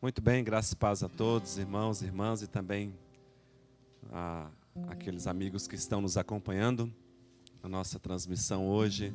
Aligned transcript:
Muito 0.00 0.20
bem, 0.20 0.44
graças 0.44 0.72
e 0.72 0.76
paz 0.76 1.02
a 1.02 1.08
todos, 1.08 1.56
irmãos, 1.56 2.02
irmãs 2.02 2.42
e 2.42 2.46
também 2.46 2.94
a 4.12 4.50
aqueles 4.88 5.26
amigos 5.26 5.66
que 5.66 5.74
estão 5.74 6.02
nos 6.02 6.18
acompanhando 6.18 6.92
na 7.62 7.68
nossa 7.70 7.98
transmissão 7.98 8.68
hoje 8.68 9.14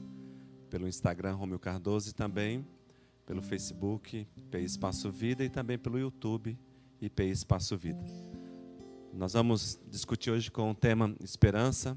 pelo 0.71 0.87
Instagram 0.87 1.35
Romeu 1.35 1.59
Cardoso 1.59 2.09
e 2.09 2.13
também 2.13 2.65
pelo 3.27 3.43
Facebook 3.43 4.27
IP 4.35 4.57
Espaço 4.57 5.11
Vida 5.11 5.43
e 5.43 5.49
também 5.51 5.77
pelo 5.77 5.99
YouTube 5.99 6.57
IP 6.99 7.23
Espaço 7.25 7.77
Vida. 7.77 8.03
Nós 9.13 9.33
vamos 9.33 9.79
discutir 9.87 10.31
hoje 10.31 10.49
com 10.49 10.71
o 10.71 10.75
tema 10.75 11.15
esperança 11.23 11.95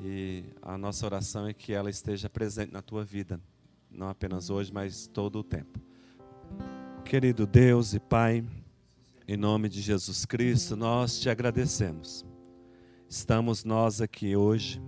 e 0.00 0.44
a 0.62 0.78
nossa 0.78 1.04
oração 1.04 1.48
é 1.48 1.52
que 1.52 1.72
ela 1.72 1.90
esteja 1.90 2.30
presente 2.30 2.72
na 2.72 2.82
tua 2.82 3.04
vida, 3.04 3.40
não 3.90 4.08
apenas 4.08 4.48
hoje, 4.48 4.72
mas 4.72 5.08
todo 5.08 5.40
o 5.40 5.42
tempo. 5.42 5.83
Querido 7.04 7.46
Deus 7.46 7.92
e 7.92 8.00
Pai, 8.00 8.42
em 9.28 9.36
nome 9.36 9.68
de 9.68 9.80
Jesus 9.82 10.24
Cristo, 10.24 10.74
nós 10.74 11.20
te 11.20 11.28
agradecemos. 11.28 12.24
Estamos 13.08 13.62
nós 13.62 14.00
aqui 14.00 14.34
hoje 14.34 14.82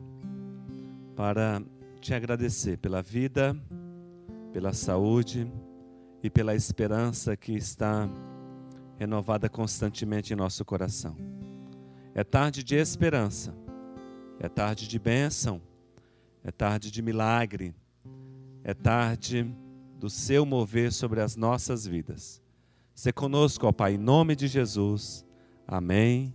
para 1.14 1.62
te 2.00 2.14
agradecer 2.14 2.78
pela 2.78 3.02
vida, 3.02 3.54
pela 4.50 4.72
saúde 4.72 5.46
e 6.22 6.30
pela 6.30 6.54
esperança 6.54 7.36
que 7.36 7.52
está 7.52 8.08
renovada 8.98 9.48
constantemente 9.48 10.32
em 10.32 10.36
nosso 10.36 10.64
coração. 10.64 11.14
É 12.14 12.24
tarde 12.24 12.64
de 12.64 12.76
esperança, 12.76 13.54
é 14.40 14.48
tarde 14.48 14.88
de 14.88 14.98
bênção, 14.98 15.60
é 16.42 16.50
tarde 16.50 16.90
de 16.90 17.02
milagre, 17.02 17.74
é 18.64 18.72
tarde 18.72 19.54
do 20.06 20.10
seu 20.10 20.46
mover 20.46 20.92
sobre 20.92 21.20
as 21.20 21.34
nossas 21.34 21.84
vidas. 21.84 22.40
Se 22.94 23.12
conosco, 23.12 23.66
ó 23.66 23.72
Pai, 23.72 23.94
em 23.94 23.98
nome 23.98 24.36
de 24.36 24.46
Jesus. 24.46 25.26
Amém 25.66 26.32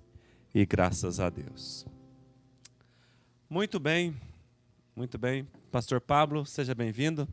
e 0.53 0.65
graças 0.65 1.21
a 1.21 1.29
Deus. 1.29 1.85
Muito 3.49 3.79
bem, 3.79 4.13
muito 4.93 5.17
bem. 5.17 5.47
Pastor 5.71 6.01
Pablo, 6.01 6.45
seja 6.45 6.75
bem-vindo. 6.75 7.25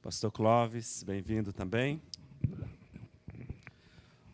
Pastor 0.00 0.32
Clóvis, 0.32 1.02
bem-vindo 1.02 1.52
também. 1.52 2.00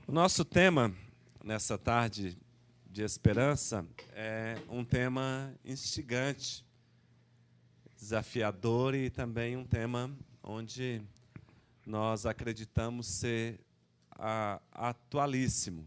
O 0.06 0.12
nosso 0.12 0.44
tema 0.44 0.94
nessa 1.42 1.76
tarde 1.76 2.38
de 2.88 3.02
esperança 3.02 3.84
é 4.12 4.56
um 4.68 4.84
tema 4.84 5.52
instigante 5.64 6.64
desafiador 7.98 8.94
e 8.94 9.10
também 9.10 9.56
um 9.56 9.64
tema 9.64 10.16
onde 10.40 11.02
nós 11.84 12.26
acreditamos 12.26 13.08
ser 13.08 13.58
a, 14.12 14.62
atualíssimo. 14.70 15.84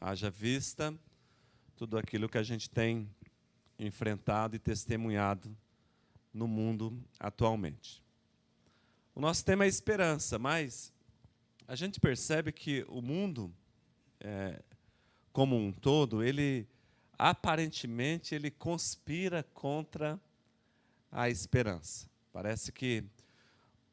Haja 0.00 0.30
vista 0.30 0.92
tudo 1.76 1.96
aquilo 1.96 2.28
que 2.28 2.38
a 2.38 2.42
gente 2.42 2.68
tem 2.68 3.08
enfrentado 3.78 4.56
e 4.56 4.58
testemunhado 4.58 5.56
no 6.34 6.48
mundo 6.48 7.00
atualmente. 7.20 8.02
O 9.14 9.20
nosso 9.20 9.44
tema 9.44 9.64
é 9.64 9.68
esperança, 9.68 10.40
mas 10.40 10.92
a 11.68 11.76
gente 11.76 12.00
percebe 12.00 12.50
que 12.50 12.84
o 12.88 13.00
mundo, 13.00 13.54
é, 14.18 14.60
como 15.32 15.56
um 15.56 15.70
todo, 15.70 16.20
ele 16.20 16.66
aparentemente 17.16 18.34
ele 18.34 18.50
conspira 18.50 19.44
contra 19.54 20.20
a 21.10 21.28
esperança. 21.28 22.08
Parece 22.32 22.72
que 22.72 23.04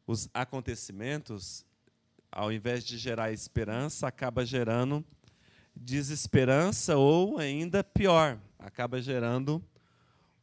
os 0.06 0.30
acontecimentos, 0.34 1.66
ao 2.32 2.52
invés 2.52 2.84
de 2.84 2.98
gerar 2.98 3.32
esperança, 3.32 4.08
acaba 4.08 4.46
gerando 4.46 5.04
desesperança 5.76 6.96
ou 6.96 7.38
ainda 7.38 7.84
pior, 7.84 8.40
acaba 8.58 9.02
gerando 9.02 9.64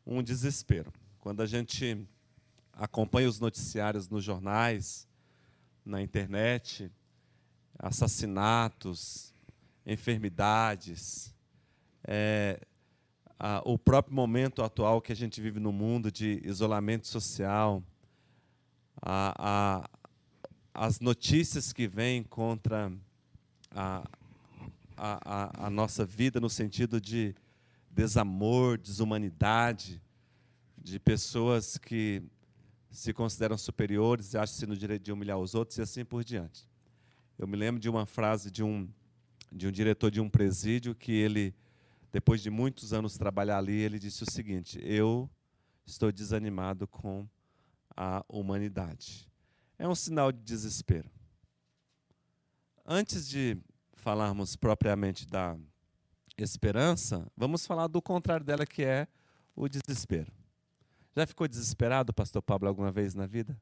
um 0.06 0.22
desespero. 0.22 0.92
Quando 1.20 1.42
a 1.42 1.46
gente 1.46 2.06
acompanha 2.72 3.28
os 3.28 3.38
noticiários 3.38 4.08
nos 4.08 4.24
jornais, 4.24 5.06
na 5.84 6.02
internet, 6.02 6.90
assassinatos, 7.78 9.32
enfermidades, 9.86 11.34
é, 12.04 12.60
ah, 13.44 13.60
o 13.64 13.76
próprio 13.76 14.14
momento 14.14 14.62
atual 14.62 15.02
que 15.02 15.10
a 15.10 15.16
gente 15.16 15.40
vive 15.40 15.58
no 15.58 15.72
mundo 15.72 16.12
de 16.12 16.40
isolamento 16.44 17.08
social, 17.08 17.82
a, 19.02 19.34
a, 19.36 19.90
as 20.72 21.00
notícias 21.00 21.72
que 21.72 21.88
vêm 21.88 22.22
contra 22.22 22.92
a, 23.72 24.08
a, 24.96 25.66
a, 25.66 25.70
nossa 25.70 26.04
vida 26.04 26.38
no 26.38 26.48
sentido 26.48 27.00
de 27.00 27.34
desamor, 27.90 28.78
desumanidade, 28.78 30.00
de 30.78 31.00
pessoas 31.00 31.76
que 31.76 32.22
se 32.92 33.12
consideram 33.12 33.58
superiores 33.58 34.34
e 34.34 34.38
acham-se 34.38 34.66
no 34.66 34.76
direito 34.76 35.02
de 35.02 35.10
humilhar 35.10 35.38
os 35.38 35.56
outros 35.56 35.78
e 35.78 35.82
assim 35.82 36.04
por 36.04 36.22
diante. 36.22 36.64
Eu 37.36 37.48
me 37.48 37.56
lembro 37.56 37.80
de 37.80 37.88
uma 37.88 38.06
frase 38.06 38.52
de 38.52 38.62
um, 38.62 38.88
de 39.50 39.66
um 39.66 39.72
diretor 39.72 40.12
de 40.12 40.20
um 40.20 40.28
presídio 40.28 40.94
que 40.94 41.10
ele 41.10 41.52
depois 42.12 42.42
de 42.42 42.50
muitos 42.50 42.92
anos 42.92 43.16
trabalhar 43.16 43.56
ali, 43.56 43.72
ele 43.72 43.98
disse 43.98 44.22
o 44.22 44.30
seguinte: 44.30 44.78
Eu 44.82 45.30
estou 45.86 46.12
desanimado 46.12 46.86
com 46.86 47.26
a 47.96 48.24
humanidade. 48.28 49.28
É 49.78 49.88
um 49.88 49.94
sinal 49.94 50.30
de 50.30 50.40
desespero. 50.40 51.10
Antes 52.84 53.26
de 53.26 53.56
falarmos 53.94 54.56
propriamente 54.56 55.26
da 55.26 55.56
esperança, 56.36 57.26
vamos 57.36 57.66
falar 57.66 57.86
do 57.86 58.02
contrário 58.02 58.44
dela, 58.44 58.66
que 58.66 58.84
é 58.84 59.08
o 59.56 59.68
desespero. 59.68 60.30
Já 61.16 61.26
ficou 61.26 61.48
desesperado, 61.48 62.12
pastor 62.12 62.42
Pablo, 62.42 62.68
alguma 62.68 62.90
vez 62.90 63.14
na 63.14 63.26
vida? 63.26 63.58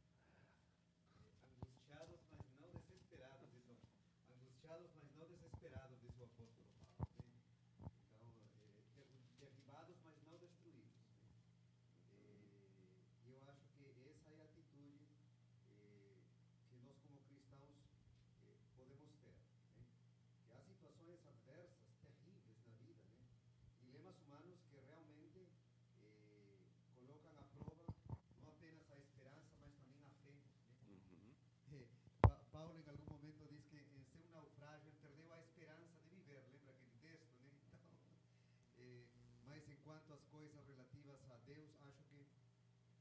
Mateus, 41.50 41.74
acho 41.82 42.04
que 42.04 42.22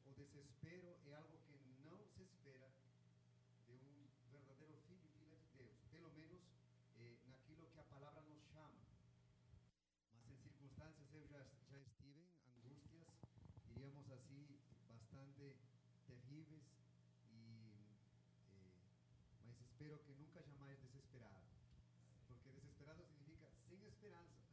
o 0.09 0.11
desespero 0.11 0.97
é 1.05 1.13
algo 1.13 1.37
que 1.45 1.53
não 1.85 2.01
se 2.07 2.23
espera 2.23 2.73
de 3.67 3.73
um 3.75 4.09
verdadeiro 4.31 4.75
filho 4.87 5.05
e 5.05 5.19
filha 5.19 5.37
de 5.37 5.49
Deus, 5.55 5.77
pelo 5.91 6.09
menos 6.13 6.41
eh, 6.97 7.17
naquilo 7.27 7.69
que 7.69 7.79
a 7.79 7.83
palavra 7.83 8.23
nos 8.23 8.41
chama. 8.49 8.81
Mas 10.13 10.25
em 10.31 10.37
circunstâncias 10.41 11.13
eu 11.13 11.27
já, 11.27 11.45
já 11.69 11.77
estive 11.77 12.25
em 12.47 12.55
angústias, 12.57 13.05
diríamos 13.67 14.09
assim, 14.09 14.57
bastante 14.87 15.55
terríveis, 16.07 16.65
e, 17.29 17.69
eh, 17.69 17.99
mas 19.45 19.61
espero 19.61 19.99
que 19.99 20.13
nunca 20.13 20.41
jamais 20.41 20.79
desesperado, 20.79 21.45
porque 22.27 22.49
desesperado 22.49 23.03
significa 23.05 23.47
sem 23.69 23.85
esperança. 23.85 24.48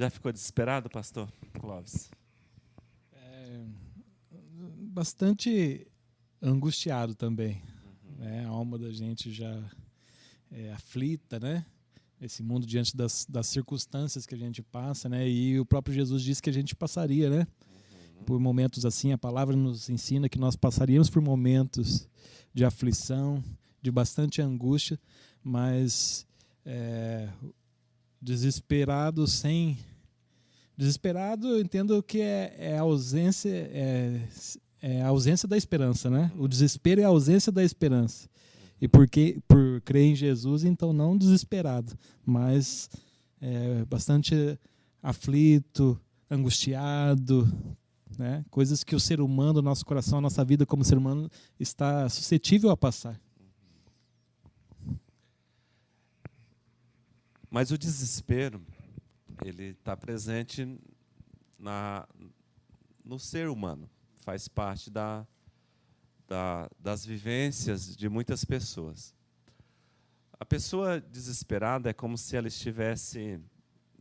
Já 0.00 0.08
ficou 0.08 0.32
desesperado, 0.32 0.88
pastor 0.88 1.30
Clóvis? 1.60 2.10
É, 3.12 3.66
bastante 4.88 5.86
angustiado 6.40 7.14
também. 7.14 7.62
Uhum. 7.84 8.16
Né? 8.16 8.46
A 8.46 8.48
alma 8.48 8.78
da 8.78 8.90
gente 8.90 9.30
já 9.30 9.62
é 10.50 10.72
aflita, 10.72 11.38
né? 11.38 11.66
Esse 12.18 12.42
mundo 12.42 12.66
diante 12.66 12.96
das, 12.96 13.26
das 13.28 13.46
circunstâncias 13.48 14.24
que 14.24 14.34
a 14.34 14.38
gente 14.38 14.62
passa, 14.62 15.06
né? 15.06 15.28
E 15.28 15.60
o 15.60 15.66
próprio 15.66 15.94
Jesus 15.94 16.22
disse 16.22 16.40
que 16.40 16.48
a 16.48 16.54
gente 16.54 16.74
passaria, 16.74 17.28
né? 17.28 17.46
por 18.24 18.40
momentos 18.40 18.86
assim. 18.86 19.12
A 19.12 19.18
palavra 19.18 19.54
nos 19.54 19.90
ensina 19.90 20.30
que 20.30 20.38
nós 20.38 20.56
passaríamos 20.56 21.10
por 21.10 21.20
momentos 21.20 22.08
de 22.54 22.64
aflição, 22.64 23.44
de 23.82 23.90
bastante 23.90 24.40
angústia, 24.40 24.98
mas 25.44 26.26
é, 26.64 27.28
desesperado 28.20 29.26
sem. 29.26 29.78
Desesperado, 30.80 31.46
eu 31.46 31.60
entendo 31.60 32.02
que 32.02 32.22
é, 32.22 32.56
é 32.58 32.78
ausência, 32.78 33.50
é, 33.50 34.18
é 34.80 35.02
a 35.02 35.08
ausência 35.08 35.46
da 35.46 35.54
esperança, 35.54 36.08
né? 36.08 36.32
O 36.38 36.48
desespero 36.48 37.02
é 37.02 37.04
a 37.04 37.08
ausência 37.08 37.52
da 37.52 37.62
esperança. 37.62 38.26
E 38.80 38.88
porque 38.88 39.42
por 39.46 39.82
crer 39.82 40.06
em 40.06 40.14
Jesus, 40.14 40.64
então 40.64 40.94
não 40.94 41.18
desesperado, 41.18 41.92
mas 42.24 42.88
é, 43.42 43.84
bastante 43.84 44.58
aflito, 45.02 46.00
angustiado, 46.30 47.46
né? 48.16 48.42
Coisas 48.50 48.82
que 48.82 48.96
o 48.96 49.00
ser 49.00 49.20
humano, 49.20 49.60
nosso 49.60 49.84
coração, 49.84 50.16
a 50.16 50.22
nossa 50.22 50.42
vida 50.42 50.64
como 50.64 50.82
ser 50.82 50.96
humano 50.96 51.30
está 51.58 52.08
suscetível 52.08 52.70
a 52.70 52.76
passar. 52.76 53.20
Mas 57.50 57.70
o 57.70 57.76
desespero, 57.76 58.62
ele 59.44 59.70
está 59.70 59.96
presente 59.96 60.78
na, 61.58 62.06
no 63.04 63.18
ser 63.18 63.48
humano, 63.48 63.88
faz 64.22 64.48
parte 64.48 64.90
da, 64.90 65.26
da, 66.26 66.70
das 66.78 67.04
vivências 67.04 67.96
de 67.96 68.08
muitas 68.08 68.44
pessoas. 68.44 69.14
A 70.38 70.44
pessoa 70.44 71.00
desesperada 71.00 71.90
é 71.90 71.92
como 71.92 72.16
se 72.16 72.36
ela 72.36 72.48
estivesse 72.48 73.40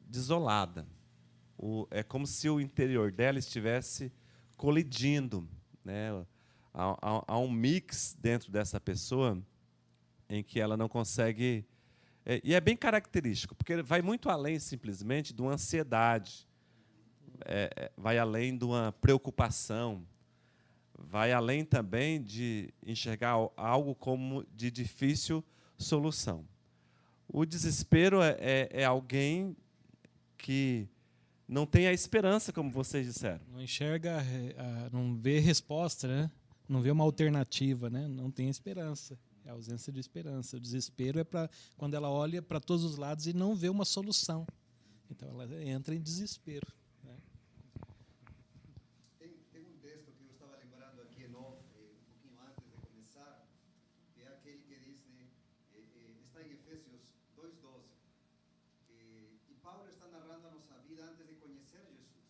desolada. 0.08 0.88
O, 1.58 1.86
é 1.92 2.02
como 2.02 2.26
se 2.26 2.50
o 2.50 2.62
interior 2.62 3.12
dela 3.12 3.40
estivesse 3.40 4.12
colidindo. 4.56 5.48
Né? 5.84 6.12
Há, 6.74 6.92
há, 7.02 7.24
há 7.28 7.40
um 7.40 7.52
mix 7.52 8.16
dentro 8.20 8.52
dessa 8.52 8.80
pessoa 8.80 9.42
em 10.30 10.44
que 10.44 10.60
ela 10.60 10.78
não 10.78 10.88
consegue 10.88 11.66
é, 12.32 12.40
e 12.44 12.54
é 12.54 12.62
bem 12.62 12.78
característico, 12.78 13.56
porque 13.56 13.82
vai 13.82 14.04
muito 14.04 14.30
além 14.30 14.60
simplesmente 14.60 15.34
de 15.34 15.42
uma 15.42 15.54
ansiedade, 15.54 16.48
é, 17.44 17.72
é, 17.76 17.92
vai 17.98 18.20
além 18.20 18.56
de 18.56 18.66
uma 18.66 18.92
preocupação, 19.02 20.06
vai 20.96 21.32
além 21.32 21.66
também 21.66 22.22
de 22.22 22.72
enxergar 22.86 23.32
algo 23.58 23.96
como 23.96 24.46
de 24.56 24.70
difícil 24.70 25.44
solução. 25.76 26.46
O 27.28 27.48
desespero 27.48 28.22
é, 28.22 28.38
é, 28.40 28.70
é 28.74 28.86
alguém 28.86 29.58
que 30.38 30.88
não 31.48 31.66
tem 31.66 31.88
a 31.88 31.94
esperança, 31.94 32.54
como 32.54 32.70
vocês 32.70 33.08
disseram. 33.08 33.42
Não 33.52 33.60
enxerga, 33.60 34.24
não 34.92 35.16
vê 35.16 35.40
resposta, 35.40 36.08
né? 36.08 36.32
não 36.68 36.80
vê 36.80 36.92
uma 36.92 37.04
alternativa, 37.04 37.90
né? 37.90 38.08
não 38.08 38.30
tem 38.30 38.50
esperança. 38.50 39.18
É 39.50 39.52
a 39.52 39.56
ausência 39.56 39.92
de 39.92 40.00
esperança. 40.00 40.58
O 40.58 40.60
desespero 40.60 41.18
é 41.20 41.24
para 41.24 41.50
quando 41.76 41.96
ela 41.96 42.08
olha 42.08 42.40
para 42.40 42.60
todos 42.60 42.84
os 42.84 42.98
lados 42.98 43.26
e 43.26 43.34
não 43.34 43.56
vê 43.56 43.68
uma 43.68 43.84
solução. 43.84 44.46
Então 45.10 45.28
ela 45.28 45.64
entra 45.64 45.96
em 45.96 46.00
desespero. 46.00 46.68
Né? 47.04 47.18
Tem, 49.18 49.34
tem, 49.52 49.66
um 49.66 49.80
texto 49.82 50.12
que 50.14 50.24
eu 50.24 50.30
estava 50.30 50.56
lembrando 50.58 51.02
aqui 51.02 51.24
em 51.24 51.34
off, 51.34 51.58
eh, 51.74 51.82
um 51.82 52.06
pouquinho 52.06 52.38
antes 52.46 52.64
de 52.64 52.78
começar, 52.78 53.44
que 54.14 54.22
é 54.22 54.28
aquele 54.28 54.62
que 54.70 54.76
diz, 54.86 55.02
né, 55.18 55.26
eh, 55.74 55.82
eh, 55.98 56.22
está 56.22 56.44
em 56.44 56.52
Efésios 56.52 57.02
2,12. 57.36 57.90
e 59.50 59.54
Paulo 59.64 59.90
está 59.90 60.08
narrando 60.10 60.46
a 60.46 60.52
nossa 60.52 60.78
vida 60.88 61.04
antes 61.10 61.26
de 61.26 61.34
conhecer 61.34 61.82
Jesus. 61.90 62.30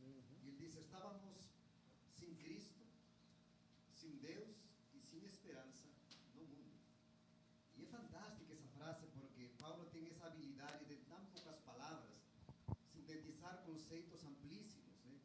E 0.00 0.48
ele 0.48 0.56
diz: 0.56 0.74
estávamos 0.76 1.44
sem 2.18 2.34
Cristo, 2.36 2.80
sem 3.92 4.16
Deus 4.16 4.48
e 4.94 5.00
sem 5.02 5.22
esperança 5.26 5.92
fantástica 7.94 8.52
essa 8.52 8.68
frase 8.76 9.06
porque 9.14 9.48
Paulo 9.58 9.86
tem 9.92 10.06
essa 10.06 10.26
habilidade 10.26 10.84
de 10.84 10.96
tão 11.08 11.20
poucas 11.32 11.58
palavras 11.60 12.10
sintetizar 12.92 13.62
conceitos 13.64 14.24
amplíssimos, 14.24 14.98
né? 15.04 15.16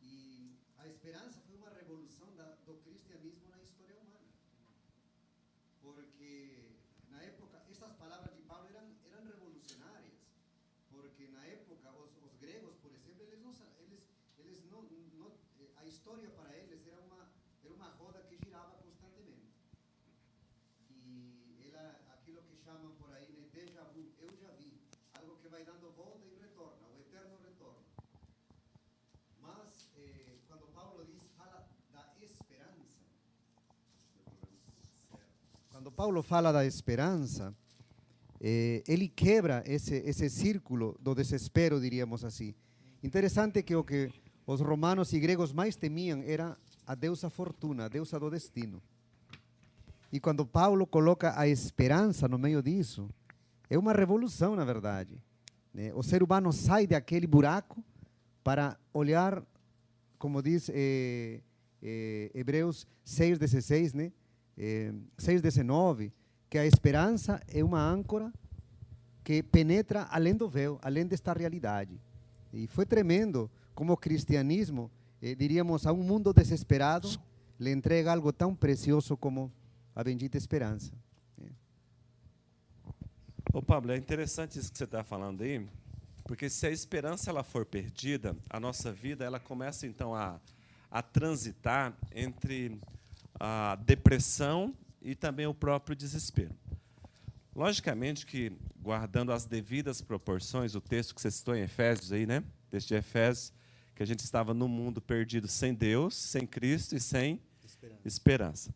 E 0.00 0.56
a 0.78 0.88
esperança 1.02 1.40
foi 1.48 1.56
uma 1.56 1.70
revolução 1.70 2.32
da, 2.36 2.44
do 2.64 2.74
cristianismo 2.84 3.48
na 3.50 3.60
história 3.60 3.96
humana. 3.98 4.30
Porque 5.80 6.62
na 7.10 7.20
época 7.24 7.60
essas 7.68 7.92
palavras 7.94 8.32
de 8.36 8.42
Paulo 8.42 8.68
eram 8.68 8.86
eram 9.10 9.24
revolucionárias, 9.24 10.14
porque 10.92 11.26
na 11.26 11.44
época 11.44 11.90
os, 11.90 12.12
os 12.22 12.32
gregos, 12.38 12.76
por 12.76 12.92
exemplo, 12.92 13.24
eles 13.24 13.40
não 13.42 13.52
eles 13.80 14.02
eles 14.38 14.64
não, 14.70 14.82
não 15.18 15.32
a 15.74 15.84
história 15.84 16.30
para 16.30 16.56
eles 16.56 16.86
era 16.86 17.00
uma 17.00 17.28
era 17.64 17.74
uma 17.74 17.88
roda 17.98 18.22
que 18.28 18.36
girava 18.36 18.76
constantemente. 18.76 19.50
E 20.88 21.66
ela 21.68 21.98
aquilo 22.14 22.42
que 22.42 22.54
chamam 22.62 22.94
por 22.94 23.12
aí 23.12 23.26
de 23.26 23.42
déjà 23.50 23.82
vu, 23.92 24.06
eu 24.20 24.36
já 24.36 24.52
vi, 24.52 24.80
algo 25.18 25.36
que 25.38 25.48
vai 25.48 25.64
dando 25.64 25.90
volta 25.96 26.24
e 26.28 26.36
retorna, 26.36 26.86
o 26.94 27.00
eterno 27.00 27.36
retorno. 27.42 27.82
Mas, 29.42 29.90
eh, 29.96 30.38
quando 30.46 30.72
Paulo 30.72 31.04
diz, 31.04 31.20
fala 31.36 31.68
da 31.90 32.14
esperança, 32.22 33.02
quando 35.82 35.90
Paulo 35.90 36.22
fala 36.22 36.52
da 36.52 36.64
esperança, 36.64 37.52
eh, 38.40 38.84
ele 38.86 39.08
quebra 39.08 39.64
esse, 39.66 39.96
esse 39.96 40.30
círculo 40.30 40.96
do 41.00 41.12
desespero, 41.12 41.80
diríamos 41.80 42.24
assim. 42.24 42.54
Interessante 43.02 43.64
que 43.64 43.74
o 43.74 43.82
que 43.82 44.08
os 44.46 44.60
romanos 44.60 45.12
e 45.12 45.18
gregos 45.18 45.52
mais 45.52 45.74
temiam 45.74 46.22
era 46.24 46.56
a 46.86 46.94
deusa 46.94 47.28
fortuna, 47.28 47.86
a 47.86 47.88
deusa 47.88 48.20
do 48.20 48.30
destino. 48.30 48.80
E 50.12 50.20
quando 50.20 50.46
Paulo 50.46 50.86
coloca 50.86 51.36
a 51.36 51.48
esperança 51.48 52.28
no 52.28 52.38
meio 52.38 52.62
disso, 52.62 53.10
é 53.68 53.76
uma 53.76 53.92
revolução, 53.92 54.54
na 54.54 54.64
verdade. 54.64 55.20
Né? 55.74 55.92
O 55.96 56.02
ser 56.04 56.22
humano 56.22 56.52
sai 56.52 56.86
daquele 56.86 57.26
buraco 57.26 57.82
para 58.44 58.78
olhar, 58.94 59.42
como 60.16 60.40
diz 60.40 60.70
eh, 60.72 61.40
eh, 61.82 62.30
Hebreus 62.32 62.86
6,16, 63.04 63.94
né? 63.94 64.12
Eh, 64.56 64.92
6,19, 65.18 66.12
que 66.48 66.58
a 66.58 66.66
esperança 66.66 67.40
é 67.48 67.64
uma 67.64 67.82
âncora 67.82 68.32
que 69.24 69.42
penetra 69.42 70.06
além 70.10 70.34
do 70.34 70.48
véu, 70.48 70.78
além 70.82 71.06
desta 71.06 71.32
realidade. 71.32 72.00
E 72.52 72.66
foi 72.66 72.84
tremendo 72.84 73.50
como 73.74 73.92
o 73.92 73.96
cristianismo, 73.96 74.90
eh, 75.22 75.34
diríamos, 75.34 75.86
a 75.86 75.92
um 75.92 76.02
mundo 76.02 76.32
desesperado, 76.32 77.08
lhe 77.58 77.70
entrega 77.70 78.12
algo 78.12 78.32
tão 78.32 78.54
precioso 78.54 79.16
como 79.16 79.50
a 79.94 80.02
bendita 80.02 80.36
esperança. 80.36 80.92
É. 81.40 81.48
Ô 83.52 83.62
Pablo, 83.62 83.92
é 83.92 83.96
interessante 83.96 84.58
isso 84.58 84.70
que 84.70 84.78
você 84.78 84.84
está 84.84 85.04
falando 85.04 85.42
aí, 85.42 85.66
porque 86.24 86.48
se 86.48 86.66
a 86.66 86.70
esperança 86.70 87.30
ela 87.30 87.42
for 87.42 87.64
perdida, 87.64 88.36
a 88.50 88.58
nossa 88.58 88.92
vida 88.92 89.24
ela 89.24 89.40
começa 89.40 89.86
então 89.86 90.14
a, 90.14 90.40
a 90.90 91.02
transitar 91.02 91.96
entre 92.14 92.80
a 93.44 93.74
depressão 93.74 94.72
e 95.00 95.16
também 95.16 95.48
o 95.48 95.54
próprio 95.54 95.96
desespero. 95.96 96.54
Logicamente 97.56 98.24
que, 98.24 98.52
guardando 98.80 99.32
as 99.32 99.44
devidas 99.44 100.00
proporções, 100.00 100.76
o 100.76 100.80
texto 100.80 101.12
que 101.12 101.20
você 101.20 101.30
citou 101.30 101.56
em 101.56 101.62
Efésios 101.62 102.12
aí, 102.12 102.24
né? 102.24 102.44
Texto 102.70 102.88
de 102.88 102.94
Efésios, 102.94 103.52
que 103.96 104.02
a 104.02 104.06
gente 104.06 104.20
estava 104.20 104.54
no 104.54 104.68
mundo 104.68 105.00
perdido 105.02 105.48
sem 105.48 105.74
Deus, 105.74 106.14
sem 106.14 106.46
Cristo 106.46 106.94
e 106.94 107.00
sem 107.00 107.42
esperança. 108.04 108.06
esperança 108.06 108.74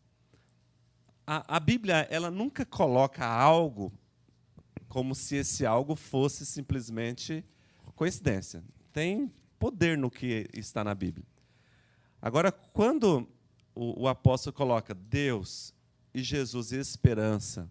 a, 1.25 1.57
a 1.57 1.61
Bíblia 1.61 2.07
ela 2.11 2.29
nunca 2.29 2.65
coloca 2.65 3.25
algo 3.25 3.93
como 4.89 5.15
se 5.15 5.37
esse 5.37 5.65
algo 5.65 5.95
fosse 5.95 6.45
simplesmente 6.45 7.45
coincidência. 7.95 8.65
Tem 8.93 9.33
poder 9.59 9.97
no 9.97 10.11
que 10.11 10.49
está 10.53 10.83
na 10.83 10.95
Bíblia. 10.95 11.25
Agora, 12.21 12.51
quando 12.51 13.29
o, 13.77 14.05
o 14.05 14.09
apóstolo 14.09 14.55
coloca 14.55 14.95
Deus 14.95 15.75
e 16.15 16.23
Jesus 16.23 16.73
e 16.73 16.77
esperança, 16.77 17.69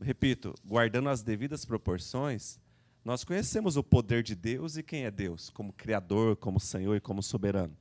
repito, 0.00 0.54
guardando 0.64 1.08
as 1.08 1.20
devidas 1.22 1.64
proporções, 1.64 2.60
nós 3.04 3.24
conhecemos 3.24 3.76
o 3.76 3.82
poder 3.82 4.22
de 4.22 4.36
Deus 4.36 4.76
e 4.76 4.82
quem 4.82 5.04
é 5.04 5.10
Deus, 5.10 5.50
como 5.50 5.72
Criador, 5.72 6.36
como 6.36 6.60
Senhor 6.60 6.96
e 6.96 7.00
como 7.00 7.22
soberano. 7.22 7.76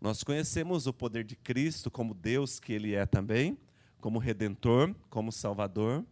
Nós 0.00 0.22
conhecemos 0.22 0.86
o 0.86 0.92
poder 0.92 1.24
de 1.24 1.34
Cristo 1.34 1.90
como 1.90 2.14
Deus 2.14 2.60
que 2.60 2.72
Ele 2.72 2.94
é 2.94 3.04
também, 3.04 3.58
como 4.00 4.18
redentor, 4.20 4.94
como 5.10 5.32
salvador 5.32 6.04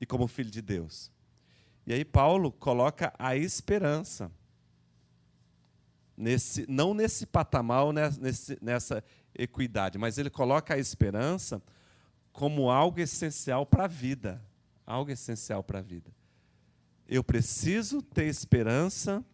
e 0.00 0.06
como 0.06 0.28
filho 0.28 0.50
de 0.50 0.62
Deus. 0.62 1.10
E 1.84 1.92
aí 1.92 2.04
Paulo 2.04 2.52
coloca 2.52 3.12
a 3.18 3.36
esperança 3.36 4.30
nesse 6.16 6.66
não 6.68 6.92
nesse 6.92 7.26
patamar, 7.26 7.92
né, 7.92 8.10
nesse, 8.20 8.58
nessa 8.60 9.02
equidade, 9.34 9.98
mas 9.98 10.18
ele 10.18 10.30
coloca 10.30 10.74
a 10.74 10.78
esperança 10.78 11.62
como 12.32 12.70
algo 12.70 13.00
essencial 13.00 13.66
para 13.66 13.84
a 13.84 13.88
vida, 13.88 14.42
algo 14.86 15.10
essencial 15.10 15.62
para 15.62 15.78
a 15.80 15.82
vida. 15.82 16.10
Eu 17.08 17.24
preciso 17.24 18.00
ter 18.00 18.26
esperança 18.26 19.24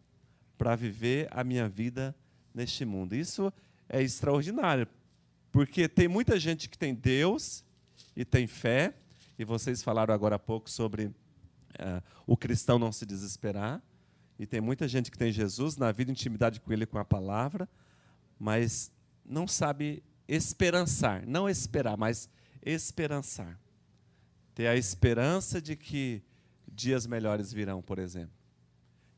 para 0.56 0.74
viver 0.74 1.28
a 1.30 1.44
minha 1.44 1.68
vida 1.68 2.16
neste 2.54 2.84
mundo. 2.84 3.14
Isso 3.14 3.52
é 3.88 4.02
extraordinário, 4.02 4.88
porque 5.52 5.88
tem 5.88 6.08
muita 6.08 6.38
gente 6.40 6.68
que 6.68 6.78
tem 6.78 6.94
Deus 6.94 7.64
e 8.16 8.24
tem 8.24 8.46
fé, 8.46 8.94
e 9.38 9.44
vocês 9.44 9.82
falaram 9.82 10.14
agora 10.14 10.36
há 10.36 10.38
pouco 10.38 10.70
sobre 10.70 11.06
uh, 11.06 12.02
o 12.26 12.36
cristão 12.36 12.78
não 12.78 12.90
se 12.90 13.04
desesperar, 13.04 13.82
e 14.38 14.46
tem 14.46 14.60
muita 14.60 14.88
gente 14.88 15.10
que 15.10 15.18
tem 15.18 15.30
Jesus 15.30 15.76
na 15.76 15.92
vida, 15.92 16.10
intimidade 16.10 16.60
com 16.60 16.72
Ele 16.72 16.86
com 16.86 16.98
a 16.98 17.04
palavra, 17.04 17.68
mas 18.38 18.90
não 19.28 19.46
sabe 19.46 20.02
esperançar, 20.28 21.26
não 21.26 21.48
esperar, 21.48 21.96
mas 21.96 22.28
esperançar. 22.64 23.58
Ter 24.54 24.66
a 24.66 24.76
esperança 24.76 25.60
de 25.60 25.76
que 25.76 26.22
dias 26.66 27.06
melhores 27.06 27.52
virão, 27.52 27.82
por 27.82 27.98
exemplo. 27.98 28.34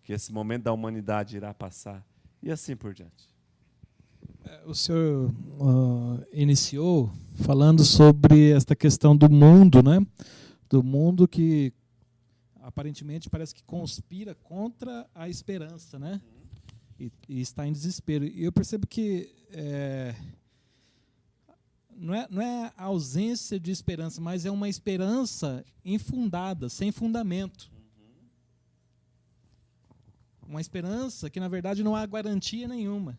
Que 0.02 0.12
esse 0.12 0.32
momento 0.32 0.64
da 0.64 0.72
humanidade 0.72 1.36
irá 1.36 1.52
passar 1.54 2.04
e 2.42 2.50
assim 2.50 2.76
por 2.76 2.94
diante. 2.94 3.28
É, 4.44 4.62
o 4.66 4.74
senhor 4.74 5.30
uh, 5.30 6.24
iniciou 6.32 7.12
falando 7.34 7.84
sobre 7.84 8.50
esta 8.50 8.74
questão 8.74 9.16
do 9.16 9.30
mundo, 9.30 9.82
né? 9.82 10.04
Do 10.68 10.82
mundo 10.82 11.28
que 11.28 11.72
aparentemente 12.62 13.30
parece 13.30 13.54
que 13.54 13.62
conspira 13.62 14.34
contra 14.34 15.08
a 15.14 15.28
esperança, 15.28 15.98
né? 15.98 16.20
E, 16.98 17.12
e 17.28 17.40
está 17.40 17.66
em 17.66 17.72
desespero. 17.72 18.24
E 18.24 18.44
eu 18.44 18.52
percebo 18.52 18.86
que 18.86 19.32
é, 19.52 20.14
não, 21.98 22.14
é, 22.14 22.28
não 22.30 22.42
é 22.42 22.72
a 22.76 22.84
ausência 22.84 23.58
de 23.58 23.70
esperança, 23.70 24.20
mas 24.20 24.46
é 24.46 24.50
uma 24.50 24.68
esperança 24.68 25.64
infundada, 25.84 26.68
sem 26.68 26.92
fundamento. 26.92 27.70
Uma 30.46 30.60
esperança 30.60 31.28
que, 31.28 31.40
na 31.40 31.48
verdade, 31.48 31.82
não 31.82 31.94
há 31.94 32.06
garantia 32.06 32.66
nenhuma. 32.66 33.18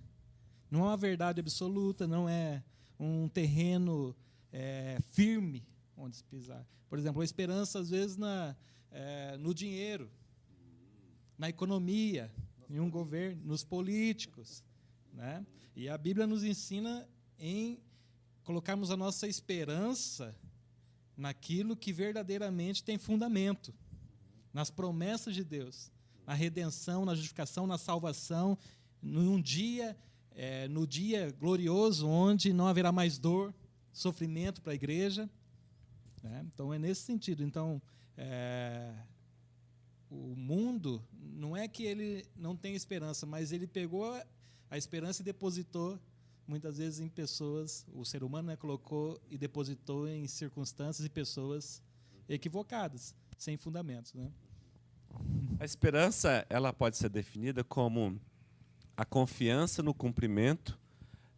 Não 0.71 0.81
é 0.81 0.83
uma 0.83 0.97
verdade 0.97 1.39
absoluta, 1.39 2.07
não 2.07 2.27
é 2.27 2.63
um 2.99 3.27
terreno 3.27 4.15
é, 4.51 4.97
firme 5.11 5.67
onde 5.95 6.15
se 6.15 6.23
pisar. 6.23 6.65
Por 6.89 6.97
exemplo, 6.97 7.21
a 7.21 7.25
esperança, 7.25 7.79
às 7.79 7.89
vezes, 7.89 8.17
na, 8.17 8.55
é, 8.91 9.37
no 9.37 9.53
dinheiro, 9.53 10.09
na 11.37 11.49
economia, 11.49 12.31
em 12.69 12.79
um 12.79 12.89
governo, 12.89 13.41
nos 13.45 13.63
políticos. 13.63 14.63
Né? 15.13 15.45
E 15.75 15.89
a 15.89 15.97
Bíblia 15.97 16.27
nos 16.27 16.43
ensina 16.43 17.07
em 17.37 17.79
colocarmos 18.43 18.91
a 18.91 18.97
nossa 18.97 19.27
esperança 19.27 20.35
naquilo 21.15 21.75
que 21.75 21.91
verdadeiramente 21.91 22.83
tem 22.83 22.97
fundamento, 22.97 23.73
nas 24.53 24.69
promessas 24.69 25.35
de 25.35 25.43
Deus 25.43 25.91
na 26.29 26.35
redenção, 26.35 27.05
na 27.05 27.15
justificação, 27.15 27.65
na 27.65 27.79
salvação, 27.79 28.55
num 29.01 29.41
dia, 29.41 29.97
é, 30.35 30.67
no 30.67 30.85
dia 30.85 31.31
glorioso 31.39 32.07
onde 32.07 32.53
não 32.53 32.67
haverá 32.67 32.91
mais 32.91 33.17
dor, 33.17 33.51
sofrimento 33.91 34.61
para 34.61 34.73
a 34.73 34.75
igreja. 34.75 35.27
Né? 36.21 36.45
Então 36.53 36.71
é 36.71 36.77
nesse 36.77 37.01
sentido. 37.01 37.43
Então 37.43 37.81
é, 38.15 38.93
o 40.09 40.35
mundo 40.35 41.03
não 41.13 41.55
é 41.55 41.67
que 41.67 41.83
ele 41.83 42.25
não 42.35 42.55
tem 42.55 42.75
esperança, 42.75 43.25
mas 43.25 43.51
ele 43.51 43.67
pegou 43.67 44.19
a 44.69 44.77
esperança 44.77 45.21
e 45.21 45.25
depositou 45.25 45.99
muitas 46.47 46.79
vezes 46.79 46.99
em 46.99 47.07
pessoas, 47.07 47.85
o 47.93 48.03
ser 48.03 48.23
humano 48.23 48.47
né, 48.47 48.55
colocou 48.55 49.21
e 49.29 49.37
depositou 49.37 50.07
em 50.07 50.25
circunstâncias 50.27 51.05
e 51.05 51.09
pessoas 51.09 51.81
equivocadas, 52.27 53.15
sem 53.37 53.55
fundamentos. 53.55 54.13
Né? 54.15 54.31
A 55.59 55.65
esperança, 55.65 56.45
ela 56.49 56.73
pode 56.73 56.97
ser 56.97 57.09
definida 57.09 57.63
como 57.63 58.19
a 58.97 59.05
confiança 59.05 59.83
no 59.83 59.93
cumprimento 59.93 60.79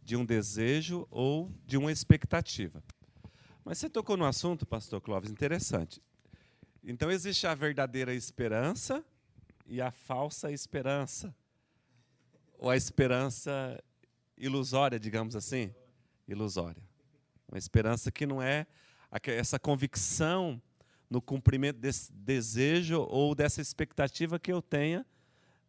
de 0.02 0.16
um 0.16 0.24
desejo 0.24 1.06
ou 1.10 1.50
de 1.66 1.76
uma 1.76 1.92
expectativa. 1.92 2.82
Mas 3.64 3.78
você 3.78 3.88
tocou 3.88 4.16
no 4.16 4.24
assunto, 4.24 4.66
pastor 4.66 5.00
Clóvis, 5.00 5.30
interessante. 5.30 6.02
Então 6.84 7.10
existe 7.10 7.46
a 7.46 7.54
verdadeira 7.54 8.12
esperança 8.12 9.04
e 9.66 9.80
a 9.80 9.90
falsa 9.90 10.50
esperança. 10.50 11.34
Ou 12.58 12.70
a 12.70 12.76
esperança 12.76 13.82
ilusória, 14.36 14.98
digamos 14.98 15.36
assim, 15.36 15.72
ilusória. 16.26 16.82
Uma 17.48 17.58
esperança 17.58 18.10
que 18.10 18.26
não 18.26 18.42
é 18.42 18.66
essa 19.26 19.58
convicção 19.58 20.60
no 21.08 21.20
cumprimento 21.20 21.78
desse 21.78 22.12
desejo 22.12 23.02
ou 23.02 23.34
dessa 23.34 23.60
expectativa 23.60 24.38
que 24.38 24.52
eu 24.52 24.62
tenha 24.62 25.06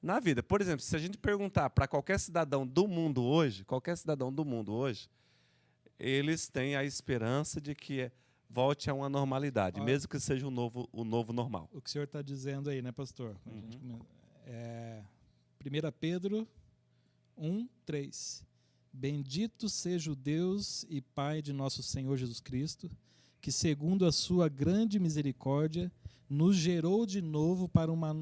na 0.01 0.19
vida. 0.19 0.41
Por 0.41 0.61
exemplo, 0.61 0.81
se 0.81 0.95
a 0.95 0.99
gente 0.99 1.17
perguntar 1.17 1.69
para 1.69 1.87
qualquer 1.87 2.19
cidadão 2.19 2.65
do 2.65 2.87
mundo 2.87 3.23
hoje, 3.23 3.63
qualquer 3.65 3.97
cidadão 3.97 4.31
do 4.31 4.43
mundo 4.43 4.73
hoje, 4.73 5.09
eles 5.99 6.47
têm 6.47 6.75
a 6.75 6.83
esperança 6.83 7.61
de 7.61 7.75
que 7.75 8.11
volte 8.53 8.89
a 8.89 8.93
uma 8.93 9.09
normalidade, 9.09 9.79
Olha, 9.79 9.85
mesmo 9.85 10.07
que 10.07 10.19
seja 10.19 10.47
o 10.47 10.51
novo, 10.51 10.87
o 10.91 11.03
novo 11.03 11.33
normal. 11.33 11.67
O 11.73 11.81
que 11.81 11.89
o 11.89 11.91
senhor 11.91 12.03
está 12.03 12.21
dizendo 12.21 12.69
aí, 12.69 12.81
né, 12.81 12.91
pastor? 12.91 13.35
Uhum. 13.45 13.99
É, 14.45 15.01
1 15.65 15.91
Pedro 15.99 16.47
1, 17.35 17.67
3. 17.85 18.45
Bendito 18.91 19.67
seja 19.67 20.11
o 20.11 20.15
Deus 20.15 20.85
e 20.87 21.01
Pai 21.01 21.41
de 21.41 21.51
nosso 21.51 21.81
Senhor 21.81 22.15
Jesus 22.15 22.39
Cristo, 22.39 22.91
que, 23.41 23.51
segundo 23.51 24.05
a 24.05 24.11
sua 24.11 24.47
grande 24.47 24.99
misericórdia, 24.99 25.91
nos 26.29 26.55
gerou 26.55 27.05
de 27.07 27.21
novo 27.21 27.67
para 27.67 27.91
uma, 27.91 28.15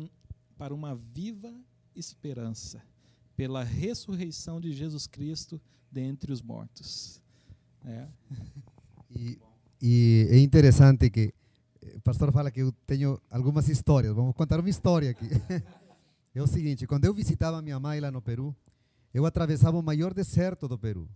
para 0.57 0.73
uma 0.73 0.95
viva 0.95 1.53
esperança, 1.93 2.81
pela 3.35 3.63
ressurreição 3.63 4.61
de 4.61 4.71
Jesus 4.71 5.07
Cristo 5.07 5.59
dentre 5.91 6.31
os 6.31 6.41
mortos. 6.41 7.21
É. 7.83 8.07
E, 9.09 9.38
e 9.81 10.27
é 10.29 10.38
interessante 10.38 11.09
que 11.09 11.33
o 11.95 12.01
pastor 12.01 12.31
fala 12.31 12.51
que 12.51 12.61
eu 12.61 12.71
tenho 12.85 13.19
algumas 13.29 13.67
histórias. 13.67 14.13
Vamos 14.13 14.35
contar 14.35 14.59
uma 14.59 14.69
história 14.69 15.11
aqui. 15.11 15.27
É 16.33 16.41
o 16.41 16.47
seguinte: 16.47 16.88
quando 16.88 17.03
eu 17.03 17.13
visitava 17.13 17.61
minha 17.61 17.77
mãe 17.77 18.00
lá 18.00 18.09
no 18.09 18.21
Peru, 18.21 18.55
eu 19.13 19.25
atravessava 19.25 19.77
o 19.77 19.83
maior 19.83 20.13
deserto 20.13 20.65
do 20.65 20.79
Peru. 20.79 21.09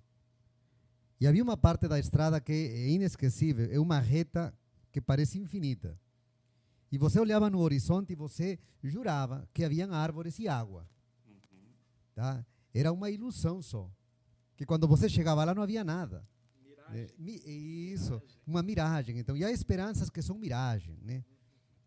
E 1.22 1.26
havia 1.26 1.42
uma 1.42 1.56
parte 1.56 1.88
da 1.88 1.98
estrada 1.98 2.42
que 2.42 2.52
é 2.52 2.90
inesquecível, 2.90 3.70
é 3.72 3.80
uma 3.80 3.98
reta 3.98 4.54
que 4.92 5.00
parece 5.00 5.40
infinita. 5.40 5.98
E 6.92 6.98
você 6.98 7.18
olhava 7.18 7.50
no 7.50 7.60
horizonte 7.60 8.12
e 8.12 8.16
você 8.16 8.60
jurava 8.84 9.48
que 9.54 9.64
haviam 9.64 9.94
árvores 9.94 10.38
e 10.40 10.50
água. 10.50 10.86
Tá? 12.14 12.46
Era 12.74 12.92
uma 12.92 13.10
ilusão 13.10 13.62
só. 13.62 13.90
Que 14.58 14.66
quando 14.66 14.86
você 14.86 15.08
chegava 15.08 15.46
lá 15.46 15.56
não 15.56 15.64
havia 15.64 15.84
nada. 15.84 16.28
Miragem. 16.90 17.42
É, 17.46 17.52
isso, 17.52 18.22
uma 18.46 18.62
miragem. 18.62 19.20
Então, 19.20 19.36
e 19.36 19.44
há 19.44 19.52
esperanças 19.52 20.10
que 20.10 20.22
são 20.22 20.38
miragem. 20.38 20.98
Né? 21.02 21.24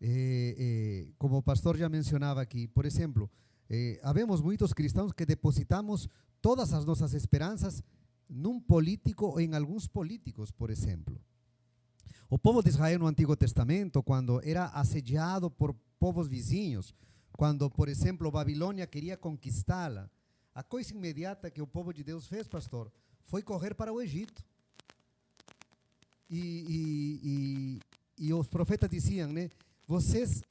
É, 0.01 0.55
é, 0.57 1.07
como 1.17 1.37
o 1.37 1.43
pastor 1.43 1.77
já 1.77 1.89
mencionava 1.89 2.41
aqui, 2.41 2.67
por 2.67 2.85
exemplo, 2.85 3.29
é, 3.69 3.99
havemos 4.03 4.41
muitos 4.41 4.73
cristãos 4.73 5.11
que 5.11 5.25
depositamos 5.25 6.07
todas 6.41 6.73
as 6.73 6.85
nossas 6.85 7.13
esperanças 7.13 7.83
num 8.27 8.59
político 8.59 9.25
ou 9.25 9.39
em 9.39 9.53
alguns 9.55 9.87
políticos, 9.87 10.51
por 10.51 10.69
exemplo. 10.69 11.19
O 12.29 12.37
povo 12.37 12.61
de 12.61 12.69
Israel 12.69 12.99
no 12.99 13.07
Antigo 13.07 13.35
Testamento, 13.35 14.03
quando 14.03 14.39
era 14.43 14.65
assediado 14.67 15.49
por 15.49 15.73
povos 15.99 16.27
vizinhos, 16.27 16.93
quando, 17.33 17.69
por 17.69 17.89
exemplo, 17.89 18.31
Babilônia 18.31 18.85
queria 18.85 19.17
conquistá-la, 19.17 20.09
a 20.53 20.61
coisa 20.61 20.93
imediata 20.93 21.49
que 21.49 21.61
o 21.61 21.67
povo 21.67 21.93
de 21.93 22.03
Deus 22.03 22.27
fez, 22.27 22.47
pastor, 22.47 22.91
foi 23.25 23.41
correr 23.41 23.73
para 23.73 23.93
o 23.93 24.01
Egito. 24.01 24.43
E, 26.29 26.39
e, 26.39 27.79
e, 28.19 28.27
e 28.27 28.33
os 28.33 28.47
profetas 28.47 28.89
diziam, 28.89 29.31
né? 29.31 29.49
Vocês, 29.87 30.43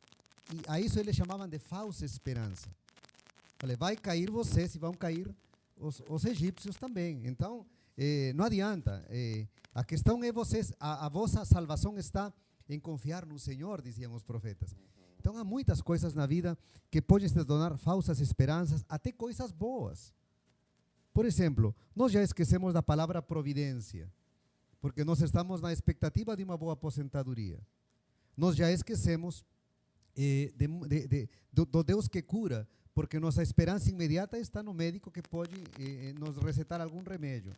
a 0.67 0.81
isso 0.81 0.99
eles 0.99 1.15
chamavam 1.15 1.49
de 1.49 1.59
falsa 1.59 2.05
esperança. 2.05 2.69
Falei, 3.59 3.77
vai 3.77 3.97
cair 3.97 4.31
vocês 4.31 4.75
e 4.75 4.79
vão 4.79 4.93
cair 4.93 5.33
os, 5.77 6.03
os 6.09 6.25
egípcios 6.25 6.77
também. 6.77 7.27
Então, 7.27 7.65
eh, 7.97 8.33
não 8.35 8.45
adianta. 8.45 9.05
Eh, 9.09 9.47
a 9.75 9.85
questão 9.85 10.23
é 10.25 10.33
vocês, 10.33 10.73
a, 10.79 11.07
a, 11.07 11.09
vossa 11.09 11.45
salvação 11.45 11.97
está 11.99 12.33
em 12.69 12.79
confiar 12.79 13.25
no 13.25 13.39
Senhor, 13.39 13.81
diziam 13.81 14.15
os 14.15 14.23
profetas. 14.23 14.75
Então, 15.19 15.37
há 15.37 15.45
muitas 15.45 15.81
coisas 15.81 16.15
na 16.15 16.27
vida 16.27 16.57
que 16.91 17.03
podem 17.03 17.29
se 17.29 17.45
tornar 17.45 17.77
falsas 17.77 18.21
esperanças, 18.21 18.85
até 18.89 19.13
coisas 19.13 19.51
boas. 19.53 20.13
Por 21.13 21.25
exemplo, 21.25 21.75
nós 21.95 22.13
já 22.13 22.23
esquecemos 22.23 22.75
da 22.75 22.83
palavra 22.83 23.21
providência, 23.21 24.11
porque 24.81 25.05
nós 25.05 25.21
estamos 25.21 25.61
na 25.61 25.73
expectativa 25.73 26.37
de 26.37 26.45
uma 26.45 26.57
boa 26.57 26.75
aposentadoria. 26.75 27.61
Nós 28.37 28.57
já 28.57 28.71
esquecemos 28.71 29.45
eh, 30.17 30.53
de, 30.57 30.67
de, 30.67 31.09
de, 31.09 31.29
do, 31.53 31.65
do 31.65 31.83
Deus 31.83 32.07
que 32.07 32.23
cura, 32.23 32.69
porque 32.95 33.19
nossa 33.19 33.43
esperança 33.43 33.91
imediata 33.91 34.39
está 34.39 34.63
no 34.63 34.75
médico 34.75 35.11
que 35.11 35.23
pode 35.23 35.55
eh, 35.79 36.09
eh, 36.09 36.13
nos 36.15 36.37
recetar 36.39 36.81
algum 36.81 37.03
remédio. 37.03 37.53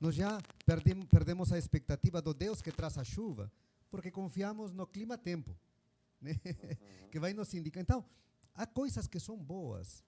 Nós 0.00 0.14
já 0.14 0.40
perdemos, 0.64 1.06
perdemos 1.06 1.52
a 1.52 1.58
expectativa 1.58 2.20
do 2.20 2.34
Deus 2.34 2.60
que 2.60 2.70
traz 2.70 2.98
a 2.98 3.04
chuva, 3.04 3.50
porque 3.90 4.10
confiamos 4.10 4.72
no 4.72 4.86
clima-tempo, 4.86 5.56
né? 6.20 6.38
uhum. 6.44 7.08
que 7.10 7.18
vai 7.18 7.32
nos 7.32 7.52
indicar. 7.54 7.82
Então, 7.82 8.04
há 8.54 8.66
coisas 8.66 9.06
que 9.06 9.18
são 9.18 9.36
boas, 9.36 10.04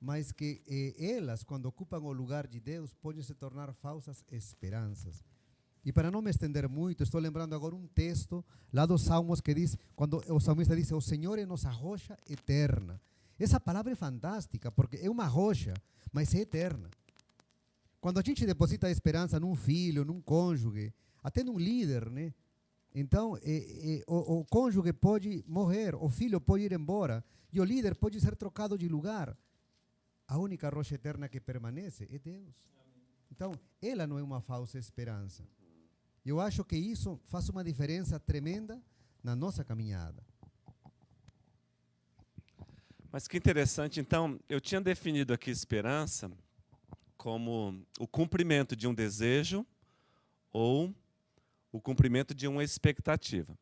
mas 0.00 0.32
que 0.32 0.62
eh, 0.66 1.14
elas, 1.14 1.42
quando 1.42 1.66
ocupam 1.66 2.00
o 2.00 2.12
lugar 2.12 2.46
de 2.46 2.58
Deus, 2.58 2.94
podem 2.94 3.22
se 3.22 3.34
tornar 3.34 3.72
falsas 3.74 4.24
esperanças. 4.30 5.24
E 5.84 5.92
para 5.92 6.10
não 6.10 6.20
me 6.20 6.30
estender 6.30 6.68
muito, 6.68 7.02
estou 7.02 7.20
lembrando 7.20 7.54
agora 7.54 7.74
um 7.74 7.86
texto 7.86 8.44
lá 8.72 8.84
dos 8.84 9.02
Salmos 9.02 9.40
que 9.40 9.54
diz, 9.54 9.76
quando 9.96 10.22
o 10.28 10.38
salmista 10.38 10.76
diz, 10.76 10.92
o 10.92 11.00
Senhor 11.00 11.38
é 11.38 11.46
nossa 11.46 11.70
rocha 11.70 12.16
eterna. 12.28 13.00
Essa 13.38 13.58
palavra 13.58 13.92
é 13.92 13.96
fantástica, 13.96 14.70
porque 14.70 14.98
é 14.98 15.08
uma 15.08 15.26
rocha, 15.26 15.72
mas 16.12 16.34
é 16.34 16.40
eterna. 16.40 16.90
quando 18.00 18.18
a 18.18 18.22
gente 18.22 18.46
deposita 18.46 18.86
a 18.86 18.90
esperança 18.90 19.38
num 19.40 19.54
filho, 19.54 20.04
num 20.04 20.20
cônjuge, 20.20 20.92
até 21.22 21.42
num 21.42 21.58
líder, 21.58 22.10
né? 22.10 22.32
Então, 22.94 23.36
é, 23.42 23.98
é, 23.98 24.04
o, 24.06 24.40
o 24.40 24.44
cônjuge 24.44 24.92
pode 24.92 25.44
morrer, 25.46 25.94
o 25.94 26.08
filho 26.08 26.40
pode 26.40 26.64
ir 26.64 26.72
embora, 26.72 27.24
e 27.52 27.60
o 27.60 27.64
líder 27.64 27.94
pode 27.94 28.20
ser 28.20 28.34
trocado 28.36 28.76
de 28.76 28.88
lugar. 28.88 29.36
A 30.26 30.38
única 30.38 30.68
rocha 30.68 30.94
eterna 30.94 31.28
que 31.28 31.40
permanece 31.40 32.08
é 32.10 32.18
Deus. 32.18 32.54
Então, 33.30 33.52
ela 33.80 34.06
não 34.06 34.18
é 34.18 34.22
uma 34.22 34.40
falsa 34.40 34.78
esperança. 34.78 35.44
Eu 36.24 36.40
acho 36.40 36.64
que 36.64 36.76
isso 36.76 37.18
faz 37.26 37.48
uma 37.48 37.64
diferença 37.64 38.20
tremenda 38.20 38.80
na 39.22 39.34
nossa 39.34 39.64
caminhada. 39.64 40.22
Mas 43.10 43.26
que 43.26 43.36
interessante, 43.36 43.98
então, 43.98 44.38
eu 44.48 44.60
tinha 44.60 44.80
definido 44.80 45.32
aqui 45.32 45.50
esperança 45.50 46.30
como 47.16 47.84
o 47.98 48.06
cumprimento 48.06 48.76
de 48.76 48.86
um 48.86 48.94
desejo 48.94 49.66
ou 50.52 50.94
o 51.72 51.80
cumprimento 51.80 52.34
de 52.34 52.46
uma 52.46 52.62
expectativa. 52.62 53.58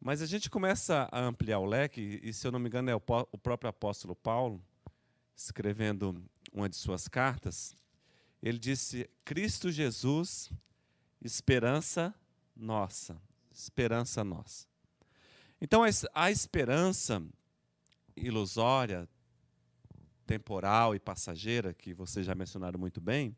Mas 0.00 0.22
a 0.22 0.26
gente 0.26 0.48
começa 0.48 1.08
a 1.10 1.20
ampliar 1.20 1.58
o 1.58 1.66
leque, 1.66 2.20
e 2.22 2.32
se 2.32 2.46
eu 2.46 2.52
não 2.52 2.58
me 2.58 2.68
engano 2.68 2.90
é 2.90 2.94
o, 2.94 3.00
próprio 3.00 3.68
apóstolo 3.68 4.14
Paulo, 4.14 4.62
escrevendo 5.36 6.22
uma 6.52 6.68
de 6.68 6.76
suas 6.76 7.08
cartas, 7.08 7.76
ele 8.42 8.58
disse: 8.58 9.08
Cristo 9.24 9.70
Jesus, 9.70 10.50
esperança 11.22 12.14
nossa. 12.56 13.20
Esperança 13.52 14.22
nossa. 14.22 14.66
Então, 15.60 15.82
a 16.14 16.30
esperança 16.30 17.22
ilusória, 18.16 19.08
temporal 20.26 20.94
e 20.94 21.00
passageira, 21.00 21.74
que 21.74 21.92
vocês 21.92 22.26
já 22.26 22.34
mencionaram 22.34 22.78
muito 22.78 23.00
bem, 23.00 23.36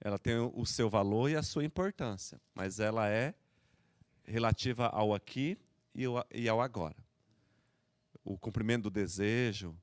ela 0.00 0.18
tem 0.18 0.36
o 0.38 0.64
seu 0.64 0.88
valor 0.88 1.30
e 1.30 1.36
a 1.36 1.42
sua 1.42 1.64
importância, 1.64 2.40
mas 2.54 2.80
ela 2.80 3.08
é 3.08 3.34
relativa 4.24 4.86
ao 4.88 5.14
aqui 5.14 5.58
e 5.94 6.48
ao 6.48 6.60
agora. 6.60 6.96
O 8.24 8.38
cumprimento 8.38 8.84
do 8.84 8.90
desejo, 8.90 9.76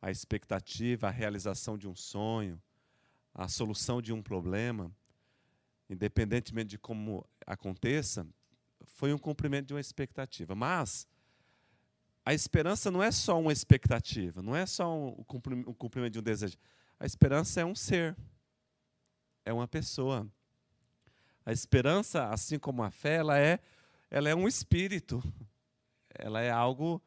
a 0.00 0.10
expectativa, 0.10 1.08
a 1.08 1.10
realização 1.10 1.76
de 1.76 1.88
um 1.88 1.94
sonho, 1.94 2.60
a 3.34 3.48
solução 3.48 4.00
de 4.00 4.12
um 4.12 4.22
problema, 4.22 4.90
independentemente 5.88 6.70
de 6.70 6.78
como 6.78 7.24
aconteça, 7.46 8.26
foi 8.84 9.12
um 9.12 9.18
cumprimento 9.18 9.66
de 9.66 9.74
uma 9.74 9.80
expectativa. 9.80 10.54
Mas 10.54 11.06
a 12.24 12.34
esperança 12.34 12.90
não 12.90 13.02
é 13.02 13.10
só 13.10 13.40
uma 13.40 13.52
expectativa, 13.52 14.42
não 14.42 14.54
é 14.54 14.66
só 14.66 15.08
o 15.08 15.24
cumprimento 15.24 16.12
de 16.12 16.18
um 16.18 16.22
desejo. 16.22 16.56
A 17.00 17.06
esperança 17.06 17.60
é 17.60 17.64
um 17.64 17.74
ser 17.74 18.16
é 19.48 19.52
uma 19.52 19.66
pessoa. 19.66 20.30
A 21.44 21.52
esperança, 21.52 22.28
assim 22.28 22.58
como 22.58 22.82
a 22.82 22.90
fé, 22.90 23.16
ela 23.16 23.38
é, 23.38 23.58
ela 24.10 24.28
é 24.28 24.34
um 24.34 24.46
espírito. 24.46 25.22
Ela 26.14 26.42
é 26.42 26.50
algo 26.50 27.02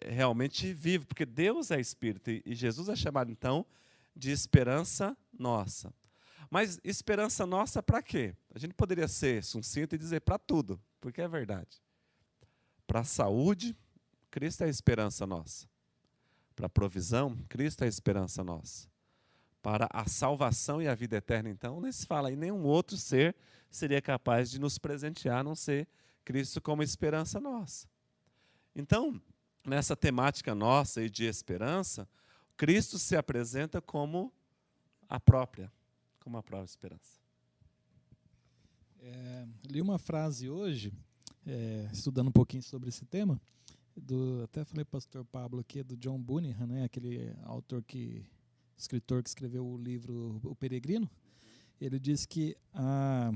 é, 0.00 0.10
realmente 0.10 0.72
vivo, 0.74 1.06
porque 1.06 1.24
Deus 1.24 1.70
é 1.70 1.80
espírito 1.80 2.30
e 2.30 2.54
Jesus 2.54 2.88
é 2.88 2.96
chamado 2.96 3.30
então 3.30 3.64
de 4.14 4.30
esperança 4.30 5.16
nossa. 5.32 5.92
Mas 6.50 6.78
esperança 6.84 7.46
nossa 7.46 7.82
para 7.82 8.02
quê? 8.02 8.34
A 8.54 8.58
gente 8.58 8.74
poderia 8.74 9.08
ser 9.08 9.42
sucinto 9.42 9.94
e 9.94 9.98
dizer 9.98 10.20
para 10.20 10.38
tudo, 10.38 10.80
porque 11.00 11.20
é 11.20 11.28
verdade. 11.28 11.82
Para 12.86 13.00
a 13.00 13.04
saúde, 13.04 13.76
Cristo 14.30 14.62
é 14.62 14.66
a 14.66 14.70
esperança 14.70 15.26
nossa. 15.26 15.66
Para 16.54 16.66
a 16.66 16.70
provisão, 16.70 17.36
Cristo 17.48 17.82
é 17.82 17.86
a 17.86 17.88
esperança 17.88 18.44
nossa 18.44 18.92
para 19.62 19.88
a 19.92 20.06
salvação 20.08 20.82
e 20.82 20.88
a 20.88 20.94
vida 20.94 21.16
eterna, 21.16 21.48
então, 21.48 21.80
nem 21.80 21.92
se 21.92 22.04
fala 22.04 22.32
em 22.32 22.36
nenhum 22.36 22.64
outro 22.64 22.96
ser 22.96 23.34
seria 23.70 24.02
capaz 24.02 24.50
de 24.50 24.60
nos 24.60 24.76
presentear, 24.76 25.38
a 25.38 25.44
não 25.44 25.54
ser 25.54 25.88
Cristo 26.24 26.60
como 26.60 26.82
esperança 26.82 27.40
nossa. 27.40 27.88
Então, 28.74 29.20
nessa 29.64 29.96
temática 29.96 30.54
nossa 30.54 31.02
e 31.02 31.08
de 31.08 31.24
esperança, 31.24 32.08
Cristo 32.56 32.98
se 32.98 33.16
apresenta 33.16 33.80
como 33.80 34.32
a 35.08 35.20
própria, 35.20 35.72
como 36.22 36.36
a 36.36 36.42
própria 36.42 36.70
esperança. 36.70 37.20
É, 39.00 39.46
li 39.68 39.80
uma 39.80 39.98
frase 39.98 40.48
hoje, 40.48 40.92
é, 41.44 41.88
estudando 41.92 42.28
um 42.28 42.32
pouquinho 42.32 42.62
sobre 42.62 42.88
esse 42.88 43.04
tema, 43.04 43.40
do, 43.96 44.42
até 44.44 44.64
falei 44.64 44.84
para 44.84 44.98
o 44.98 45.00
pastor 45.00 45.24
Pablo 45.24 45.60
aqui, 45.60 45.82
do 45.82 45.96
John 45.96 46.20
Bunyan, 46.20 46.66
né, 46.66 46.84
aquele 46.84 47.34
autor 47.42 47.82
que 47.82 48.24
escritor 48.76 49.22
que 49.22 49.28
escreveu 49.28 49.66
o 49.66 49.76
livro 49.76 50.40
O 50.44 50.54
Peregrino, 50.54 51.10
ele 51.80 51.98
diz 51.98 52.24
que 52.24 52.56
a, 52.72 53.32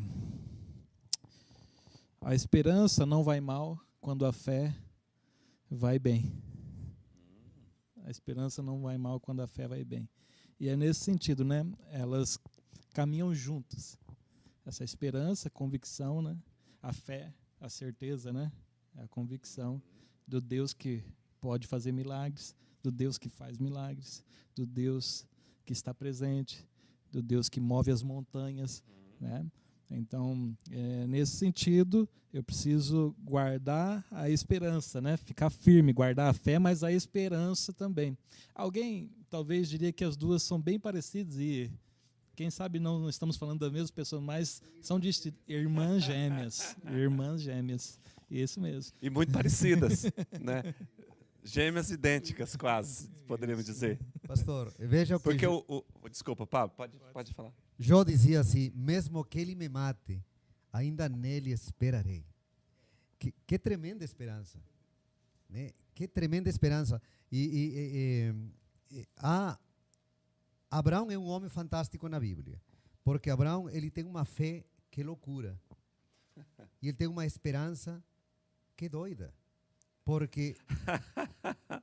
a 2.20 2.34
esperança 2.34 3.04
não 3.04 3.22
vai 3.22 3.40
mal 3.40 3.78
quando 4.00 4.24
a 4.24 4.32
fé 4.32 4.74
vai 5.68 5.98
bem. 5.98 6.32
A 8.04 8.10
esperança 8.10 8.62
não 8.62 8.80
vai 8.80 8.96
mal 8.96 9.18
quando 9.18 9.40
a 9.40 9.48
fé 9.48 9.66
vai 9.66 9.84
bem. 9.84 10.08
E 10.60 10.68
é 10.68 10.76
nesse 10.76 11.00
sentido, 11.00 11.44
né? 11.44 11.66
Elas 11.90 12.38
caminham 12.96 13.34
juntas. 13.34 13.98
Essa 14.64 14.82
esperança, 14.82 15.50
convicção, 15.50 16.22
né? 16.22 16.34
A 16.82 16.94
fé, 16.94 17.30
a 17.60 17.68
certeza, 17.68 18.32
né? 18.32 18.50
A 18.96 19.06
convicção 19.06 19.82
do 20.26 20.40
Deus 20.40 20.72
que 20.72 21.04
pode 21.38 21.66
fazer 21.66 21.92
milagres, 21.92 22.56
do 22.82 22.90
Deus 22.90 23.18
que 23.18 23.28
faz 23.28 23.58
milagres, 23.58 24.24
do 24.54 24.64
Deus 24.64 25.26
que 25.66 25.74
está 25.74 25.92
presente, 25.92 26.66
do 27.12 27.20
Deus 27.20 27.50
que 27.50 27.60
move 27.60 27.90
as 27.90 28.02
montanhas, 28.02 28.82
né? 29.20 29.46
Então, 29.90 30.56
é, 30.70 31.06
nesse 31.06 31.36
sentido, 31.36 32.08
eu 32.32 32.42
preciso 32.42 33.14
guardar 33.22 34.06
a 34.10 34.30
esperança, 34.30 35.02
né? 35.02 35.18
Ficar 35.18 35.50
firme, 35.50 35.92
guardar 35.92 36.30
a 36.30 36.32
fé, 36.32 36.58
mas 36.58 36.82
a 36.82 36.90
esperança 36.90 37.74
também. 37.74 38.16
Alguém 38.54 39.10
talvez 39.28 39.68
diria 39.68 39.92
que 39.92 40.02
as 40.02 40.16
duas 40.16 40.42
são 40.42 40.58
bem 40.58 40.80
parecidas 40.80 41.36
e 41.38 41.70
quem 42.36 42.50
sabe 42.50 42.78
não, 42.78 43.08
estamos 43.08 43.36
falando 43.36 43.60
da 43.60 43.70
mesma 43.70 43.94
pessoa, 43.94 44.20
mas 44.20 44.62
são 44.82 45.00
de 45.00 45.10
irmãs 45.48 46.04
gêmeas, 46.04 46.76
irmãs 46.84 47.40
gêmeas. 47.40 47.98
Isso 48.30 48.60
mesmo. 48.60 48.92
E 49.00 49.08
muito 49.08 49.32
parecidas, 49.32 50.04
né? 50.38 50.74
Gêmeas 51.42 51.90
idênticas, 51.90 52.54
quase, 52.56 53.08
poderíamos 53.26 53.64
dizer. 53.64 53.98
Pastor, 54.26 54.74
veja 54.78 55.16
o 55.16 55.18
que. 55.18 55.24
Porque 55.24 55.46
o, 55.46 55.64
o, 55.66 56.08
Desculpa, 56.10 56.46
Pablo, 56.46 56.76
pode, 56.76 56.98
pode 57.12 57.32
falar. 57.32 57.52
Jó 57.78 58.04
dizia 58.04 58.40
assim: 58.40 58.70
mesmo 58.74 59.24
que 59.24 59.38
ele 59.38 59.54
me 59.54 59.68
mate, 59.68 60.22
ainda 60.72 61.08
nele 61.08 61.52
esperarei. 61.52 62.26
Que, 63.18 63.32
que 63.46 63.58
tremenda 63.58 64.04
esperança. 64.04 64.58
Né? 65.48 65.70
Que 65.94 66.06
tremenda 66.06 66.50
esperança. 66.50 67.00
E, 67.32 67.38
e, 67.38 68.94
e, 68.94 68.98
e 68.98 69.08
a, 69.16 69.58
Abraão 70.70 71.10
é 71.10 71.18
um 71.18 71.26
homem 71.26 71.48
fantástico 71.48 72.08
na 72.08 72.18
Bíblia. 72.18 72.60
Porque 73.04 73.30
Abraão 73.30 73.68
ele 73.70 73.90
tem 73.90 74.04
uma 74.04 74.24
fé 74.24 74.64
que 74.90 75.00
é 75.00 75.04
loucura. 75.04 75.58
E 76.82 76.88
ele 76.88 76.96
tem 76.96 77.08
uma 77.08 77.24
esperança 77.24 78.04
que 78.76 78.84
é 78.84 78.88
doida. 78.88 79.32
Porque 80.04 80.54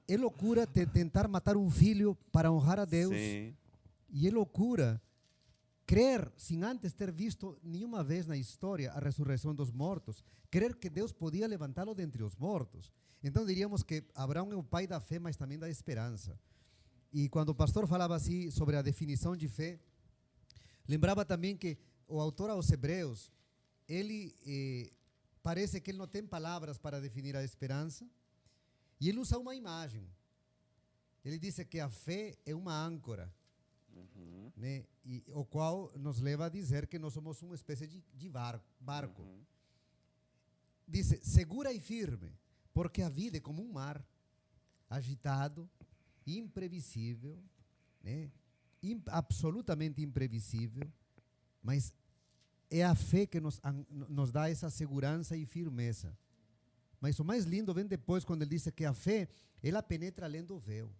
é 0.07 0.15
loucura 0.15 0.67
tentar 0.67 1.27
matar 1.27 1.57
um 1.57 1.69
filho 1.69 2.15
para 2.31 2.51
honrar 2.51 2.79
a 2.79 2.85
Deus. 2.85 3.13
Sim. 3.13 3.55
E 4.09 4.27
é 4.27 4.31
loucura 4.31 5.01
crer, 5.85 6.31
sem 6.37 6.63
antes 6.63 6.93
ter 6.93 7.11
visto 7.11 7.57
nenhuma 7.63 8.03
vez 8.03 8.25
na 8.25 8.37
história 8.37 8.91
a 8.91 8.99
ressurreição 8.99 9.53
dos 9.53 9.71
mortos, 9.71 10.23
crer 10.49 10.75
que 10.75 10.89
Deus 10.89 11.11
podia 11.11 11.47
levantá-lo 11.47 11.93
dentre 11.93 12.23
os 12.23 12.35
mortos. 12.35 12.91
Então 13.23 13.45
diríamos 13.45 13.83
que 13.83 14.03
Abraão 14.15 14.51
é 14.51 14.55
o 14.55 14.63
pai 14.63 14.87
da 14.87 14.99
fé, 14.99 15.19
mas 15.19 15.37
também 15.37 15.57
da 15.57 15.69
esperança. 15.69 16.39
E 17.13 17.29
quando 17.29 17.49
o 17.49 17.55
pastor 17.55 17.87
falava 17.87 18.15
assim 18.15 18.49
sobre 18.49 18.75
a 18.75 18.81
definição 18.81 19.37
de 19.37 19.47
fé, 19.47 19.79
lembrava 20.87 21.23
também 21.23 21.55
que 21.55 21.77
o 22.07 22.19
autor 22.19 22.49
aos 22.49 22.71
Hebreus, 22.71 23.31
ele 23.87 24.35
eh, 24.45 24.91
parece 25.43 25.79
que 25.79 25.91
ele 25.91 25.99
não 25.99 26.07
tem 26.07 26.25
palavras 26.25 26.77
para 26.77 26.99
definir 26.99 27.35
a 27.35 27.43
esperança. 27.43 28.09
E 28.99 29.09
ele 29.09 29.19
usa 29.19 29.37
uma 29.37 29.53
imagem. 29.53 30.09
Ele 31.23 31.37
diz 31.37 31.55
que 31.69 31.79
a 31.79 31.89
fé 31.89 32.35
é 32.45 32.55
uma 32.55 32.73
âncora, 32.73 33.31
uhum. 33.95 34.51
né? 34.57 34.85
e, 35.05 35.23
o 35.27 35.45
qual 35.45 35.91
nos 35.95 36.19
leva 36.19 36.45
a 36.45 36.49
dizer 36.49 36.87
que 36.87 36.99
nós 36.99 37.13
somos 37.13 37.41
uma 37.41 37.55
espécie 37.55 37.87
de, 37.87 38.03
de 38.13 38.29
bar, 38.29 38.61
barco. 38.79 39.21
Uhum. 39.21 39.45
Diz, 40.87 41.19
segura 41.21 41.71
e 41.71 41.79
firme, 41.79 42.31
porque 42.73 43.01
a 43.01 43.09
vida 43.09 43.37
é 43.37 43.39
como 43.39 43.63
um 43.63 43.71
mar, 43.71 44.03
agitado, 44.89 45.69
imprevisível, 46.25 47.37
né? 48.01 48.29
absolutamente 49.07 50.01
imprevisível, 50.01 50.91
mas 51.61 51.93
é 52.69 52.83
a 52.83 52.95
fé 52.95 53.25
que 53.25 53.39
nos, 53.39 53.61
nos 54.09 54.31
dá 54.31 54.49
essa 54.49 54.69
segurança 54.69 55.37
e 55.37 55.45
firmeza. 55.45 56.17
Mas 56.99 57.19
o 57.19 57.23
mais 57.23 57.45
lindo 57.45 57.73
vem 57.73 57.85
depois, 57.85 58.25
quando 58.25 58.41
ele 58.41 58.51
diz 58.51 58.67
que 58.75 58.85
a 58.85 58.93
fé, 58.93 59.27
ela 59.61 59.83
penetra 59.83 60.25
além 60.25 60.43
do 60.43 60.57
véu. 60.57 60.91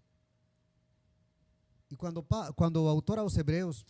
E 1.89 1.95
quando, 1.95 2.25
quando 2.55 2.77
o 2.77 2.87
autor 2.87 3.19
aos 3.19 3.37
Hebreus 3.37 3.85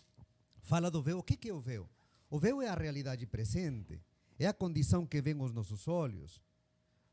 fala 0.63 0.89
do 0.89 1.01
véu. 1.01 1.19
O 1.19 1.23
que, 1.23 1.37
que 1.37 1.49
é 1.49 1.53
o 1.53 1.59
véu? 1.59 1.89
O 2.29 2.39
véu 2.39 2.61
é 2.61 2.67
a 2.67 2.75
realidade 2.75 3.25
presente, 3.27 4.01
é 4.39 4.47
a 4.47 4.53
condição 4.53 5.05
que 5.05 5.21
vem 5.21 5.39
os 5.39 5.51
nossos 5.51 5.87
olhos. 5.87 6.41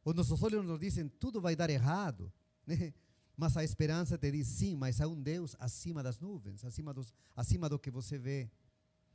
Os 0.04 0.14
nossos 0.14 0.42
olhos 0.42 0.64
nos 0.64 0.80
dizem 0.80 1.08
tudo 1.08 1.40
vai 1.40 1.54
dar 1.54 1.68
errado, 1.68 2.32
né? 2.66 2.94
Mas 3.40 3.56
a 3.56 3.64
esperança 3.64 4.18
te 4.18 4.30
diz 4.30 4.46
sim, 4.46 4.76
mas 4.76 5.00
há 5.00 5.08
um 5.08 5.18
Deus 5.18 5.56
acima 5.58 6.02
das 6.02 6.18
nuvens, 6.18 6.62
acima, 6.62 6.92
dos, 6.92 7.14
acima 7.34 7.70
do 7.70 7.78
que 7.78 7.90
você 7.90 8.18
vê. 8.18 8.50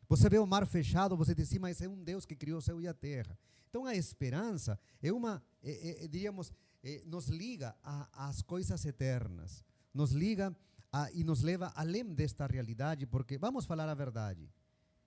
Você 0.09 0.27
vê 0.27 0.39
o 0.39 0.47
mar 0.47 0.65
fechado, 0.65 1.15
você 1.15 1.35
diz 1.35 1.47
sim, 1.47 1.59
mas 1.59 1.79
é 1.79 1.87
um 1.87 2.03
Deus 2.03 2.25
que 2.25 2.35
criou 2.35 2.57
o 2.57 2.61
céu 2.61 2.81
e 2.81 2.87
a 2.87 2.93
terra. 2.93 3.37
Então 3.69 3.85
a 3.85 3.93
esperança 3.93 4.79
é 4.99 5.13
uma, 5.13 5.43
é, 5.61 5.71
é, 5.71 6.05
é 6.05 6.07
diríamos, 6.07 6.51
é, 6.83 7.03
nos 7.05 7.27
liga 7.27 7.75
às 8.13 8.41
coisas 8.41 8.83
eternas, 8.83 9.63
nos 9.93 10.11
liga 10.11 10.55
a, 10.91 11.11
e 11.11 11.23
nos 11.23 11.43
leva 11.43 11.71
além 11.75 12.11
desta 12.11 12.47
realidade, 12.47 13.05
porque 13.05 13.37
vamos 13.37 13.67
falar 13.67 13.87
a 13.87 13.93
verdade. 13.93 14.51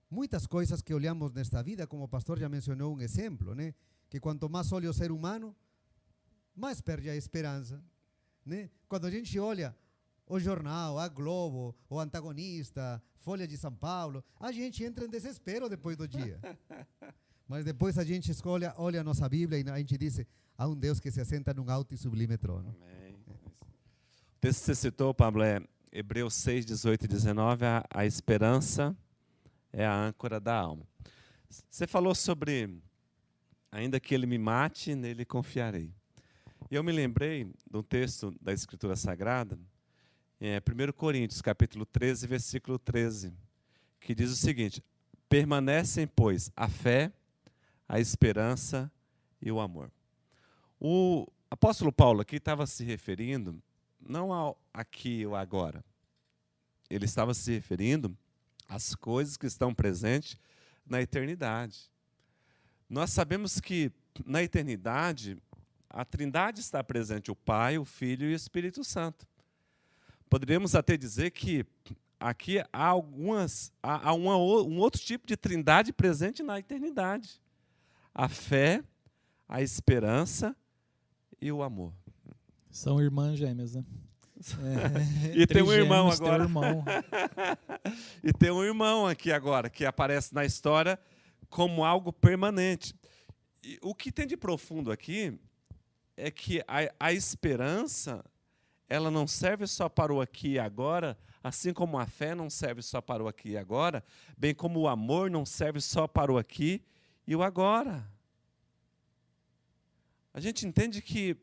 Muitas 0.09 0.47
coisas 0.47 0.81
que 0.81 0.93
olhamos 0.93 1.33
nesta 1.33 1.61
vida, 1.61 1.85
como 1.85 2.05
o 2.05 2.07
pastor 2.07 2.39
já 2.39 2.47
mencionou 2.47 2.95
um 2.95 3.01
exemplo, 3.01 3.53
né? 3.53 3.75
que 4.09 4.17
quanto 4.17 4.49
mais 4.49 4.71
olha 4.71 4.89
o 4.89 4.93
ser 4.93 5.11
humano, 5.11 5.53
mais 6.55 6.79
perde 6.79 7.09
a 7.09 7.17
esperança. 7.17 7.83
Né? 8.45 8.69
Quando 8.87 9.05
a 9.05 9.11
gente 9.11 9.37
olha 9.39 9.75
o 10.27 10.39
jornal, 10.39 10.99
a 10.99 11.07
Globo, 11.07 11.75
o 11.89 11.99
antagonista, 11.99 13.01
Folha 13.17 13.47
de 13.47 13.57
São 13.57 13.73
Paulo, 13.73 14.23
a 14.39 14.51
gente 14.51 14.83
entra 14.83 15.05
em 15.05 15.09
desespero 15.09 15.67
depois 15.67 15.97
do 15.97 16.07
dia. 16.07 16.39
Mas 17.47 17.65
depois 17.65 17.97
a 17.97 18.03
gente 18.03 18.29
escolhe, 18.31 18.65
olha 18.77 19.01
a 19.01 19.03
nossa 19.03 19.27
Bíblia 19.27 19.59
e 19.59 19.69
a 19.69 19.77
gente 19.79 19.97
diz: 19.97 20.21
há 20.55 20.67
um 20.67 20.75
Deus 20.75 20.99
que 20.99 21.09
se 21.09 21.19
assenta 21.19 21.51
num 21.53 21.69
alto 21.69 21.95
e 21.95 21.97
sublime 21.97 22.37
trono. 22.37 22.75
Amém. 22.79 23.15
O 23.27 24.39
texto 24.39 24.59
que 24.59 24.65
você 24.67 24.75
citou, 24.75 25.13
Pablo, 25.13 25.41
é 25.43 25.59
Hebreus 25.91 26.35
6, 26.35 26.65
18 26.65 27.05
e 27.05 27.07
19. 27.07 27.65
A, 27.65 27.83
a 27.89 28.05
esperança 28.05 28.95
é 29.73 29.85
a 29.85 29.93
âncora 29.93 30.39
da 30.39 30.55
alma. 30.55 30.87
Você 31.69 31.87
falou 31.87 32.13
sobre, 32.13 32.81
ainda 33.71 33.99
que 33.99 34.13
ele 34.13 34.27
me 34.27 34.37
mate, 34.37 34.93
nele 34.93 35.25
confiarei. 35.25 35.91
E 36.71 36.75
eu 36.75 36.83
me 36.83 36.91
lembrei 36.91 37.51
um 37.73 37.81
texto 37.81 38.31
da 38.39 38.53
Escritura 38.53 38.95
Sagrada, 38.95 39.57
é, 40.39 40.59
1 40.59 40.91
Coríntios, 40.93 41.41
capítulo 41.41 41.83
13, 41.83 42.27
versículo 42.27 42.77
13, 42.77 43.33
que 43.99 44.13
diz 44.13 44.29
o 44.29 44.35
seguinte: 44.35 44.83
Permanecem, 45.27 46.05
pois, 46.05 46.51
a 46.55 46.69
fé, 46.69 47.11
a 47.87 47.99
esperança 47.99 48.91
e 49.41 49.51
o 49.51 49.59
amor. 49.59 49.91
O 50.79 51.25
apóstolo 51.49 51.91
Paulo 51.91 52.21
aqui 52.21 52.35
estava 52.35 52.67
se 52.67 52.83
referindo, 52.83 53.59
não 53.99 54.31
ao 54.31 54.55
aqui 54.71 55.25
ou 55.25 55.35
agora, 55.35 55.83
ele 56.87 57.05
estava 57.05 57.33
se 57.33 57.51
referindo 57.51 58.15
às 58.67 58.93
coisas 58.93 59.37
que 59.37 59.47
estão 59.47 59.73
presentes 59.73 60.37
na 60.85 61.01
eternidade. 61.01 61.89
Nós 62.87 63.11
sabemos 63.11 63.59
que 63.59 63.91
na 64.23 64.43
eternidade 64.43 65.35
a 65.89 66.05
Trindade 66.05 66.59
está 66.59 66.83
presente, 66.83 67.31
o 67.31 67.35
Pai, 67.35 67.77
o 67.77 67.85
Filho 67.85 68.29
e 68.29 68.33
o 68.33 68.35
Espírito 68.35 68.83
Santo. 68.83 69.25
Poderíamos 70.29 70.75
até 70.75 70.95
dizer 70.95 71.31
que 71.31 71.65
aqui 72.19 72.59
há 72.71 72.85
algumas 72.85 73.71
há, 73.81 74.13
uma, 74.13 74.37
um 74.37 74.77
outro 74.77 75.01
tipo 75.01 75.25
de 75.25 75.35
Trindade 75.35 75.91
presente 75.91 76.43
na 76.43 76.59
eternidade 76.59 77.41
a 78.13 78.27
fé, 78.27 78.83
a 79.47 79.61
esperança 79.61 80.55
e 81.41 81.51
o 81.51 81.63
amor. 81.63 81.93
São 82.69 83.01
irmãs 83.01 83.37
gêmeas, 83.37 83.75
né? 83.75 83.83
É, 84.39 85.37
e 85.37 85.45
tem 85.45 85.61
um 85.61 85.73
irmão 85.73 86.09
agora. 86.09 86.45
Tem 86.45 86.55
um 86.55 86.59
irmão. 86.61 86.85
e 88.23 88.31
tem 88.31 88.49
um 88.49 88.63
irmão 88.63 89.05
aqui 89.05 89.33
agora 89.33 89.69
que 89.69 89.85
aparece 89.85 90.33
na 90.33 90.45
história 90.45 90.97
como 91.49 91.83
algo 91.83 92.13
permanente. 92.13 92.95
E 93.61 93.77
o 93.81 93.93
que 93.93 94.13
tem 94.13 94.25
de 94.25 94.37
profundo 94.37 94.93
aqui 94.93 95.37
é 96.19 96.29
que 96.29 96.61
a, 96.67 96.93
a 96.99 97.13
esperança 97.13 98.23
ela 98.89 99.09
não 99.09 99.27
serve 99.27 99.67
só 99.67 99.87
para 99.87 100.13
o 100.13 100.19
aqui 100.19 100.53
e 100.53 100.59
agora, 100.59 101.17
assim 101.43 101.71
como 101.71 101.97
a 101.97 102.05
fé 102.05 102.33
não 102.33 102.49
serve 102.49 102.81
só 102.81 102.99
para 102.99 103.23
o 103.23 103.27
aqui 103.27 103.49
e 103.49 103.57
agora, 103.57 104.03
bem 104.37 104.53
como 104.53 104.79
o 104.79 104.87
amor 104.87 105.29
não 105.29 105.45
serve 105.45 105.79
só 105.79 106.07
para 106.07 106.31
o 106.31 106.37
aqui 106.37 106.83
e 107.25 107.35
o 107.35 107.43
agora. 107.43 108.05
A 110.33 110.39
gente 110.39 110.65
entende 110.67 111.01
que. 111.01 111.37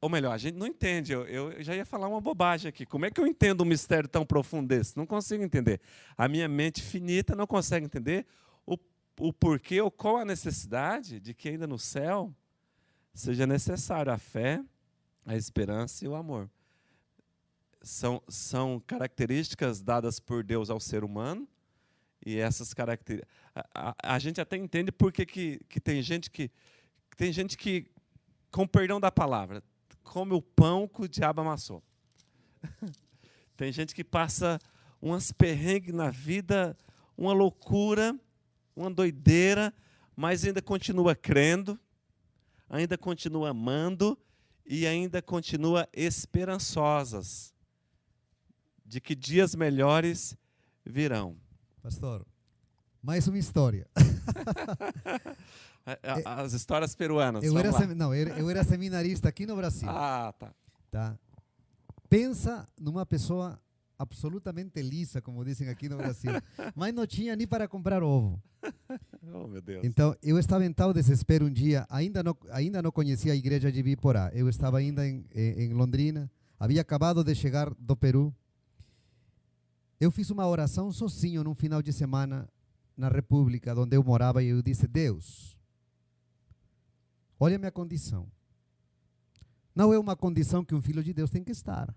Ou 0.00 0.08
melhor, 0.08 0.32
a 0.32 0.38
gente 0.38 0.56
não 0.56 0.66
entende. 0.66 1.12
Eu, 1.12 1.26
eu 1.26 1.62
já 1.62 1.74
ia 1.76 1.84
falar 1.84 2.08
uma 2.08 2.20
bobagem 2.20 2.68
aqui. 2.68 2.84
Como 2.84 3.06
é 3.06 3.10
que 3.10 3.20
eu 3.20 3.26
entendo 3.26 3.62
um 3.62 3.66
mistério 3.66 4.08
tão 4.08 4.24
profundo 4.24 4.68
desse? 4.68 4.96
Não 4.96 5.06
consigo 5.06 5.44
entender. 5.44 5.80
A 6.16 6.28
minha 6.28 6.48
mente 6.48 6.82
finita 6.82 7.36
não 7.36 7.46
consegue 7.46 7.86
entender 7.86 8.26
o, 8.66 8.76
o 9.20 9.32
porquê 9.32 9.80
ou 9.80 9.90
qual 9.90 10.16
a 10.16 10.24
necessidade 10.24 11.20
de 11.20 11.34
que 11.34 11.48
ainda 11.48 11.66
no 11.66 11.78
céu 11.78 12.34
seja 13.14 13.46
necessário 13.46 14.12
a 14.12 14.18
fé, 14.18 14.62
a 15.26 15.36
esperança 15.36 16.04
e 16.04 16.08
o 16.08 16.14
amor. 16.14 16.50
São, 17.82 18.22
são 18.28 18.80
características 18.86 19.82
dadas 19.82 20.20
por 20.20 20.44
Deus 20.44 20.70
ao 20.70 20.78
ser 20.78 21.02
humano 21.04 21.48
e 22.24 22.38
essas 22.38 22.72
características. 22.72 23.34
A, 23.54 23.90
a, 23.90 24.14
a, 24.14 24.18
gente 24.18 24.40
até 24.40 24.56
entende 24.56 24.92
por 24.92 25.12
que, 25.12 25.26
que, 25.26 25.60
que 25.68 25.80
tem 25.80 26.00
gente 26.02 26.30
que. 26.30 26.50
Tem 27.16 27.30
gente 27.32 27.58
que, 27.58 27.90
com 28.50 28.66
perdão 28.66 28.98
da 28.98 29.12
palavra, 29.12 29.62
come 30.02 30.32
o 30.32 30.40
pão 30.40 30.88
que 30.88 31.02
o 31.02 31.08
diabo 31.08 31.42
amassou. 31.42 31.82
tem 33.56 33.70
gente 33.70 33.94
que 33.94 34.02
passa 34.02 34.58
umas 35.00 35.30
perrengues 35.30 35.92
na 35.92 36.08
vida, 36.08 36.76
uma 37.16 37.32
loucura, 37.32 38.18
uma 38.74 38.90
doideira, 38.90 39.74
mas 40.16 40.44
ainda 40.44 40.62
continua 40.62 41.14
crendo, 41.14 41.78
ainda 42.72 42.96
continua 42.96 43.50
amando 43.50 44.18
e 44.64 44.86
ainda 44.86 45.20
continua 45.20 45.86
esperançosas 45.92 47.52
de 48.84 48.98
que 48.98 49.14
dias 49.14 49.54
melhores 49.54 50.34
virão. 50.84 51.36
Pastor, 51.82 52.26
mais 53.02 53.28
uma 53.28 53.38
história. 53.38 53.86
As 56.24 56.54
histórias 56.54 56.94
peruanas. 56.94 57.44
Eu 57.44 57.58
era, 57.58 57.72
sem, 57.72 57.88
não, 57.88 58.14
eu 58.14 58.48
era 58.48 58.64
seminarista 58.64 59.28
aqui 59.28 59.44
no 59.44 59.56
Brasil. 59.56 59.90
Ah, 59.90 60.32
tá. 60.38 60.54
tá. 60.90 61.18
Pensa 62.08 62.66
numa 62.80 63.04
pessoa 63.04 63.60
absolutamente 63.98 64.80
lisa, 64.82 65.20
como 65.20 65.44
dizem 65.44 65.68
aqui 65.68 65.88
no 65.88 65.96
Brasil, 65.96 66.32
mas 66.74 66.92
não 66.94 67.06
tinha 67.06 67.36
nem 67.36 67.46
para 67.46 67.68
comprar 67.68 68.02
ovo. 68.02 68.42
Oh, 69.34 69.46
meu 69.46 69.62
Deus. 69.62 69.84
Então, 69.84 70.14
eu 70.20 70.36
estava 70.36 70.66
em 70.66 70.72
tal 70.72 70.92
desespero 70.92 71.46
um 71.46 71.50
dia, 71.50 71.86
ainda 71.88 72.22
não, 72.22 72.36
ainda 72.50 72.82
não 72.82 72.90
conhecia 72.90 73.32
a 73.32 73.36
igreja 73.36 73.70
de 73.70 73.82
Biporá. 73.82 74.30
Eu 74.34 74.48
estava 74.48 74.78
ainda 74.78 75.06
em, 75.08 75.24
em 75.32 75.72
Londrina, 75.72 76.30
havia 76.58 76.80
acabado 76.80 77.22
de 77.24 77.34
chegar 77.34 77.72
do 77.78 77.96
Peru 77.96 78.34
eu 80.02 80.10
fiz 80.10 80.30
uma 80.30 80.48
oração 80.48 80.90
sozinho 80.90 81.44
num 81.44 81.54
final 81.54 81.80
de 81.80 81.92
semana 81.92 82.48
na 82.96 83.08
República, 83.08 83.72
onde 83.78 83.96
eu 83.96 84.02
morava, 84.02 84.42
e 84.42 84.48
eu 84.48 84.60
disse: 84.60 84.88
Deus, 84.88 85.56
olha 87.38 87.54
a 87.54 87.58
minha 87.58 87.70
condição. 87.70 88.26
Não 89.72 89.92
é 89.92 89.98
uma 90.00 90.16
condição 90.16 90.64
que 90.64 90.74
um 90.74 90.82
filho 90.82 91.04
de 91.04 91.12
Deus 91.12 91.30
tem 91.30 91.44
que 91.44 91.52
estar. 91.52 91.94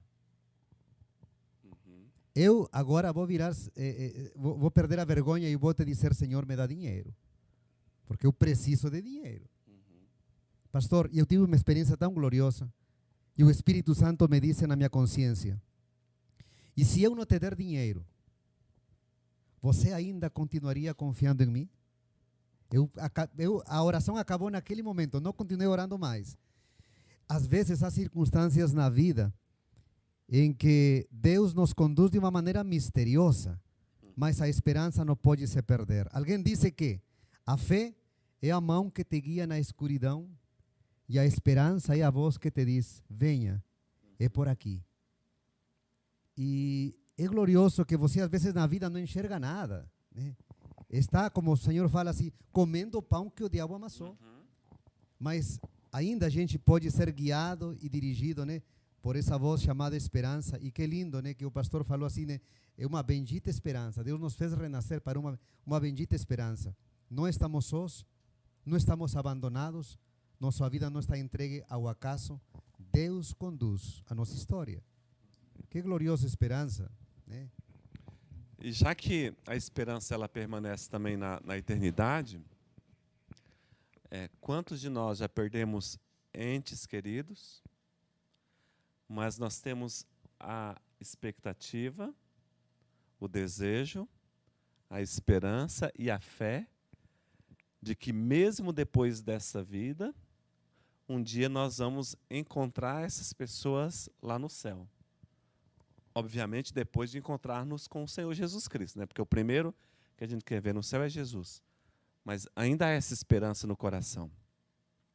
Eu 2.36 2.68
agora 2.72 3.14
vou 3.14 3.26
virar, 3.26 3.52
eh, 3.76 4.12
eh, 4.28 4.32
vou, 4.36 4.58
vou, 4.58 4.70
perder 4.70 5.00
a 5.00 5.06
vergonha 5.06 5.48
e 5.50 5.56
vou 5.56 5.74
te 5.74 5.86
dizer: 5.86 6.14
Senhor, 6.14 6.46
me 6.46 6.56
dá 6.56 6.68
dinheiro. 6.68 7.16
Porque 8.06 8.28
eu 8.28 8.34
preciso 8.34 8.90
de 8.90 9.02
dinheiro. 9.02 9.46
Uhum. 9.66 10.04
Pastor, 10.72 11.10
eu 11.14 11.26
tive 11.26 11.44
uma 11.44 11.56
experiência 11.56 11.96
tão 11.96 12.14
gloriosa. 12.14 12.72
E 13.38 13.44
o 13.44 13.50
Espírito 13.50 13.96
Santo 13.96 14.28
me 14.30 14.40
disse 14.40 14.68
na 14.68 14.76
minha 14.76 14.90
consciência: 14.90 15.62
e 16.76 16.84
se 16.84 17.02
eu 17.02 17.16
não 17.16 17.26
te 17.26 17.40
der 17.40 17.56
dinheiro, 17.56 18.06
você 19.62 19.94
ainda 19.94 20.30
continuaria 20.30 20.94
confiando 20.94 21.42
em 21.44 21.48
mim? 21.48 21.70
Eu, 22.72 22.92
eu, 23.38 23.64
a 23.66 23.82
oração 23.82 24.18
acabou 24.18 24.50
naquele 24.50 24.84
momento, 24.84 25.22
não 25.22 25.32
continuei 25.32 25.68
orando 25.68 25.98
mais. 25.98 26.38
Às 27.30 27.48
vezes 27.48 27.82
há 27.82 27.90
circunstâncias 27.90 28.74
na 28.74 28.90
vida 28.90 29.34
em 30.30 30.54
que 30.54 31.08
Deus 31.12 31.54
nos 31.54 31.74
conduz 31.74 32.12
de 32.12 32.18
uma 32.18 32.32
maneira 32.32 32.64
misteriosa, 32.64 33.60
mas 34.16 34.42
a 34.42 34.50
esperança 34.50 35.06
não 35.06 35.16
pode 35.16 35.48
se 35.48 35.62
perder. 35.62 36.08
Alguém 36.12 36.42
disse 36.42 36.72
que 36.72 37.02
a 37.46 37.58
fé 37.58 37.94
é 38.42 38.52
a 38.52 38.62
mão 38.62 38.90
que 38.90 39.04
te 39.04 39.20
guia 39.20 39.46
na 39.46 39.60
escuridão 39.60 40.30
e 41.08 41.20
a 41.20 41.26
esperança 41.26 41.96
é 41.96 42.02
a 42.02 42.10
voz 42.10 42.38
que 42.38 42.50
te 42.50 42.66
diz: 42.66 43.04
venha, 43.10 43.64
é 44.18 44.28
por 44.28 44.48
aqui. 44.48 44.84
E 46.38 46.96
é 47.18 47.28
glorioso 47.28 47.86
que 47.86 47.96
você 47.96 48.22
às 48.22 48.30
vezes 48.30 48.54
na 48.54 48.66
vida 48.66 48.90
não 48.90 49.00
enxerga 49.00 49.40
nada. 49.40 49.90
Né? 50.14 50.36
Está, 50.90 51.30
como 51.30 51.52
o 51.52 51.58
Senhor 51.58 51.88
fala 51.90 52.10
assim, 52.10 52.32
comendo 52.52 52.98
o 52.98 53.02
pão 53.02 53.30
que 53.30 53.44
o 53.44 53.50
diabo 53.50 53.76
amassou. 53.76 54.18
Uhum. 54.22 54.44
Mas 55.20 55.60
ainda 55.92 56.26
a 56.26 56.30
gente 56.30 56.58
pode 56.58 56.90
ser 56.92 57.12
guiado 57.12 57.78
e 57.82 57.88
dirigido 57.88 58.46
né, 58.46 58.62
por 59.06 59.16
essa 59.16 59.38
voz 59.38 59.62
chamada 59.62 59.96
esperança. 59.96 60.58
E 60.60 60.72
que 60.72 60.84
lindo, 60.88 61.22
né? 61.22 61.32
Que 61.36 61.46
o 61.46 61.52
pastor 61.52 61.84
falou 61.84 62.08
assim, 62.08 62.26
né? 62.26 62.42
É 62.76 62.88
uma 62.88 63.04
bendita 63.04 63.52
esperança. 63.52 64.04
Deus 64.04 64.20
nos 64.20 64.34
fez 64.34 64.52
renascer 64.52 65.00
para 65.00 65.20
uma, 65.20 65.40
uma 65.64 65.80
bendita 65.80 66.16
esperança. 66.16 66.76
Não 67.08 67.28
estamos 67.28 67.66
sós, 67.66 68.04
não 68.66 68.76
estamos 68.76 69.16
abandonados, 69.16 70.00
nossa 70.40 70.68
vida 70.68 70.90
não 70.90 71.02
está 71.02 71.16
entregue 71.20 71.64
ao 71.70 71.88
acaso. 71.88 72.42
Deus 72.80 73.32
conduz 73.32 74.02
a 74.08 74.16
nossa 74.16 74.34
história. 74.34 74.84
Que 75.70 75.84
gloriosa 75.84 76.26
esperança, 76.26 76.92
né? 77.28 77.48
E 78.58 78.72
já 78.72 78.96
que 78.96 79.36
a 79.46 79.56
esperança 79.56 80.16
ela 80.16 80.28
permanece 80.28 80.90
também 80.90 81.16
na, 81.16 81.40
na 81.46 81.56
eternidade, 81.56 82.42
é, 84.10 84.32
quantos 84.42 84.82
de 84.82 84.90
nós 84.90 85.20
já 85.20 85.30
perdemos 85.30 86.00
entes 86.34 86.88
queridos, 86.88 87.62
mas 89.08 89.38
nós 89.38 89.60
temos 89.60 90.06
a 90.40 90.80
expectativa, 91.00 92.14
o 93.20 93.28
desejo, 93.28 94.08
a 94.90 95.02
esperança 95.02 95.92
e 95.98 96.10
a 96.10 96.20
fé 96.20 96.68
de 97.82 97.96
que, 97.96 98.12
mesmo 98.12 98.74
depois 98.74 99.22
dessa 99.22 99.64
vida, 99.64 100.14
um 101.08 101.22
dia 101.22 101.48
nós 101.48 101.78
vamos 101.78 102.16
encontrar 102.30 103.04
essas 103.04 103.32
pessoas 103.32 104.10
lá 104.22 104.40
no 104.40 104.50
céu. 104.50 104.88
Obviamente, 106.14 106.74
depois 106.74 107.12
de 107.12 107.20
encontrarmos 107.20 107.88
com 107.88 108.04
o 108.04 108.08
Senhor 108.08 108.34
Jesus 108.34 108.68
Cristo, 108.68 108.98
né? 108.98 109.06
porque 109.06 109.22
o 109.22 109.26
primeiro 109.26 109.76
que 110.18 110.24
a 110.24 110.28
gente 110.28 110.44
quer 110.44 110.62
ver 110.62 110.74
no 110.74 110.82
céu 110.82 111.04
é 111.04 111.10
Jesus. 111.10 111.62
Mas 112.24 112.48
ainda 112.56 112.88
há 112.88 112.90
essa 112.90 113.14
esperança 113.14 113.68
no 113.68 113.76
coração 113.76 114.32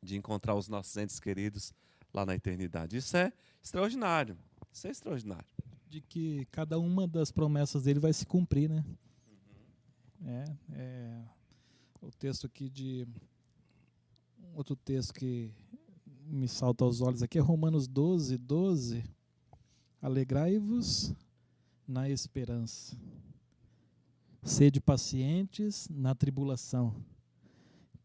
de 0.02 0.16
encontrar 0.16 0.54
os 0.54 0.68
nossos 0.68 0.96
entes 0.96 1.18
queridos 1.18 1.72
lá 2.12 2.26
na 2.26 2.34
eternidade. 2.34 2.96
Isso 2.96 3.16
é 3.16 3.32
extraordinário. 3.62 4.36
Isso 4.72 4.86
é 4.86 4.90
extraordinário. 4.90 5.46
De 5.88 6.00
que 6.00 6.46
cada 6.50 6.78
uma 6.78 7.06
das 7.06 7.32
promessas 7.32 7.84
dele 7.84 7.98
vai 7.98 8.12
se 8.12 8.24
cumprir, 8.24 8.70
né? 8.70 8.84
Uhum. 10.20 10.28
É, 10.28 10.44
é, 10.72 11.24
o 12.00 12.10
texto 12.10 12.46
aqui 12.46 12.68
de 12.68 13.06
outro 14.54 14.76
texto 14.76 15.14
que 15.14 15.52
me 16.26 16.46
salta 16.46 16.84
aos 16.84 17.00
olhos 17.00 17.22
aqui 17.22 17.38
é 17.38 17.40
Romanos 17.40 17.88
12, 17.88 18.38
12. 18.38 19.04
Alegrai-vos 20.00 21.14
na 21.86 22.08
esperança. 22.08 22.96
Sede 24.42 24.80
pacientes 24.80 25.88
na 25.90 26.14
tribulação. 26.14 26.94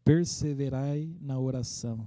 Perseverai 0.04 1.16
na 1.20 1.38
oração. 1.38 2.06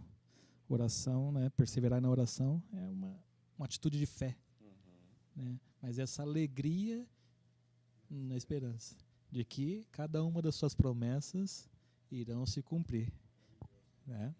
Oração, 0.69 1.31
né? 1.31 1.49
Perseverar 1.49 1.99
na 1.99 2.09
oração 2.09 2.63
é 2.71 2.87
uma, 2.87 3.19
uma 3.57 3.65
atitude 3.65 3.97
de 3.97 4.05
fé. 4.05 4.37
Uhum. 4.61 5.43
Né? 5.43 5.59
Mas 5.81 5.97
essa 5.97 6.21
alegria 6.21 7.05
na 8.09 8.37
esperança 8.37 8.95
de 9.31 9.43
que 9.43 9.85
cada 9.91 10.23
uma 10.23 10.41
das 10.41 10.55
suas 10.55 10.73
promessas 10.73 11.69
irão 12.11 12.45
se 12.45 12.61
cumprir. 12.61 13.11
Né? 14.05 14.33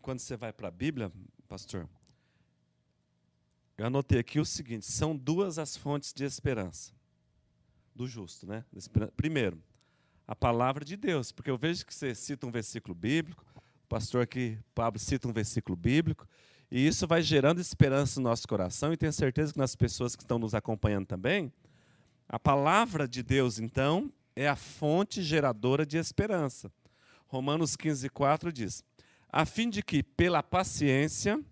Quando 0.00 0.20
você 0.20 0.36
vai 0.36 0.52
para 0.52 0.68
a 0.68 0.70
Bíblia, 0.70 1.12
pastor, 1.48 1.88
eu 3.76 3.86
anotei 3.86 4.18
aqui 4.18 4.40
o 4.40 4.44
seguinte: 4.44 4.86
são 4.86 5.16
duas 5.16 5.58
as 5.58 5.76
fontes 5.76 6.12
de 6.12 6.24
esperança 6.24 6.92
do 7.94 8.06
justo, 8.06 8.46
né? 8.46 8.64
Primeiro, 9.16 9.60
a 10.26 10.34
palavra 10.34 10.84
de 10.84 10.96
Deus, 10.96 11.32
porque 11.32 11.50
eu 11.50 11.58
vejo 11.58 11.84
que 11.84 11.94
você 11.94 12.14
cita 12.14 12.46
um 12.46 12.50
versículo 12.50 12.94
bíblico, 12.94 13.44
pastor 13.88 14.22
aqui, 14.22 14.58
Pablo, 14.74 14.98
cita 14.98 15.26
um 15.26 15.32
versículo 15.32 15.76
bíblico, 15.76 16.26
e 16.70 16.86
isso 16.86 17.06
vai 17.06 17.22
gerando 17.22 17.60
esperança 17.60 18.20
no 18.20 18.28
nosso 18.28 18.46
coração, 18.46 18.92
e 18.92 18.96
tenho 18.96 19.12
certeza 19.12 19.52
que 19.52 19.58
nas 19.58 19.74
pessoas 19.74 20.14
que 20.14 20.22
estão 20.22 20.38
nos 20.38 20.54
acompanhando 20.54 21.06
também, 21.06 21.52
a 22.28 22.38
palavra 22.38 23.08
de 23.08 23.22
Deus, 23.22 23.58
então, 23.58 24.12
é 24.36 24.46
a 24.46 24.54
fonte 24.54 25.22
geradora 25.22 25.86
de 25.86 25.96
esperança. 25.96 26.70
Romanos 27.26 27.74
15, 27.74 28.08
4 28.10 28.52
diz: 28.52 28.84
a 29.30 29.44
fim 29.44 29.68
de 29.68 29.82
que, 29.82 30.02
pela 30.02 30.42
paciência 30.42 31.42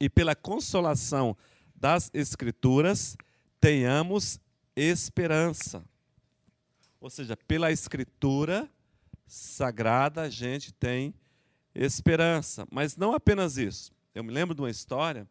e 0.00 0.08
pela 0.08 0.34
consolação 0.36 1.36
das 1.74 2.10
Escrituras, 2.14 3.16
tenhamos 3.60 4.40
esperança. 4.76 5.84
Ou 7.00 7.10
seja, 7.10 7.36
pela 7.36 7.72
Escritura 7.72 8.68
sagrada 9.26 10.22
a 10.22 10.30
gente 10.30 10.72
tem 10.72 11.12
esperança. 11.12 11.27
Mas 12.70 12.96
não 12.96 13.12
apenas 13.12 13.56
isso. 13.56 13.92
Eu 14.14 14.24
me 14.24 14.32
lembro 14.32 14.54
de 14.54 14.60
uma 14.60 14.70
história 14.70 15.28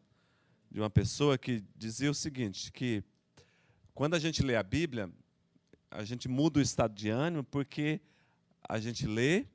de 0.70 0.80
uma 0.80 0.90
pessoa 0.90 1.38
que 1.38 1.64
dizia 1.76 2.10
o 2.10 2.14
seguinte: 2.14 2.72
que 2.72 3.02
quando 3.94 4.14
a 4.14 4.18
gente 4.18 4.42
lê 4.42 4.56
a 4.56 4.62
Bíblia, 4.62 5.10
a 5.90 6.04
gente 6.04 6.28
muda 6.28 6.58
o 6.58 6.62
estado 6.62 6.94
de 6.94 7.08
ânimo 7.08 7.44
porque 7.44 8.00
a 8.68 8.78
gente 8.78 9.06
lê 9.06 9.46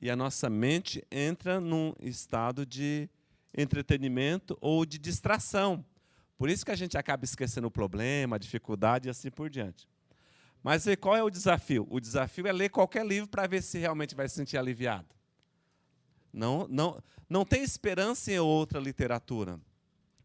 e 0.00 0.10
a 0.10 0.16
nossa 0.16 0.50
mente 0.50 1.04
entra 1.10 1.60
num 1.60 1.94
estado 2.00 2.66
de 2.66 3.08
entretenimento 3.56 4.56
ou 4.60 4.84
de 4.84 4.98
distração. 4.98 5.84
Por 6.36 6.50
isso 6.50 6.64
que 6.64 6.72
a 6.72 6.76
gente 6.76 6.98
acaba 6.98 7.24
esquecendo 7.24 7.68
o 7.68 7.70
problema, 7.70 8.36
a 8.36 8.38
dificuldade 8.38 9.08
e 9.08 9.10
assim 9.10 9.30
por 9.30 9.48
diante. 9.48 9.88
Mas 10.62 10.84
qual 11.00 11.16
é 11.16 11.22
o 11.22 11.30
desafio? 11.30 11.86
O 11.90 12.00
desafio 12.00 12.46
é 12.46 12.52
ler 12.52 12.68
qualquer 12.68 13.06
livro 13.06 13.28
para 13.28 13.46
ver 13.46 13.62
se 13.62 13.78
realmente 13.78 14.14
vai 14.14 14.28
se 14.28 14.36
sentir 14.36 14.56
aliviado. 14.56 15.06
Não, 16.32 16.66
não, 16.68 17.02
não 17.28 17.44
tem 17.44 17.62
esperança 17.62 18.32
em 18.32 18.38
outra 18.38 18.80
literatura. 18.80 19.60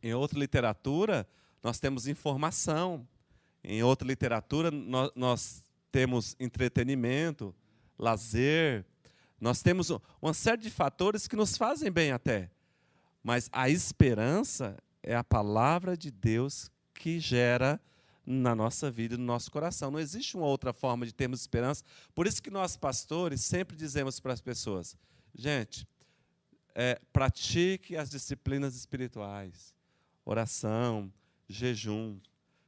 Em 0.01 0.13
outra 0.13 0.39
literatura, 0.39 1.27
nós 1.61 1.79
temos 1.79 2.07
informação. 2.07 3.07
Em 3.63 3.83
outra 3.83 4.07
literatura, 4.07 4.71
nós, 4.71 5.11
nós 5.15 5.63
temos 5.91 6.35
entretenimento, 6.39 7.53
lazer, 7.97 8.85
nós 9.39 9.61
temos 9.61 9.91
uma 10.21 10.33
série 10.33 10.61
de 10.61 10.69
fatores 10.69 11.27
que 11.27 11.35
nos 11.35 11.57
fazem 11.57 11.91
bem 11.91 12.11
até. 12.11 12.49
Mas 13.23 13.49
a 13.51 13.69
esperança 13.69 14.77
é 15.03 15.15
a 15.15 15.23
palavra 15.23 15.97
de 15.97 16.09
Deus 16.09 16.71
que 16.93 17.19
gera 17.19 17.79
na 18.25 18.55
nossa 18.55 18.89
vida 18.91 19.15
e 19.15 19.17
no 19.17 19.23
nosso 19.23 19.51
coração. 19.51 19.91
Não 19.91 19.99
existe 19.99 20.35
uma 20.35 20.45
outra 20.45 20.73
forma 20.73 21.05
de 21.05 21.13
termos 21.13 21.41
esperança. 21.41 21.83
Por 22.13 22.27
isso 22.27 22.41
que 22.41 22.49
nós, 22.49 22.75
pastores, 22.75 23.41
sempre 23.41 23.75
dizemos 23.75 24.19
para 24.19 24.33
as 24.33 24.41
pessoas: 24.41 24.95
gente, 25.33 25.87
é, 26.79 27.01
pratique 27.11 27.97
as 27.97 28.07
disciplinas 28.07 28.75
espirituais, 28.75 29.73
oração, 30.23 31.11
jejum, 31.49 32.19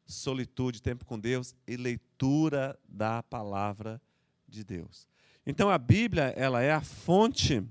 solitude, 0.08 0.82
tempo 0.82 1.06
com 1.06 1.19
Deus 1.19 1.54
e 1.67 1.78
leitura 1.78 2.76
da 2.89 3.22
palavra 3.22 4.02
de 4.48 4.63
Deus. 4.63 5.08
Então 5.45 5.69
a 5.69 5.78
Bíblia, 5.78 6.34
ela 6.36 6.60
é 6.60 6.72
a 6.72 6.82
fonte 6.82 7.63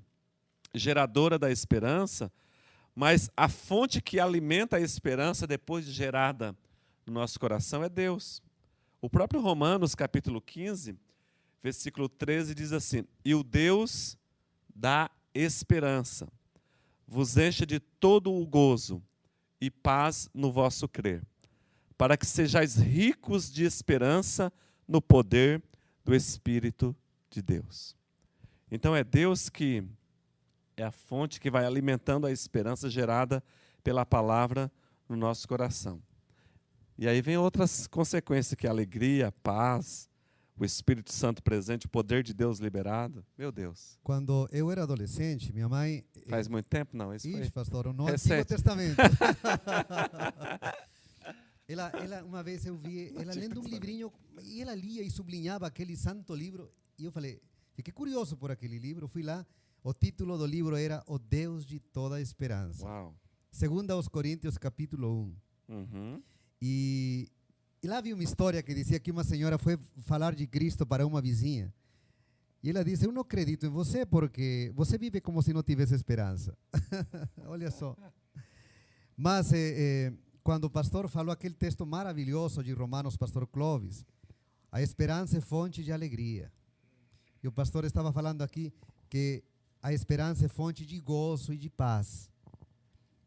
geradora 0.72 1.40
da 1.40 1.50
esperança, 1.50 2.30
mas 2.94 3.28
a 3.36 3.48
fonte 3.48 4.00
que 4.00 4.20
alimenta 4.20 4.76
a 4.76 4.80
esperança 4.80 5.44
depois 5.44 5.84
de 5.84 5.90
gerada 5.90 6.56
no 7.04 7.12
nosso 7.12 7.40
coração 7.40 7.82
é 7.82 7.88
Deus. 7.88 8.40
O 9.00 9.10
próprio 9.10 9.40
Romanos, 9.40 9.96
capítulo 9.96 10.40
15, 10.40 10.96
versículo 11.60 12.08
13 12.08 12.54
diz 12.54 12.72
assim: 12.72 13.04
"E 13.24 13.34
o 13.34 13.42
Deus 13.42 14.16
da 14.72 15.10
esperança 15.34 16.28
vos 17.06 17.36
encha 17.36 17.64
de 17.64 17.80
todo 17.80 18.32
o 18.32 18.46
gozo 18.46 19.02
e 19.60 19.70
paz 19.70 20.28
no 20.34 20.52
vosso 20.52 20.86
crer, 20.86 21.22
para 21.96 22.16
que 22.16 22.26
sejais 22.26 22.76
ricos 22.76 23.50
de 23.50 23.64
esperança 23.64 24.52
no 24.86 25.00
poder 25.00 25.62
do 26.04 26.14
Espírito 26.14 26.94
de 27.30 27.42
Deus. 27.42 27.96
Então 28.70 28.94
é 28.94 29.02
Deus 29.02 29.48
que 29.48 29.82
é 30.76 30.84
a 30.84 30.92
fonte 30.92 31.40
que 31.40 31.50
vai 31.50 31.64
alimentando 31.64 32.26
a 32.26 32.30
esperança 32.30 32.88
gerada 32.88 33.42
pela 33.82 34.04
palavra 34.06 34.70
no 35.08 35.16
nosso 35.16 35.48
coração. 35.48 36.00
E 36.96 37.08
aí 37.08 37.22
vem 37.22 37.36
outras 37.36 37.86
consequências 37.86 38.54
que 38.54 38.66
é 38.66 38.70
alegria, 38.70 39.32
paz, 39.42 40.08
o 40.58 40.64
Espírito 40.64 41.12
Santo 41.12 41.42
presente, 41.42 41.86
o 41.86 41.88
poder 41.88 42.22
de 42.22 42.34
Deus 42.34 42.58
liberado. 42.58 43.24
Meu 43.36 43.52
Deus. 43.52 43.98
Quando 44.02 44.48
eu 44.50 44.70
era 44.70 44.82
adolescente, 44.82 45.52
minha 45.52 45.68
mãe 45.68 46.04
Faz 46.28 46.48
muito 46.48 46.66
tempo 46.66 46.96
não, 46.96 47.14
isso 47.14 47.28
Ixi, 47.28 47.38
foi. 47.38 47.50
pastor, 47.50 47.92
no 47.94 48.04
Recente. 48.04 48.34
Antigo 48.34 48.48
Testamento. 48.48 48.96
ela, 51.68 51.92
ela, 52.02 52.24
uma 52.24 52.42
vez 52.42 52.66
eu 52.66 52.76
vi 52.76 53.14
ela 53.16 53.32
lendo 53.32 53.60
um 53.60 53.66
livrinho 53.66 54.12
e 54.42 54.60
ela 54.60 54.74
lia 54.74 55.02
e 55.02 55.10
sublinhava 55.10 55.66
aquele 55.66 55.96
santo 55.96 56.34
livro 56.34 56.70
e 56.98 57.04
eu 57.04 57.12
falei, 57.12 57.40
fiquei 57.74 57.92
curioso 57.92 58.36
por 58.36 58.50
aquele 58.50 58.78
livro, 58.78 59.06
fui 59.06 59.22
lá, 59.22 59.46
o 59.84 59.94
título 59.94 60.36
do 60.36 60.44
livro 60.44 60.76
era 60.76 61.02
O 61.06 61.18
Deus 61.18 61.64
de 61.64 61.78
toda 61.78 62.20
esperança. 62.20 62.84
Uau. 62.84 63.14
Segunda 63.50 63.94
aos 63.94 64.08
Coríntios, 64.08 64.58
capítulo 64.58 65.32
1. 65.68 65.74
Uhum. 65.74 66.22
E, 66.60 67.28
lá 67.88 68.00
vi 68.00 68.12
uma 68.12 68.22
história 68.22 68.62
que 68.62 68.74
dizia 68.74 69.00
que 69.00 69.10
uma 69.10 69.24
senhora 69.24 69.58
foi 69.58 69.78
falar 70.02 70.34
de 70.34 70.46
Cristo 70.46 70.86
para 70.86 71.06
uma 71.06 71.20
vizinha. 71.20 71.72
E 72.62 72.70
ela 72.70 72.84
disse: 72.84 73.06
Eu 73.06 73.12
não 73.12 73.22
acredito 73.22 73.66
em 73.66 73.68
você 73.70 74.04
porque 74.04 74.72
você 74.74 74.98
vive 74.98 75.20
como 75.20 75.42
se 75.42 75.52
não 75.52 75.62
tivesse 75.62 75.94
esperança. 75.94 76.56
Olha 77.46 77.70
só. 77.70 77.96
Mas 79.16 79.52
eh, 79.52 79.74
eh, 79.76 80.12
quando 80.42 80.64
o 80.64 80.70
pastor 80.70 81.08
falou 81.08 81.32
aquele 81.32 81.54
texto 81.54 81.86
maravilhoso 81.86 82.62
de 82.62 82.72
Romanos, 82.72 83.16
pastor 83.16 83.46
Clovis, 83.46 84.04
a 84.70 84.82
esperança 84.82 85.38
é 85.38 85.40
fonte 85.40 85.82
de 85.82 85.92
alegria. 85.92 86.52
E 87.42 87.48
o 87.48 87.52
pastor 87.52 87.84
estava 87.84 88.12
falando 88.12 88.42
aqui 88.42 88.72
que 89.08 89.42
a 89.82 89.92
esperança 89.92 90.44
é 90.44 90.48
fonte 90.48 90.84
de 90.84 90.98
gozo 91.00 91.52
e 91.52 91.56
de 91.56 91.70
paz. 91.70 92.30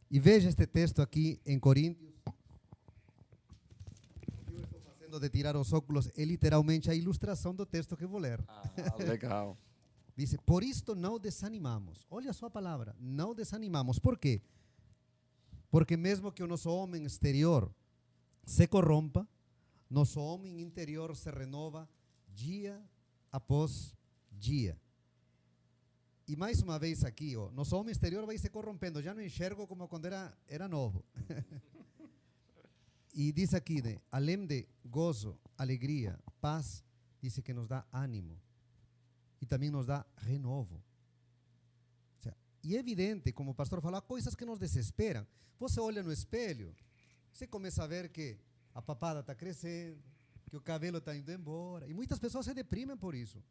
E 0.10 0.19
veja 0.19 0.50
este 0.50 0.67
texto 0.67 1.02
aqui 1.02 1.39
em 1.45 1.58
Coríntios. 1.58 2.11
Fazendo 5.12 5.19
de 5.19 5.30
tirar 5.30 5.58
os 5.58 5.74
óculos, 5.74 6.10
é 6.15 6.24
literalmente 6.24 6.89
a 6.89 6.95
ilustração 6.95 7.54
do 7.54 7.65
texto 7.65 7.97
que 7.97 8.06
vou 8.06 8.17
ler. 8.17 8.41
Ah, 8.47 8.63
legal. 9.04 9.58
Dice, 10.15 10.38
por 10.38 10.63
isto 10.63 10.95
não 10.95 11.19
desanimamos. 11.19 12.06
Olha 12.10 12.32
só 12.32 12.45
a 12.45 12.50
palavra, 12.50 12.95
não 12.97 13.36
desanimamos. 13.36 14.00
Por 14.00 14.17
quê? 14.17 14.41
Porque 15.69 15.97
mesmo 15.97 16.32
que 16.32 16.41
o 16.41 16.47
nosso 16.47 16.69
homem 16.69 17.04
exterior 17.04 17.69
se 18.45 18.65
corrompa, 18.67 19.28
nosso 19.89 20.17
homem 20.21 20.62
interior 20.62 21.13
se 21.13 21.30
renova 21.30 21.89
dia 22.30 22.82
após 23.34 23.93
dia. 24.32 24.80
E 26.26 26.38
mais 26.38 26.62
uma 26.62 26.80
vez 26.80 27.04
aqui, 27.04 27.36
ó, 27.36 27.52
nosso 27.52 27.76
homem 27.76 27.91
exterior 27.91 28.26
vai 28.26 28.38
se 28.38 28.50
corrompendo. 28.50 29.02
Já 29.02 29.13
não 29.13 29.21
enxergo 29.21 29.67
como 29.67 29.89
quando 29.89 30.06
era, 30.06 30.34
era 30.47 30.69
novo. 30.69 31.04
e 33.13 33.32
diz 33.32 33.54
aqui, 33.54 33.82
né, 33.82 34.00
além 34.12 34.45
de 34.45 34.67
gozo, 34.86 35.38
alegria, 35.58 36.19
paz, 36.39 36.84
diz 37.21 37.39
que 37.39 37.54
nos 37.54 37.67
dá 37.67 37.86
ânimo. 37.91 38.39
E 39.41 39.45
também 39.45 39.69
nos 39.69 39.88
dá 39.88 40.06
renovo. 40.17 40.82
E 42.63 42.76
é 42.76 42.80
evidente, 42.80 43.32
como 43.32 43.52
o 43.52 43.56
pastor 43.56 43.82
há 43.93 44.02
coisas 44.02 44.36
que 44.36 44.45
nos 44.45 44.60
desesperam. 44.60 45.26
Você 45.60 45.80
olha 45.80 46.04
no 46.04 46.12
espelho, 46.12 46.76
você 47.34 47.47
começa 47.47 47.84
a 47.84 47.88
ver 47.88 48.10
que 48.10 48.38
a 48.74 48.82
papada 48.82 49.21
está 49.21 49.34
crescendo, 49.34 50.00
que 50.50 50.56
o 50.56 50.62
cabelo 50.62 50.97
está 50.97 51.15
indo 51.15 51.32
embora. 51.32 51.88
E 51.88 51.93
muitas 51.93 52.19
pessoas 52.19 52.45
se 52.45 52.54
deprimem 52.54 52.95
por 52.97 53.15
isso. 53.15 53.43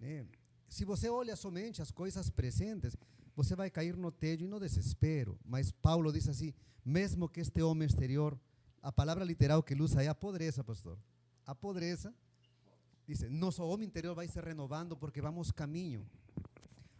Né? 0.00 0.26
Se 0.68 0.84
você 0.84 1.08
olha 1.08 1.36
somente 1.36 1.82
as 1.82 1.90
coisas 1.90 2.30
presentes, 2.30 2.96
você 3.36 3.54
vai 3.54 3.70
cair 3.70 3.96
no 3.96 4.10
tédio 4.10 4.46
e 4.46 4.48
no 4.48 4.58
desespero. 4.58 5.38
Mas 5.44 5.70
Paulo 5.70 6.12
diz 6.12 6.28
assim: 6.28 6.54
mesmo 6.84 7.28
que 7.28 7.40
este 7.40 7.60
homem 7.62 7.86
exterior, 7.86 8.38
a 8.82 8.90
palavra 8.90 9.24
literal 9.24 9.62
que 9.62 9.72
ele 9.72 9.82
usa 9.82 10.02
é 10.02 10.08
a 10.08 10.14
podreza, 10.14 10.64
pastor. 10.64 10.98
A 11.46 11.54
podreza, 11.54 12.12
diz, 13.06 13.22
nosso 13.30 13.62
homem 13.62 13.86
interior 13.86 14.14
vai 14.14 14.28
se 14.28 14.40
renovando 14.40 14.96
porque 14.96 15.20
vamos 15.20 15.50
caminho 15.50 16.04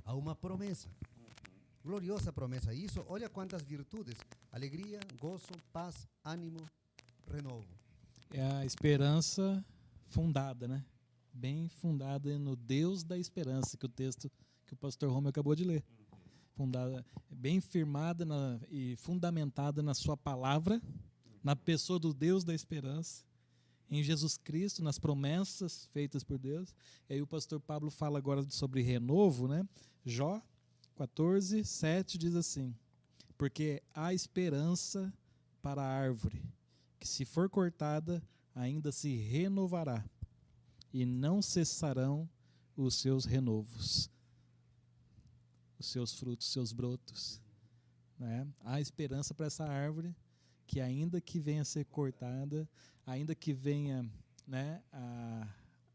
a 0.04 0.14
uma 0.14 0.34
promessa. 0.34 0.88
Gloriosa 1.84 2.32
promessa. 2.32 2.72
E 2.72 2.84
isso, 2.84 3.04
olha 3.08 3.28
quantas 3.28 3.62
virtudes: 3.62 4.14
alegria, 4.52 5.00
gozo, 5.20 5.48
paz, 5.72 6.06
ânimo, 6.24 6.64
renovo. 7.28 7.66
É 8.30 8.42
a 8.42 8.64
esperança 8.64 9.64
fundada, 10.08 10.68
né? 10.68 10.84
bem 11.32 11.68
fundada 11.68 12.38
no 12.38 12.54
Deus 12.54 13.02
da 13.02 13.18
esperança, 13.18 13.76
que 13.76 13.86
o 13.86 13.88
texto 13.88 14.30
que 14.66 14.74
o 14.74 14.76
pastor 14.76 15.10
Romeu 15.10 15.30
acabou 15.30 15.54
de 15.54 15.64
ler. 15.64 15.82
Fundada, 16.54 17.04
bem 17.30 17.60
firmada 17.60 18.24
na, 18.24 18.60
e 18.70 18.94
fundamentada 18.96 19.82
na 19.82 19.94
sua 19.94 20.16
palavra, 20.16 20.80
na 21.42 21.56
pessoa 21.56 21.98
do 21.98 22.14
Deus 22.14 22.44
da 22.44 22.54
esperança, 22.54 23.24
em 23.90 24.02
Jesus 24.02 24.38
Cristo, 24.38 24.82
nas 24.82 24.98
promessas 24.98 25.86
feitas 25.92 26.24
por 26.24 26.38
Deus. 26.38 26.74
E 27.08 27.14
aí 27.14 27.22
o 27.22 27.26
pastor 27.26 27.60
Pablo 27.60 27.90
fala 27.90 28.18
agora 28.18 28.42
sobre 28.48 28.80
renovo, 28.80 29.46
né? 29.46 29.68
Jó 30.04 30.42
14, 30.96 31.64
7 31.64 32.16
diz 32.16 32.34
assim: 32.34 32.74
Porque 33.36 33.82
há 33.92 34.14
esperança 34.14 35.12
para 35.60 35.82
a 35.82 35.86
árvore, 35.86 36.42
que 36.98 37.06
se 37.06 37.24
for 37.24 37.50
cortada, 37.50 38.22
ainda 38.54 38.92
se 38.92 39.14
renovará 39.16 40.04
e 40.92 41.04
não 41.04 41.42
cessarão 41.42 42.28
os 42.76 42.94
seus 42.94 43.24
renovos, 43.24 44.10
os 45.78 45.86
seus 45.86 46.14
frutos, 46.14 46.46
os 46.46 46.52
seus 46.52 46.72
brotos. 46.72 47.40
Né? 48.18 48.46
Há 48.60 48.80
esperança 48.80 49.34
para 49.34 49.46
essa 49.46 49.64
árvore 49.64 50.14
que, 50.66 50.80
ainda 50.80 51.20
que 51.20 51.40
venha 51.40 51.62
a 51.62 51.64
ser 51.64 51.84
cortada, 51.86 52.68
ainda 53.06 53.34
que 53.34 53.52
venha 53.52 54.08
né, 54.46 54.82
a, 54.92 55.48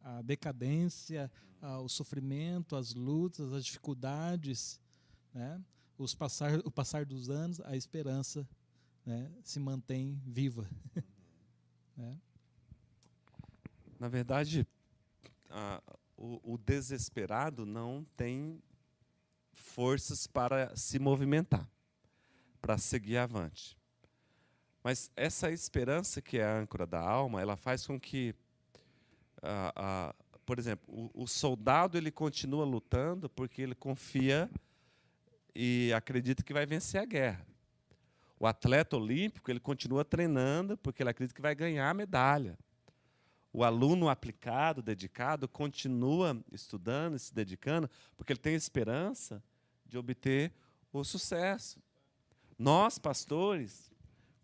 a 0.04 0.22
decadência, 0.22 1.32
a, 1.62 1.80
o 1.80 1.90
sofrimento, 1.90 2.76
as 2.76 2.94
lutas, 2.94 3.54
as 3.54 3.66
dificuldades, 3.66 4.80
né, 5.34 5.62
os 5.98 6.14
passar, 6.14 6.60
o 6.60 6.72
passar 6.72 7.06
dos 7.06 7.30
anos, 7.30 7.60
a 7.62 7.76
esperança 7.76 8.48
né, 9.06 9.32
se 9.44 9.60
mantém 9.60 10.22
viva. 10.26 10.70
né? 11.96 12.18
Na 14.00 14.08
verdade, 14.08 14.68
ah, 15.50 15.82
o, 16.16 16.54
o 16.54 16.58
desesperado 16.58 17.66
não 17.66 18.06
tem 18.16 18.62
forças 19.54 20.28
para 20.28 20.76
se 20.76 21.00
movimentar, 21.00 21.70
para 22.62 22.78
seguir 22.78 23.18
avante. 23.18 23.78
Mas 24.88 25.12
essa 25.18 25.52
esperança 25.52 26.22
que 26.22 26.38
é 26.38 26.46
a 26.46 26.60
âncora 26.60 26.88
da 26.88 27.02
alma, 27.02 27.42
ela 27.42 27.58
faz 27.58 27.86
com 27.86 28.00
que, 28.00 28.34
ah, 29.44 29.74
ah, 29.76 30.16
por 30.46 30.58
exemplo, 30.58 30.86
o, 31.14 31.24
o, 31.24 31.28
soldado 31.28 31.98
ele 31.98 32.10
continua 32.10 32.64
lutando 32.64 33.28
porque 33.28 33.62
ele 33.62 33.76
confia 33.76 34.50
e 35.54 35.92
acredita 35.94 36.42
que 36.42 36.54
vai 36.54 36.66
vencer 36.66 37.02
a 37.02 37.06
guerra. 37.06 37.46
O 38.40 38.48
atleta 38.48 38.96
olímpico 38.96 39.52
ele 39.52 39.60
continua 39.60 40.06
treinando 40.06 40.78
porque 40.78 41.04
ele 41.04 41.10
acredita 41.10 41.36
que 41.36 41.42
vai 41.42 41.54
ganhar 41.54 41.90
a 41.90 41.94
medalha 41.94 42.58
o 43.52 43.66
aluno 43.66 44.08
aplicado, 44.08 44.82
dedicado, 44.82 45.50
continua 45.50 46.42
estudando, 46.50 47.20
se 47.20 47.34
dedicando, 47.34 47.90
porque 48.16 48.32
ele 48.32 48.40
tem 48.40 48.56
esperança 48.56 49.44
de 49.86 49.98
obter 49.98 50.54
o 50.94 51.04
sucesso. 51.04 51.78
Nós, 52.58 52.98
pastores, 52.98 53.92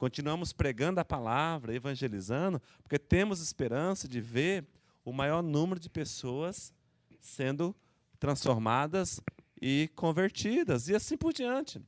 continuamos 0.03 0.51
pregando 0.51 0.99
a 0.99 1.05
palavra, 1.05 1.73
evangelizando, 1.73 2.61
porque 2.81 2.99
temos 2.99 3.39
esperança 3.39 4.05
de 4.05 4.19
ver 4.19 4.65
o 5.05 5.13
maior 5.13 5.41
número 5.41 5.79
de 5.79 5.89
pessoas 5.89 6.73
sendo 7.21 7.73
transformadas 8.19 9.21
e 9.61 9.89
convertidas, 9.95 10.89
e 10.89 10.93
assim 10.93 11.15
por 11.15 11.31
diante. 11.31 11.81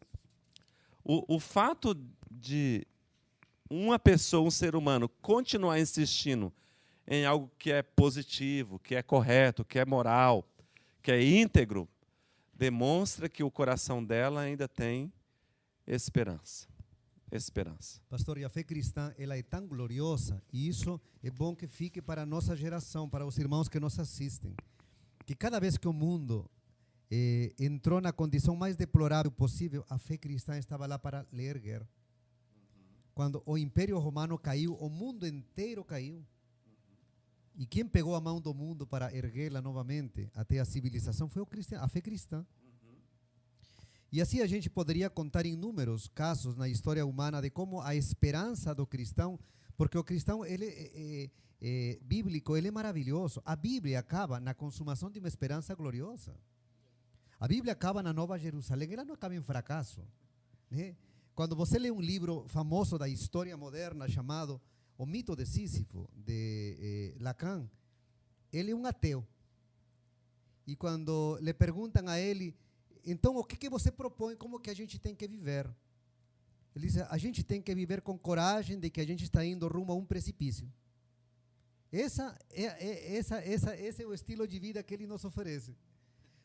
O, 1.04 1.36
o 1.36 1.42
fato 1.42 1.94
de 2.32 2.88
uma 3.70 4.00
pessoa, 4.00 4.48
um 4.48 4.52
ser 4.52 4.78
humano, 4.78 5.10
continuar 5.22 5.78
insistindo 5.78 6.54
em 7.06 7.26
algo 7.26 7.52
que 7.60 7.70
é 7.70 7.84
positivo, 7.84 8.80
que 8.80 8.96
é 8.96 9.04
correto, 9.04 9.66
que 9.66 9.78
é 9.78 9.84
moral, 9.84 10.48
que 11.04 11.12
é 11.12 11.22
íntegro, 11.22 11.86
demonstra 12.54 13.28
que 13.28 13.44
o 13.44 13.52
coração 13.52 14.02
dela 14.02 14.40
ainda 14.40 14.70
tem 14.70 15.12
esperança. 15.86 16.74
Esperança. 17.32 18.00
Pastor, 18.08 18.38
e 18.38 18.46
a 18.46 18.50
fé 18.50 18.64
cristã 18.64 19.14
ela 19.18 19.38
é 19.38 19.42
tão 19.42 19.68
gloriosa 19.68 20.42
e 20.54 20.68
isso 20.68 21.02
é 21.24 21.30
bom 21.30 21.56
que 21.56 21.68
fique 21.68 22.02
para 22.02 22.22
a 22.22 22.26
nossa 22.26 22.56
geração, 22.56 23.10
para 23.10 23.26
os 23.26 23.38
irmãos 23.38 23.68
que 23.68 23.80
nos 23.80 24.00
assistem, 24.00 24.56
que 25.26 25.36
cada 25.36 25.60
vez 25.60 25.78
que 25.78 25.88
o 25.88 25.94
mundo 25.94 26.50
eh, 27.10 27.54
entrou 27.60 28.00
na 28.00 28.12
condição 28.12 28.56
mais 28.56 28.76
deplorável 28.76 29.32
possível, 29.32 29.84
a 29.90 29.98
fé 29.98 30.18
cristã 30.18 30.58
estava 30.58 30.86
lá 30.86 31.00
para 31.00 31.26
erguer. 31.34 31.86
Quando 33.14 33.42
o 33.46 33.58
Império 33.58 33.98
Romano 33.98 34.38
caiu, 34.38 34.76
o 34.76 34.90
mundo 34.90 35.26
inteiro 35.26 35.84
caiu. 35.84 36.24
E 37.56 37.66
quem 37.66 37.88
pegou 37.88 38.16
a 38.16 38.20
mão 38.20 38.42
do 38.42 38.54
mundo 38.54 38.86
para 38.86 39.16
erguê-la 39.16 39.62
novamente 39.62 40.30
até 40.36 40.60
a 40.60 40.66
civilização 40.66 41.30
foi 41.30 41.42
o 41.42 41.46
cristão, 41.46 41.82
a 41.82 41.88
fé 41.88 42.02
cristã. 42.02 42.46
E 44.16 44.22
assim 44.22 44.40
a 44.40 44.48
gente 44.48 44.70
poderia 44.70 45.10
contar 45.10 45.46
inúmeros 45.46 46.08
casos 46.08 46.56
na 46.56 46.70
história 46.70 47.06
humana 47.06 47.42
de 47.42 47.50
como 47.50 47.82
a 47.82 47.98
esperança 47.98 48.74
do 48.74 48.88
cristão, 48.88 49.38
porque 49.76 49.98
o 49.98 50.06
cristão 50.06 50.46
ele 50.46 50.68
é, 50.68 50.92
é, 50.96 51.30
é, 51.62 52.00
bíblico 52.02 52.56
ele 52.56 52.70
é 52.70 52.72
maravilhoso. 52.72 53.42
A 53.44 53.58
Bíblia 53.58 54.00
acaba 54.00 54.40
na 54.40 54.54
consumação 54.54 55.12
de 55.12 55.20
uma 55.20 55.28
esperança 55.28 55.76
gloriosa. 55.76 56.34
A 57.38 57.46
Bíblia 57.46 57.74
acaba 57.74 58.02
na 58.02 58.14
Nova 58.14 58.40
Jerusalém, 58.40 58.94
ela 58.94 59.04
não 59.04 59.16
acaba 59.16 59.36
em 59.36 59.42
fracasso. 59.42 60.02
Né? 60.72 60.96
Quando 61.36 61.54
você 61.54 61.78
lê 61.78 61.92
um 61.92 62.00
livro 62.00 62.46
famoso 62.48 62.98
da 62.98 63.10
história 63.10 63.58
moderna 63.58 64.08
chamado 64.08 64.62
o 64.98 65.06
mito 65.06 65.36
de 65.36 65.46
Sísifo, 65.46 66.10
de 66.16 66.78
eh, 66.80 67.18
Lacan, 67.20 67.70
ele 68.54 68.72
é 68.72 68.76
um 68.78 68.86
ateu. 68.86 69.28
E 70.66 70.74
quando 70.74 71.38
lhe 71.42 71.54
perguntam 71.54 72.08
a 72.08 72.18
ele, 72.18 72.56
então 73.06 73.38
o 73.38 73.44
que, 73.44 73.56
que 73.56 73.70
você 73.70 73.92
propõe, 73.92 74.36
como 74.36 74.60
que 74.60 74.70
a 74.70 74.74
gente 74.74 74.98
tem 74.98 75.14
que 75.14 75.28
viver? 75.28 75.70
Ele 76.76 76.88
diz, 76.88 76.98
a 76.98 77.18
gente 77.18 77.44
tem 77.44 77.62
que 77.62 77.74
viver 77.74 78.02
com 78.02 78.18
coragem 78.18 78.80
de 78.80 78.90
que 78.90 79.00
a 79.00 79.06
gente 79.06 79.24
está 79.24 79.46
indo 79.46 79.68
rumo 79.68 79.94
a 79.94 79.96
um 79.96 80.06
precipício. 80.06 80.70
Essa 81.92 82.38
é, 82.50 82.64
é, 82.64 83.16
essa, 83.16 83.38
essa, 83.38 83.78
esse 83.78 84.04
é 84.04 84.06
o 84.06 84.14
estilo 84.14 84.46
de 84.46 84.60
vida 84.60 84.84
que 84.84 84.94
ele 84.94 85.08
nos 85.08 85.24
oferece. 85.24 85.76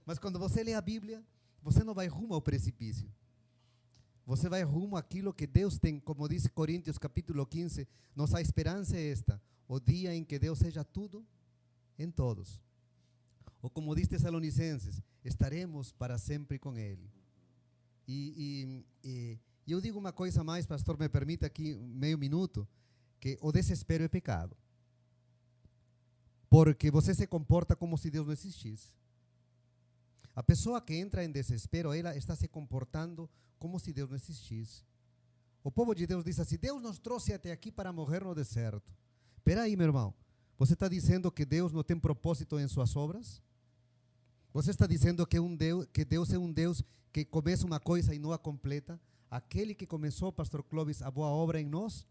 Mas 0.07 0.19
quando 0.19 0.39
você 0.39 0.63
lê 0.63 0.75
a 0.75 0.81
Bíblia, 0.81 1.25
você 1.63 1.83
não 1.83 1.95
vai 1.95 2.07
rumo 2.07 2.35
ao 2.35 2.43
precipício. 2.43 3.13
você 4.25 4.49
vai 4.49 4.63
rumo 4.63 4.97
àquilo 4.97 5.35
que 5.35 5.47
Deus 5.47 5.79
tem, 5.79 5.99
como 5.99 6.29
diz 6.29 6.47
Coríntios 6.47 6.99
capítulo 6.99 7.45
15, 7.45 7.89
nossa 8.15 8.41
esperança 8.41 8.97
é 8.97 9.11
esta, 9.11 9.43
o 9.67 9.81
dia 9.81 10.15
em 10.15 10.23
que 10.23 10.39
Deus 10.39 10.59
seja 10.59 10.85
tudo 10.85 11.27
em 11.99 12.11
todos. 12.11 12.61
Ou 13.63 13.69
como 13.69 13.95
diz 13.95 14.09
Tessalonicenses, 14.09 15.03
estaremos 15.25 15.93
para 15.93 16.19
sempre 16.19 16.59
com 16.59 16.77
Ele. 16.77 17.11
E, 18.09 18.85
e, 19.05 19.39
e 19.67 19.73
eu 19.73 19.81
digo 19.81 19.99
uma 19.99 20.13
coisa 20.13 20.43
mais, 20.43 20.67
pastor, 20.67 20.99
me 20.99 21.09
permita 21.09 21.47
aqui 21.47 21.75
meio 21.75 22.19
minuto, 22.19 22.67
que 23.21 23.39
o 23.41 23.53
desespero 23.53 24.05
é 24.05 24.09
pecado. 24.09 24.57
Porque 26.49 26.91
você 26.91 27.15
se 27.15 27.27
comporta 27.27 27.77
como 27.77 27.97
se 27.97 28.11
Deus 28.11 28.27
não 28.27 28.33
existisse. 28.33 28.93
A 30.35 30.43
pessoa 30.43 30.81
que 30.81 30.95
entra 30.95 31.25
em 31.25 31.31
desespero, 31.31 31.93
ela 31.93 32.17
está 32.17 32.35
se 32.35 32.49
comportando 32.49 33.29
como 33.59 33.79
se 33.79 33.93
Deus 33.93 34.09
não 34.09 34.17
existisse. 34.17 34.85
O 35.63 35.71
povo 35.71 35.95
de 35.95 36.07
Deus 36.07 36.25
diz 36.25 36.41
assim: 36.41 36.57
Deus 36.57 36.83
nos 36.83 36.99
trouxe 36.99 37.33
até 37.35 37.53
aqui 37.53 37.71
para 37.71 37.93
morrer 37.93 38.25
no 38.25 38.35
deserto. 38.35 38.93
Espera 39.37 39.63
aí, 39.63 39.77
meu 39.77 39.87
irmão. 39.87 40.15
Você 40.59 40.73
está 40.73 40.89
dizendo 40.89 41.31
que 41.31 41.45
Deus 41.45 41.73
não 41.73 41.83
tem 41.83 41.99
propósito 41.99 42.59
em 42.59 42.67
suas 42.67 42.97
obras? 42.97 43.43
Você 44.53 44.73
está 44.73 44.87
dizendo 44.87 45.25
que, 45.27 45.39
um 45.39 45.55
Deus, 45.55 45.87
que 45.93 46.05
Deus 46.05 46.33
é 46.33 46.39
um 46.39 46.51
Deus 46.51 46.83
que 47.13 47.25
começa 47.25 47.65
uma 47.65 47.79
coisa 47.79 48.15
e 48.15 48.19
não 48.19 48.33
a 48.33 48.39
completa? 48.39 49.01
Aquele 49.31 49.75
que 49.75 49.87
começou, 49.87 50.33
pastor 50.33 50.65
Clóvis, 50.65 51.03
a 51.03 51.11
boa 51.11 51.29
obra 51.29 51.61
em 51.61 51.67
nós, 51.67 52.05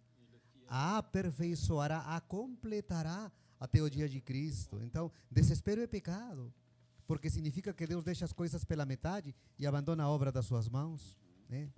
a 0.65 0.99
aperfeiçoará, 0.99 1.99
a 2.15 2.21
completará 2.21 3.29
até 3.59 3.81
o 3.81 3.89
dia 3.89 4.07
de 4.07 4.21
Cristo. 4.21 4.81
Então, 4.81 5.11
desespero 5.29 5.81
é 5.81 5.87
pecado, 5.87 6.53
porque 7.05 7.29
significa 7.29 7.73
que 7.73 7.85
Deus 7.85 8.05
deixa 8.05 8.23
as 8.23 8.31
coisas 8.31 8.63
pela 8.63 8.85
metade 8.85 9.35
e 9.57 9.67
abandona 9.67 10.03
a 10.03 10.09
obra 10.09 10.31
das 10.31 10.45
suas 10.45 10.69
mãos. 10.69 11.17
Né? 11.49 11.69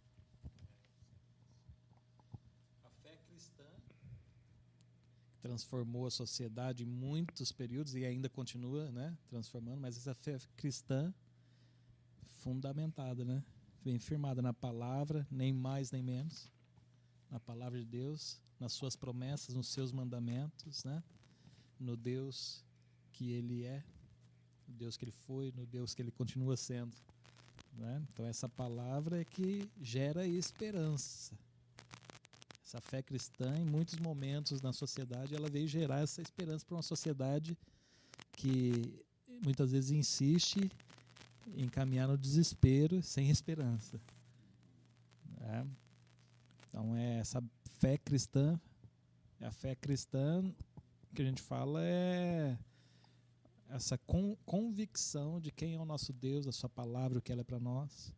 A 2.84 2.90
fé 3.02 3.18
cristã 3.28 3.66
transformou 5.42 6.06
a 6.06 6.12
sociedade 6.12 6.84
em 6.84 6.88
muitos 6.88 7.52
períodos 7.52 7.96
e 7.96 8.06
ainda 8.06 8.30
continua 8.30 8.92
né, 8.92 9.18
transformando, 9.28 9.82
mas 9.82 9.98
essa 9.98 10.14
fé 10.14 10.38
cristã 10.56 11.14
fundamentada, 12.38 13.26
né? 13.26 13.44
bem 13.84 13.98
firmada 13.98 14.42
na 14.42 14.54
palavra, 14.54 15.28
nem 15.32 15.52
mais 15.52 15.92
nem 15.92 16.04
menos, 16.04 16.52
na 17.30 17.40
palavra 17.40 17.80
de 17.80 17.86
Deus, 17.86 18.40
nas 18.60 18.74
suas 18.74 18.96
promessas, 18.96 19.56
nos 19.56 19.68
seus 19.68 19.92
mandamentos, 19.92 20.84
né? 20.84 21.04
no 21.80 21.98
Deus 21.98 22.64
que 23.12 23.32
Ele 23.32 23.64
é, 23.64 23.84
no 24.68 24.76
Deus 24.76 24.96
que 24.96 25.06
Ele 25.06 25.12
foi, 25.12 25.52
no 25.56 25.66
Deus 25.66 25.96
que 25.96 26.02
Ele 26.02 26.12
continua 26.12 26.56
sendo. 26.56 26.96
Né? 27.74 28.06
Então, 28.12 28.26
essa 28.26 28.48
palavra 28.48 29.22
é 29.22 29.26
que 29.26 29.70
gera 29.82 30.28
esperança. 30.28 31.36
Essa 32.72 32.80
fé 32.80 33.04
cristã, 33.04 33.54
em 33.58 33.66
muitos 33.66 33.98
momentos 33.98 34.62
na 34.62 34.72
sociedade, 34.72 35.36
ela 35.36 35.50
veio 35.50 35.68
gerar 35.68 36.00
essa 36.00 36.22
esperança 36.22 36.66
para 36.66 36.78
uma 36.78 36.82
sociedade 36.82 37.58
que 38.32 39.04
muitas 39.44 39.74
vezes 39.74 39.92
insiste 39.92 40.72
em 41.54 41.68
caminhar 41.68 42.08
no 42.08 42.18
desespero 42.18 43.04
sem 43.04 43.30
esperança. 43.30 44.00
Né? 45.38 45.68
Então, 46.70 46.96
é 46.96 47.20
essa 47.20 47.44
fé 47.78 47.98
cristã, 47.98 48.58
a 49.42 49.52
fé 49.52 49.76
cristã 49.76 50.42
que 51.14 51.22
a 51.22 51.26
gente 51.26 51.42
fala 51.42 51.84
é 51.84 52.58
essa 53.68 53.98
con 53.98 54.38
convicção 54.46 55.42
de 55.42 55.52
quem 55.52 55.76
é 55.76 55.78
o 55.78 55.84
nosso 55.84 56.14
Deus, 56.14 56.48
a 56.48 56.54
sua 56.54 56.70
palavra, 56.70 57.20
o 57.20 57.22
que 57.22 57.34
ela 57.34 57.42
é 57.42 57.44
para 57.44 57.60
nós. 57.60 58.14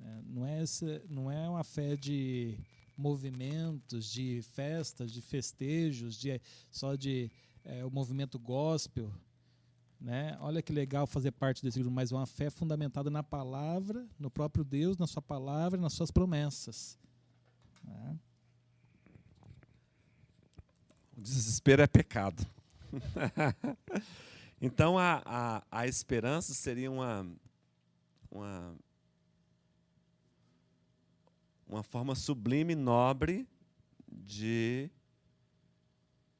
É, 0.00 0.22
não, 0.26 0.44
é 0.44 0.62
essa, 0.62 1.00
não 1.08 1.30
é 1.30 1.48
uma 1.48 1.62
fé 1.62 1.96
de 1.96 2.58
movimentos, 2.96 4.10
de 4.10 4.42
festas, 4.42 5.12
de 5.12 5.20
festejos, 5.20 6.16
de, 6.16 6.40
só 6.70 6.94
de 6.94 7.30
é, 7.64 7.84
o 7.84 7.90
movimento 7.90 8.38
gospel. 8.38 9.10
Né? 10.00 10.36
Olha 10.40 10.62
que 10.62 10.72
legal 10.72 11.06
fazer 11.06 11.32
parte 11.32 11.62
desse 11.62 11.78
grupo, 11.78 11.94
mas 11.94 12.12
uma 12.12 12.26
fé 12.26 12.50
fundamentada 12.50 13.10
na 13.10 13.22
palavra, 13.22 14.06
no 14.18 14.30
próprio 14.30 14.64
Deus, 14.64 14.98
na 14.98 15.06
sua 15.06 15.22
palavra, 15.22 15.80
nas 15.80 15.94
suas 15.94 16.10
promessas. 16.10 16.98
Né? 17.82 18.18
O 21.16 21.20
desespero 21.20 21.82
é 21.82 21.86
pecado. 21.86 22.46
então 24.60 24.98
a, 24.98 25.22
a, 25.24 25.62
a 25.70 25.86
esperança 25.86 26.52
seria 26.52 26.90
uma, 26.90 27.26
uma, 28.30 28.76
uma 31.74 31.82
forma 31.82 32.14
sublime, 32.14 32.74
nobre 32.74 33.48
de 34.08 34.88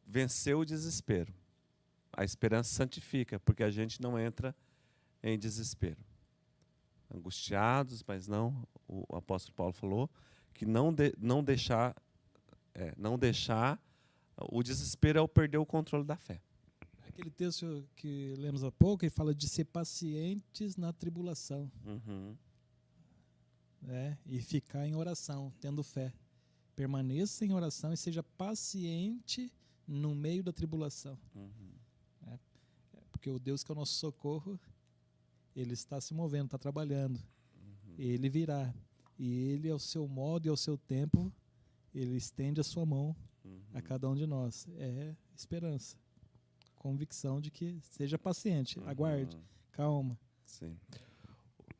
vencer 0.06 0.56
o 0.56 0.64
desespero. 0.64 1.34
A 2.12 2.24
esperança 2.24 2.72
santifica, 2.72 3.40
porque 3.40 3.64
a 3.64 3.70
gente 3.70 4.00
não 4.00 4.18
entra 4.18 4.54
em 5.22 5.36
desespero. 5.36 5.98
Angustiados, 7.12 8.04
mas 8.06 8.28
não, 8.28 8.66
o 8.86 9.16
apóstolo 9.16 9.56
Paulo 9.56 9.72
falou, 9.72 10.08
que 10.52 10.64
não, 10.64 10.92
de, 10.92 11.12
não 11.18 11.42
deixar, 11.42 11.96
é, 12.72 12.94
não 12.96 13.18
deixar 13.18 13.80
o 14.36 14.62
desespero 14.62 15.18
é 15.18 15.22
o 15.22 15.28
perder 15.28 15.58
o 15.58 15.66
controle 15.66 16.04
da 16.04 16.16
fé. 16.16 16.40
Aquele 17.08 17.30
texto 17.30 17.84
que 17.96 18.34
lemos 18.38 18.62
há 18.64 18.70
pouco, 18.70 19.04
ele 19.04 19.10
fala 19.10 19.34
de 19.34 19.48
ser 19.48 19.64
pacientes 19.64 20.76
na 20.76 20.92
tribulação. 20.92 21.70
Uhum. 21.84 22.36
É, 23.88 24.16
e 24.26 24.40
ficar 24.40 24.86
em 24.86 24.94
oração, 24.94 25.52
tendo 25.60 25.82
fé. 25.82 26.12
Permaneça 26.74 27.44
em 27.44 27.52
oração 27.52 27.92
e 27.92 27.96
seja 27.96 28.22
paciente 28.22 29.52
no 29.86 30.14
meio 30.14 30.42
da 30.42 30.52
tribulação. 30.52 31.18
Uhum. 31.34 31.72
É, 32.26 32.38
porque 33.12 33.30
o 33.30 33.38
Deus 33.38 33.62
que 33.62 33.70
é 33.70 33.74
o 33.74 33.76
nosso 33.76 33.94
socorro, 33.94 34.58
ele 35.54 35.74
está 35.74 36.00
se 36.00 36.14
movendo, 36.14 36.46
está 36.46 36.58
trabalhando. 36.58 37.18
Uhum. 37.18 37.94
Ele 37.98 38.28
virá. 38.28 38.74
E 39.18 39.32
ele, 39.50 39.70
ao 39.70 39.78
seu 39.78 40.08
modo 40.08 40.46
e 40.46 40.48
ao 40.48 40.56
seu 40.56 40.76
tempo, 40.76 41.32
ele 41.94 42.16
estende 42.16 42.60
a 42.60 42.64
sua 42.64 42.84
mão 42.84 43.14
Uhum. 43.44 43.60
a 43.74 43.82
cada 43.82 44.08
um 44.08 44.14
de 44.14 44.26
nós. 44.26 44.66
É 44.78 45.14
esperança. 45.36 45.96
Convicção 46.74 47.40
de 47.40 47.50
que 47.50 47.78
seja 47.82 48.18
paciente, 48.18 48.78
Uhum. 48.78 48.88
aguarde, 48.88 49.38
calma. 49.70 50.18
Sim. 50.46 50.76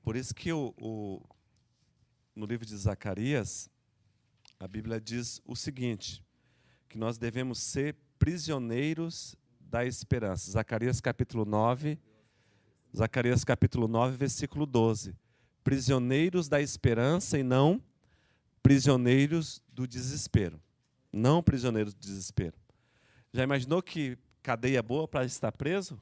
Por 0.03 0.15
isso 0.17 0.35
que 0.35 0.53
o, 0.53 0.75
o, 0.79 1.23
no 2.35 2.47
livro 2.47 2.66
de 2.66 2.76
Zacarias, 2.76 3.70
a 4.59 4.66
Bíblia 4.66 5.01
diz 5.01 5.41
o 5.45 5.55
seguinte, 5.55 6.24
que 6.89 6.99
nós 6.99 7.18
devemos 7.18 7.59
ser 7.59 7.97
prisioneiros 8.18 9.37
da 9.61 9.85
esperança. 9.85 10.51
Zacarias 10.51 11.01
capítulo 11.01 11.45
9, 11.45 11.99
Zacarias 12.97 13.45
capítulo 13.45 13.89
9, 13.89 14.16
versículo 14.16 14.66
12. 14.66 15.16
Prisioneiros 15.62 16.49
da 16.49 16.61
esperança 16.61 17.39
e 17.39 17.43
não 17.43 17.82
prisioneiros 18.62 19.62
do 19.72 19.87
desespero. 19.87 20.61
Não 21.12 21.43
prisioneiros 21.43 21.95
do 21.95 22.01
desespero. 22.01 22.57
Já 23.32 23.43
imaginou 23.43 23.82
que 23.82 24.16
cadeia 24.43 24.82
boa 24.82 25.09
para 25.09 25.24
estar 25.24 25.51
preso? 25.53 26.01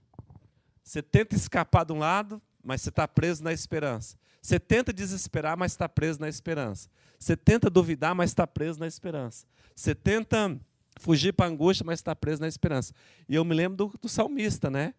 Você 0.82 1.02
tenta 1.02 1.34
escapar 1.34 1.84
de 1.84 1.92
um 1.92 1.98
lado, 1.98 2.42
mas 2.62 2.82
você 2.82 2.88
está 2.88 3.06
preso 3.08 3.42
na 3.42 3.52
esperança. 3.52 4.16
Você 4.40 4.58
tenta 4.58 4.92
desesperar, 4.92 5.56
mas 5.56 5.72
está 5.72 5.88
preso 5.88 6.20
na 6.20 6.28
esperança. 6.28 6.88
Você 7.18 7.36
tenta 7.36 7.70
duvidar, 7.70 8.14
mas 8.14 8.30
está 8.30 8.46
preso 8.46 8.80
na 8.80 8.86
esperança. 8.86 9.46
Você 9.74 9.94
tenta 9.94 10.60
fugir 10.98 11.32
para 11.32 11.46
a 11.46 11.48
angústia, 11.48 11.84
mas 11.84 12.00
está 12.00 12.14
preso 12.14 12.40
na 12.40 12.48
esperança. 12.48 12.92
E 13.28 13.34
eu 13.34 13.44
me 13.44 13.54
lembro 13.54 13.76
do, 13.76 13.98
do 13.98 14.08
salmista, 14.08 14.70
né? 14.70 14.94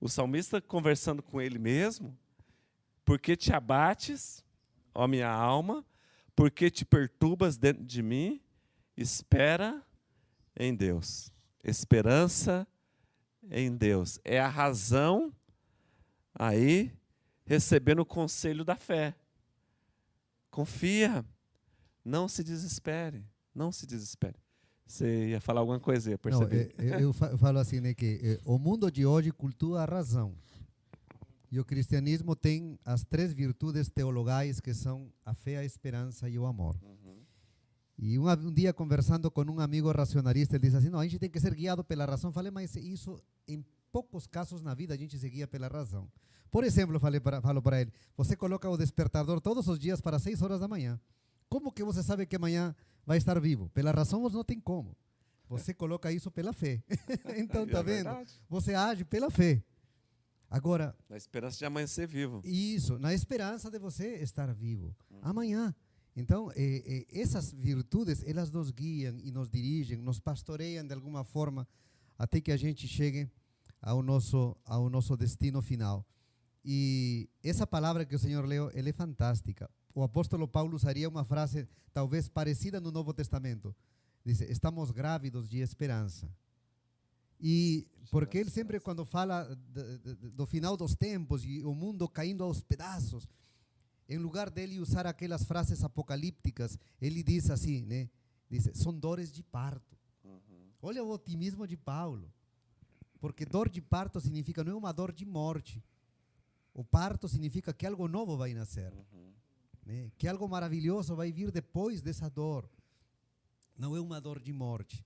O 0.00 0.08
salmista 0.08 0.60
conversando 0.60 1.22
com 1.22 1.40
ele 1.40 1.58
mesmo. 1.58 2.16
Porque 3.04 3.36
te 3.36 3.52
abates, 3.52 4.44
ó 4.94 5.06
minha 5.06 5.30
alma, 5.30 5.84
porque 6.34 6.70
te 6.70 6.84
perturbas 6.84 7.56
dentro 7.56 7.84
de 7.84 8.02
mim, 8.02 8.40
espera 8.96 9.82
em 10.56 10.74
Deus. 10.74 11.32
Esperança 11.62 12.66
em 13.50 13.76
Deus. 13.76 14.18
É 14.24 14.40
a 14.40 14.48
razão 14.48 15.32
aí 16.34 16.92
recebendo 17.50 17.98
o 17.98 18.06
conselho 18.06 18.64
da 18.64 18.76
fé. 18.76 19.12
Confia. 20.52 21.24
Não 22.04 22.28
se 22.28 22.44
desespere. 22.44 23.24
Não 23.52 23.72
se 23.72 23.86
desespere. 23.88 24.36
Você 24.86 25.30
ia 25.30 25.40
falar 25.40 25.60
alguma 25.60 25.80
coisa, 25.80 26.10
eu 26.10 26.12
Não, 26.12 26.18
percebi. 26.46 26.72
é, 26.78 26.90
é, 27.00 27.02
eu 27.02 27.12
fa- 27.12 27.36
falo 27.36 27.58
assim, 27.58 27.80
né, 27.80 27.92
que 27.92 28.20
é, 28.22 28.40
o 28.44 28.56
mundo 28.56 28.88
de 28.90 29.04
hoje 29.04 29.32
cultua 29.32 29.82
a 29.82 29.84
razão. 29.84 30.32
E 31.50 31.58
o 31.58 31.64
cristianismo 31.64 32.36
tem 32.36 32.78
as 32.84 33.02
três 33.02 33.32
virtudes 33.32 33.88
teologais 33.90 34.60
que 34.60 34.72
são 34.72 35.12
a 35.24 35.34
fé, 35.34 35.56
a 35.58 35.64
esperança 35.64 36.28
e 36.28 36.38
o 36.38 36.46
amor. 36.46 36.76
Uhum. 36.82 37.18
E 37.98 38.16
um, 38.16 38.28
um 38.30 38.52
dia 38.52 38.72
conversando 38.72 39.28
com 39.28 39.42
um 39.42 39.58
amigo 39.58 39.90
racionalista, 39.90 40.54
ele 40.54 40.62
disse 40.66 40.76
assim, 40.76 40.88
não, 40.88 41.00
a 41.00 41.04
gente 41.04 41.18
tem 41.18 41.28
que 41.30 41.40
ser 41.40 41.52
guiado 41.52 41.82
pela 41.82 42.04
razão. 42.04 42.32
Falei, 42.32 42.52
mas 42.52 42.76
isso 42.76 43.20
em 43.48 43.64
poucos 43.90 44.28
casos 44.28 44.62
na 44.62 44.72
vida 44.72 44.94
a 44.94 44.96
gente 44.96 45.18
se 45.18 45.28
guia 45.28 45.48
pela 45.48 45.66
razão. 45.66 46.08
Por 46.50 46.64
exemplo, 46.64 46.98
falei 46.98 47.20
para, 47.20 47.40
falo 47.40 47.62
para 47.62 47.80
ele, 47.80 47.92
você 48.16 48.36
coloca 48.36 48.68
o 48.68 48.76
despertador 48.76 49.40
todos 49.40 49.68
os 49.68 49.78
dias 49.78 50.00
para 50.00 50.18
6 50.18 50.42
horas 50.42 50.60
da 50.60 50.66
manhã. 50.68 51.00
Como 51.48 51.72
que 51.72 51.82
você 51.84 52.02
sabe 52.02 52.26
que 52.26 52.36
amanhã 52.36 52.74
vai 53.06 53.18
estar 53.18 53.38
vivo? 53.40 53.68
Pela 53.70 53.90
razão 53.92 54.20
você 54.20 54.36
não 54.36 54.44
tem 54.44 54.58
como. 54.60 54.96
Você 55.48 55.74
coloca 55.74 56.12
isso 56.12 56.30
pela 56.30 56.52
fé. 56.52 56.82
então, 57.36 57.66
tá 57.66 57.78
É 57.78 57.82
vendo? 57.82 58.04
verdade. 58.04 58.40
Você 58.48 58.74
age 58.74 59.04
pela 59.04 59.30
fé. 59.30 59.62
Agora, 60.48 60.96
Na 61.08 61.16
esperança 61.16 61.58
de 61.58 61.64
amanhecer 61.64 62.06
vivo. 62.08 62.40
isso, 62.44 62.98
na 62.98 63.14
esperança 63.14 63.70
de 63.70 63.78
você 63.78 64.16
estar 64.16 64.52
vivo 64.52 64.94
amanhã. 65.22 65.74
Então, 66.16 66.50
eh, 66.56 67.06
eh, 67.12 67.20
essas 67.20 67.52
virtudes, 67.52 68.22
elas 68.26 68.50
nos 68.50 68.70
guiam 68.72 69.16
e 69.20 69.30
nos 69.30 69.48
dirigem, 69.48 69.96
nos 69.98 70.18
pastoreiam 70.18 70.84
de 70.84 70.92
alguma 70.92 71.22
forma 71.22 71.66
até 72.18 72.40
que 72.40 72.50
a 72.50 72.56
gente 72.56 72.88
chegue 72.88 73.30
ao 73.80 74.02
nosso, 74.02 74.56
ao 74.64 74.90
nosso 74.90 75.16
destino 75.16 75.62
final. 75.62 76.04
E 76.64 77.28
essa 77.42 77.66
palavra 77.66 78.04
que 78.04 78.14
o 78.14 78.18
Senhor 78.18 78.44
leu, 78.44 78.70
ela 78.74 78.88
é 78.88 78.92
fantástica. 78.92 79.70
O 79.94 80.02
apóstolo 80.02 80.46
Paulo 80.46 80.76
usaria 80.76 81.08
uma 81.08 81.24
frase 81.24 81.68
talvez 81.92 82.28
parecida 82.28 82.80
no 82.80 82.90
Novo 82.90 83.12
Testamento. 83.12 83.74
Diz: 84.24 84.40
Estamos 84.42 84.90
grávidos 84.90 85.48
de 85.48 85.58
esperança. 85.58 86.30
E 87.40 87.86
porque 88.10 88.38
ele 88.38 88.50
sempre, 88.50 88.78
quando 88.80 89.04
fala 89.04 89.44
do 90.34 90.44
final 90.46 90.76
dos 90.76 90.94
tempos 90.94 91.44
e 91.44 91.62
o 91.64 91.74
mundo 91.74 92.06
caindo 92.08 92.44
aos 92.44 92.60
pedaços, 92.60 93.26
em 94.08 94.18
lugar 94.18 94.50
dele 94.50 94.80
usar 94.80 95.06
aquelas 95.06 95.44
frases 95.44 95.82
apocalípticas, 95.82 96.78
ele 97.00 97.22
diz 97.22 97.48
assim, 97.50 97.86
né? 97.86 98.10
Diz, 98.50 98.68
são 98.74 98.92
dores 98.92 99.32
de 99.32 99.42
parto. 99.42 99.96
Olha 100.82 101.04
o 101.04 101.10
otimismo 101.10 101.66
de 101.66 101.76
Paulo. 101.76 102.32
Porque 103.20 103.44
dor 103.44 103.68
de 103.68 103.80
parto 103.80 104.20
significa, 104.20 104.64
não 104.64 104.72
é 104.72 104.76
uma 104.76 104.92
dor 104.92 105.12
de 105.12 105.24
morte. 105.24 105.82
O 106.80 106.84
parto 106.84 107.28
significa 107.28 107.74
que 107.74 107.86
algo 107.86 108.08
novo 108.08 108.38
vai 108.38 108.54
nascer. 108.54 108.90
né? 109.84 110.10
Que 110.16 110.26
algo 110.26 110.48
maravilhoso 110.48 111.14
vai 111.14 111.30
vir 111.30 111.50
depois 111.50 112.00
dessa 112.00 112.30
dor. 112.30 112.66
Não 113.76 113.94
é 113.94 114.00
uma 114.00 114.18
dor 114.18 114.40
de 114.40 114.50
morte. 114.50 115.04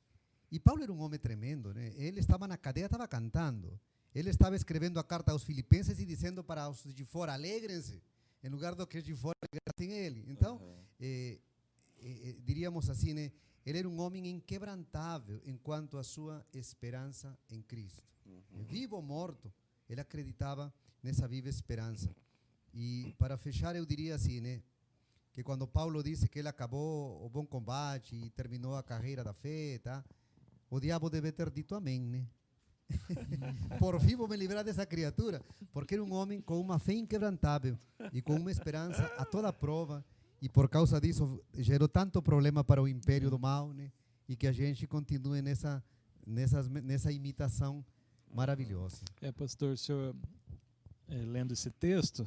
E 0.52 0.60
Paulo 0.60 0.84
era 0.84 0.92
um 0.92 1.00
homem 1.00 1.18
tremendo, 1.18 1.74
né? 1.74 1.92
Ele 1.96 2.20
estava 2.20 2.46
na 2.46 2.56
cadeia, 2.56 2.84
estava 2.84 3.08
cantando. 3.08 3.76
Ele 4.14 4.30
estava 4.30 4.54
escrevendo 4.54 5.00
a 5.00 5.02
carta 5.02 5.32
aos 5.32 5.42
filipenses 5.42 5.98
e 5.98 6.06
dizendo 6.06 6.44
para 6.44 6.68
os 6.68 6.94
de 6.94 7.04
fora, 7.04 7.32
alegrem-se, 7.32 8.00
em 8.40 8.48
lugar 8.48 8.76
do 8.76 8.86
que 8.86 8.98
os 8.98 9.04
de 9.04 9.12
fora 9.12 9.34
alegrassem 9.42 9.98
ele. 9.98 10.24
Então, 10.28 10.62
eh, 11.00 11.38
eh, 11.98 12.28
eh, 12.28 12.36
diríamos 12.44 12.88
assim, 12.88 13.14
né? 13.14 13.32
Ele 13.66 13.78
era 13.80 13.88
um 13.88 13.98
homem 13.98 14.28
inquebrantável 14.28 15.40
enquanto 15.44 15.98
a 15.98 16.04
sua 16.04 16.46
esperança 16.52 17.36
em 17.50 17.60
Cristo. 17.62 18.06
Vivo 18.52 18.94
ou 18.94 19.02
morto, 19.02 19.52
ele 19.88 20.00
acreditava 20.00 20.72
nessa 21.04 21.28
viva 21.28 21.50
esperança. 21.50 22.08
E 22.72 23.14
para 23.18 23.36
fechar, 23.36 23.76
eu 23.76 23.84
diria 23.84 24.14
assim, 24.14 24.40
né? 24.40 24.62
Que 25.34 25.42
quando 25.42 25.66
Paulo 25.66 26.02
disse 26.02 26.28
que 26.28 26.38
ele 26.38 26.48
acabou 26.48 27.24
o 27.24 27.28
bom 27.28 27.44
combate 27.44 28.16
e 28.16 28.30
terminou 28.30 28.74
a 28.74 28.82
carreira 28.82 29.22
da 29.22 29.34
fé, 29.34 29.78
tá? 29.78 30.02
O 30.70 30.80
diabo 30.80 31.10
deve 31.10 31.30
ter 31.30 31.50
dito 31.50 31.74
amém, 31.74 32.00
né? 32.00 32.26
Por 33.78 34.00
fim 34.00 34.16
vou 34.16 34.26
me 34.28 34.36
livrar 34.36 34.64
dessa 34.64 34.86
criatura, 34.86 35.42
porque 35.72 35.94
era 35.94 36.02
um 36.02 36.12
homem 36.12 36.40
com 36.40 36.60
uma 36.60 36.78
fé 36.78 36.94
inquebrantável 36.94 37.78
e 38.12 38.22
com 38.22 38.34
uma 38.36 38.50
esperança 38.50 39.04
a 39.18 39.24
toda 39.24 39.52
prova, 39.52 40.04
e 40.40 40.48
por 40.48 40.68
causa 40.68 41.00
disso 41.00 41.42
gerou 41.54 41.88
tanto 41.88 42.20
problema 42.20 42.62
para 42.62 42.82
o 42.82 42.86
império 42.86 43.30
do 43.30 43.38
mal, 43.38 43.72
né? 43.72 43.90
E 44.28 44.36
que 44.36 44.46
a 44.46 44.52
gente 44.52 44.86
continue 44.86 45.40
nessa, 45.40 45.82
nessas, 46.26 46.68
nessa 46.68 47.10
imitação 47.10 47.84
maravilhosa. 48.34 49.02
É, 49.22 49.32
pastor, 49.32 49.72
o 49.72 49.76
senhor, 49.76 50.14
lendo 51.08 51.52
esse 51.52 51.70
texto, 51.70 52.26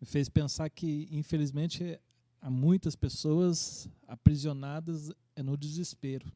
me 0.00 0.06
fez 0.06 0.28
pensar 0.28 0.68
que, 0.70 1.08
infelizmente, 1.10 1.98
há 2.40 2.50
muitas 2.50 2.96
pessoas 2.96 3.88
aprisionadas 4.06 5.12
eh, 5.36 5.42
no 5.42 5.56
desespero. 5.56 6.30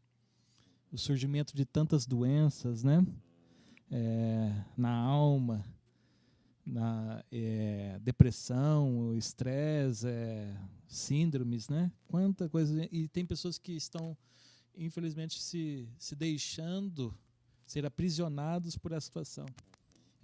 O 0.93 0.99
surgimento 0.99 1.57
de 1.57 1.65
tantas 1.65 2.07
doenças, 2.07 2.85
né? 2.85 3.05
Eh, 3.91 4.65
na 4.77 4.93
alma, 4.93 5.65
na 6.65 7.25
eh, 7.33 7.99
depressão, 8.03 9.15
estresse, 9.17 10.07
eh, 10.07 10.55
síndromes, 10.87 11.69
né? 11.69 11.91
Quanta 12.07 12.49
coisa. 12.49 12.89
E 12.93 13.09
tem 13.09 13.25
pessoas 13.25 13.59
que 13.59 13.73
estão, 13.73 14.17
infelizmente, 14.77 15.41
se, 15.41 15.89
se 15.99 16.15
deixando 16.15 17.15
ser 17.67 17.87
aprisionados 17.87 18.77
por 18.77 18.93
essa 18.93 19.07
situação. 19.07 19.47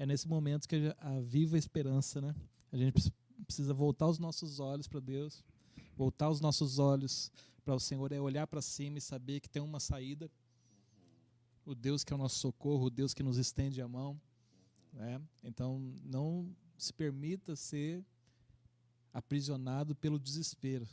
É 0.01 0.07
nesse 0.07 0.27
momento 0.27 0.67
que 0.67 0.97
a, 0.99 1.21
viva 1.21 1.59
esperança, 1.59 2.23
né? 2.23 2.35
A 2.73 2.77
gente 2.79 3.13
precisa 3.45 3.75
voltar 3.75 4.09
os 4.09 4.19
nossos 4.19 4.59
olhos 4.59 4.89
para 4.89 4.99
Deus, 4.99 5.45
voltar 5.95 6.31
os 6.31 6.41
nossos 6.41 6.79
olhos 6.79 7.31
para 7.63 7.75
o 7.75 7.79
Senhor, 7.79 8.11
é 8.11 8.19
olhar 8.19 8.47
para 8.47 8.63
cima 8.63 8.97
e 8.97 9.01
saber 9.03 9.41
que 9.41 9.49
tem 9.51 9.61
uma 9.61 9.79
saída. 9.79 10.31
O 11.67 11.75
Deus 11.75 12.03
que 12.03 12.15
é 12.15 12.17
o 12.17 12.19
nosso 12.19 12.39
socorro, 12.39 12.87
o 12.87 12.91
Deus 12.91 13.13
que 13.13 13.23
nos 13.23 13.37
estende 13.37 13.83
a 13.83 13.87
mão. 13.87 14.19
Né? 14.91 15.21
Então, 15.45 15.79
não 16.03 16.51
se 16.79 16.95
permita 16.95 17.55
ser 17.55 18.03
aprisionado 19.13 19.95
pelo 19.95 20.19
desespero, 20.19 20.89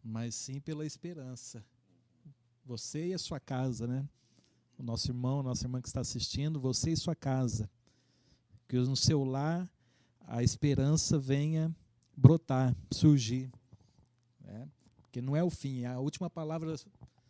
mas 0.00 0.36
sim 0.36 0.60
pela 0.60 0.86
esperança. 0.86 1.60
Você 2.64 3.08
e 3.08 3.14
a 3.14 3.18
sua 3.18 3.40
casa, 3.40 3.84
né? 3.88 4.08
o 4.78 4.82
nosso 4.84 5.10
irmão, 5.10 5.40
a 5.40 5.42
nossa 5.42 5.64
irmã 5.64 5.82
que 5.82 5.88
está 5.88 6.02
assistindo, 6.02 6.60
você 6.60 6.92
e 6.92 6.96
sua 6.96 7.16
casa. 7.16 7.68
Que 8.68 8.76
no 8.76 8.96
seu 8.96 9.24
lar 9.24 9.70
a 10.26 10.42
esperança 10.42 11.18
venha 11.18 11.74
brotar, 12.16 12.74
surgir. 12.90 13.50
Né? 14.40 14.68
Porque 15.02 15.20
não 15.20 15.36
é 15.36 15.42
o 15.42 15.50
fim, 15.50 15.84
a 15.84 15.98
última 15.98 16.28
palavra 16.28 16.74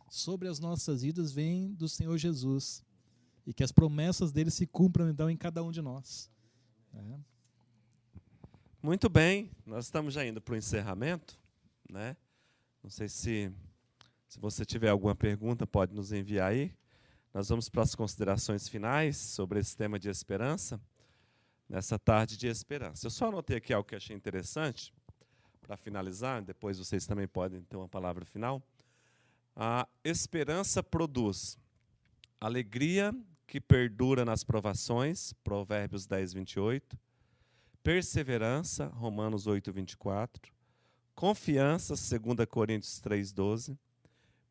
sobre 0.08 0.48
as 0.48 0.58
nossas 0.58 1.02
vidas 1.02 1.32
vem 1.32 1.72
do 1.74 1.88
Senhor 1.88 2.16
Jesus. 2.16 2.84
E 3.46 3.52
que 3.52 3.62
as 3.62 3.70
promessas 3.70 4.32
dele 4.32 4.50
se 4.50 4.66
cumpram 4.66 5.08
então 5.08 5.30
em 5.30 5.36
cada 5.36 5.62
um 5.62 5.70
de 5.70 5.80
nós. 5.80 6.30
né? 6.92 7.20
Muito 8.82 9.08
bem, 9.08 9.50
nós 9.64 9.86
estamos 9.86 10.14
já 10.14 10.24
indo 10.24 10.40
para 10.40 10.54
o 10.54 10.56
encerramento, 10.56 11.38
né? 11.90 12.16
Não 12.82 12.90
sei 12.90 13.08
se, 13.08 13.52
se 14.28 14.38
você 14.38 14.64
tiver 14.64 14.90
alguma 14.90 15.14
pergunta, 15.14 15.66
pode 15.66 15.92
nos 15.92 16.12
enviar 16.12 16.52
aí. 16.52 16.72
Nós 17.34 17.48
vamos 17.48 17.68
para 17.68 17.82
as 17.82 17.94
considerações 17.96 18.68
finais 18.68 19.16
sobre 19.16 19.58
esse 19.58 19.76
tema 19.76 19.98
de 19.98 20.08
esperança, 20.08 20.80
nessa 21.68 21.98
tarde 21.98 22.36
de 22.36 22.46
esperança. 22.46 23.06
Eu 23.06 23.10
só 23.10 23.28
anotei 23.28 23.56
aqui 23.56 23.72
algo 23.72 23.88
que 23.88 23.96
achei 23.96 24.14
interessante, 24.14 24.92
para 25.60 25.76
finalizar, 25.76 26.42
depois 26.42 26.78
vocês 26.78 27.06
também 27.06 27.26
podem 27.26 27.60
ter 27.62 27.76
uma 27.76 27.88
palavra 27.88 28.24
final. 28.24 28.62
A 29.54 29.88
esperança 30.04 30.82
produz 30.82 31.58
alegria 32.40 33.12
que 33.46 33.60
perdura 33.60 34.24
nas 34.24 34.44
provações, 34.44 35.32
Provérbios 35.42 36.06
10, 36.06 36.34
28 36.34 36.98
perseverança, 37.86 38.86
Romanos 38.86 39.46
8, 39.46 39.72
24, 39.72 40.52
confiança, 41.14 41.94
2 41.94 42.44
Coríntios 42.48 42.98
3, 42.98 43.32
12, 43.32 43.78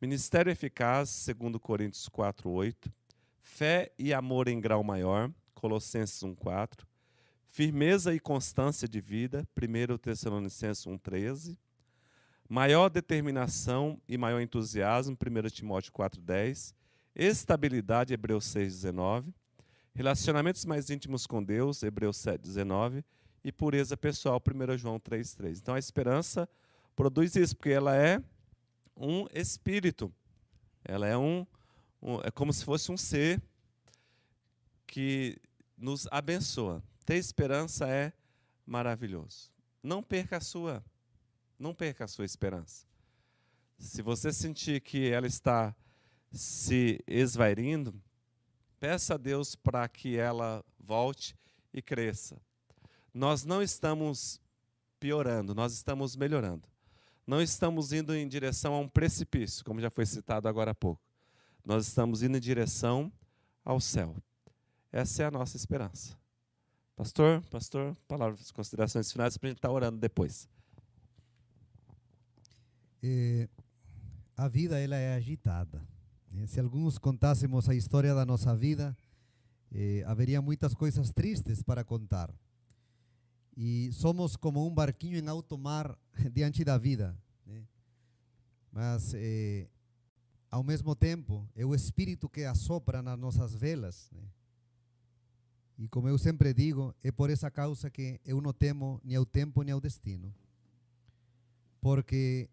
ministério 0.00 0.50
eficaz, 0.50 1.26
2 1.38 1.58
Coríntios 1.60 2.08
4, 2.08 2.48
8, 2.48 2.90
fé 3.42 3.92
e 3.98 4.14
amor 4.14 4.48
em 4.48 4.58
grau 4.58 4.82
maior, 4.82 5.30
Colossenses 5.54 6.22
1, 6.22 6.34
4, 6.34 6.88
firmeza 7.56 8.14
e 8.14 8.20
constância 8.20 8.86
de 8.86 9.00
vida, 9.00 9.48
1 9.56 9.96
Tessalonicenses 9.96 10.86
1, 10.86 10.98
13, 10.98 11.58
maior 12.46 12.90
determinação 12.90 13.98
e 14.06 14.18
maior 14.18 14.42
entusiasmo, 14.42 15.16
1 15.16 15.48
Timóteo 15.48 15.90
4, 15.90 16.20
10, 16.20 16.74
estabilidade, 17.14 18.12
Hebreus 18.12 18.44
6, 18.44 18.74
19, 18.74 19.32
relacionamentos 19.94 20.66
mais 20.66 20.90
íntimos 20.90 21.26
com 21.26 21.42
Deus, 21.42 21.82
Hebreus 21.82 22.18
7, 22.18 22.42
19, 22.42 23.02
e 23.42 23.50
pureza 23.50 23.96
pessoal, 23.96 24.38
1 24.38 24.76
João 24.76 25.00
3,3. 25.00 25.56
Então 25.56 25.74
a 25.74 25.78
esperança 25.78 26.46
produz 26.94 27.36
isso, 27.36 27.56
porque 27.56 27.70
ela 27.70 27.96
é 27.96 28.22
um 28.94 29.24
espírito. 29.32 30.12
Ela 30.84 31.06
é 31.06 31.16
um, 31.16 31.46
um- 32.02 32.20
é 32.22 32.30
como 32.30 32.52
se 32.52 32.62
fosse 32.66 32.92
um 32.92 32.98
ser 32.98 33.40
que 34.86 35.38
nos 35.74 36.06
abençoa. 36.10 36.82
Ter 37.06 37.16
esperança 37.16 37.88
é 37.88 38.12
maravilhoso. 38.66 39.50
Não 39.82 40.02
perca 40.02 40.36
a 40.36 40.40
sua, 40.40 40.84
não 41.58 41.74
perca 41.74 42.04
a 42.04 42.08
sua 42.08 42.26
esperança. 42.26 42.84
Se 43.78 44.02
você 44.02 44.30
sentir 44.30 44.82
que 44.82 45.08
ela 45.08 45.26
está 45.26 45.74
se 46.30 47.02
esvairindo, 47.06 47.98
peça 48.78 49.14
a 49.14 49.16
Deus 49.16 49.54
para 49.54 49.88
que 49.88 50.18
ela 50.18 50.62
volte 50.78 51.34
e 51.72 51.80
cresça 51.80 52.38
nós 53.16 53.46
não 53.46 53.62
estamos 53.62 54.38
piorando, 55.00 55.54
nós 55.54 55.72
estamos 55.72 56.14
melhorando. 56.14 56.68
Não 57.26 57.40
estamos 57.40 57.90
indo 57.90 58.14
em 58.14 58.28
direção 58.28 58.74
a 58.74 58.78
um 58.78 58.86
precipício, 58.86 59.64
como 59.64 59.80
já 59.80 59.88
foi 59.88 60.04
citado 60.04 60.46
agora 60.46 60.72
há 60.72 60.74
pouco. 60.74 61.02
Nós 61.64 61.88
estamos 61.88 62.22
indo 62.22 62.36
em 62.36 62.40
direção 62.40 63.10
ao 63.64 63.80
céu. 63.80 64.14
Essa 64.92 65.22
é 65.22 65.26
a 65.26 65.30
nossa 65.30 65.56
esperança. 65.56 66.14
Pastor, 66.96 67.42
pastor, 67.50 67.94
palavras, 68.08 68.50
considerações 68.50 69.12
finais 69.12 69.36
para 69.36 69.48
a 69.48 69.50
gente 69.50 69.58
estar 69.58 69.70
orando 69.70 69.98
depois. 69.98 70.48
Eh, 73.02 73.48
a 74.34 74.48
vida 74.48 74.78
ela 74.80 74.96
é 74.96 75.14
agitada. 75.14 75.86
Eh, 76.34 76.46
Se 76.46 76.58
alguns 76.58 76.96
contássemos 76.96 77.68
a 77.68 77.74
história 77.74 78.14
da 78.14 78.24
nossa 78.24 78.56
vida, 78.56 78.96
eh, 79.70 80.02
haveria 80.06 80.40
muitas 80.40 80.72
coisas 80.72 81.10
tristes 81.10 81.62
para 81.62 81.84
contar. 81.84 82.34
E 83.54 83.90
somos 83.92 84.34
como 84.34 84.66
um 84.66 84.74
barquinho 84.74 85.18
em 85.18 85.28
alto 85.28 85.58
mar 85.58 85.98
diante 86.32 86.64
da 86.64 86.78
vida. 86.78 87.14
né? 87.44 87.62
Mas, 88.72 89.12
eh, 89.14 89.68
ao 90.50 90.62
mesmo 90.64 90.96
tempo, 90.96 91.46
é 91.54 91.64
o 91.64 91.74
Espírito 91.74 92.26
que 92.26 92.44
assopra 92.44 93.02
nas 93.02 93.18
nossas 93.18 93.54
velas. 93.54 94.10
né? 94.12 94.22
E 95.78 95.88
como 95.88 96.08
eu 96.08 96.16
sempre 96.16 96.54
digo, 96.54 96.94
é 97.02 97.12
por 97.12 97.28
essa 97.28 97.50
causa 97.50 97.90
que 97.90 98.20
eu 98.24 98.40
não 98.40 98.52
temo 98.52 99.00
nem 99.04 99.16
ao 99.16 99.26
tempo 99.26 99.62
nem 99.62 99.72
ao 99.72 99.80
destino. 99.80 100.34
Porque 101.80 102.48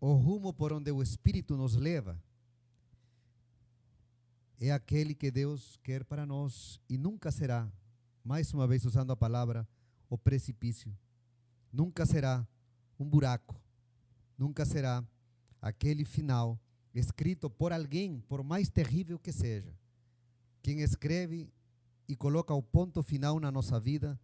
o 0.00 0.12
rumo 0.12 0.52
por 0.52 0.72
onde 0.72 0.90
o 0.90 1.02
Espírito 1.02 1.56
nos 1.56 1.74
leva 1.74 2.20
é 4.58 4.70
aquele 4.70 5.14
que 5.14 5.30
Deus 5.30 5.78
quer 5.82 6.04
para 6.04 6.26
nós 6.26 6.80
e 6.88 6.96
nunca 6.96 7.30
será, 7.30 7.70
mais 8.24 8.52
uma 8.52 8.66
vez 8.66 8.84
usando 8.84 9.10
a 9.10 9.16
palavra, 9.16 9.66
o 10.08 10.16
precipício. 10.16 10.96
Nunca 11.72 12.06
será 12.06 12.46
um 12.98 13.08
buraco. 13.08 13.60
Nunca 14.38 14.64
será 14.64 15.04
aquele 15.60 16.04
final 16.04 16.58
escrito 16.94 17.50
por 17.50 17.72
alguém, 17.72 18.20
por 18.28 18.42
mais 18.42 18.68
terrível 18.68 19.18
que 19.18 19.32
seja. 19.32 19.74
Quem 20.62 20.80
escreve 20.80 21.52
e 22.08 22.14
coloca 22.14 22.54
o 22.54 22.62
ponto 22.62 23.02
final 23.02 23.40
na 23.40 23.50
nossa 23.50 23.80
vida 23.80 24.18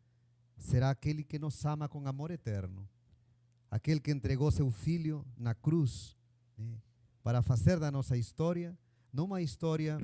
será 0.57 0.91
aquele 0.91 1.24
que 1.24 1.39
nos 1.39 1.64
ama 1.64 1.89
com 1.89 2.07
amor 2.07 2.30
eterno. 2.30 2.89
Aquele 3.70 4.01
que 4.01 4.11
entregou 4.11 4.51
seu 4.51 4.70
filho 4.70 5.24
na 5.37 5.55
cruz 5.55 6.16
né, 6.57 6.78
para 7.22 7.43
fazer 7.43 7.78
da 7.80 7.91
nossa 7.91 8.16
história 8.16 8.76
não 9.12 9.24
uma 9.24 9.43
história 9.43 10.01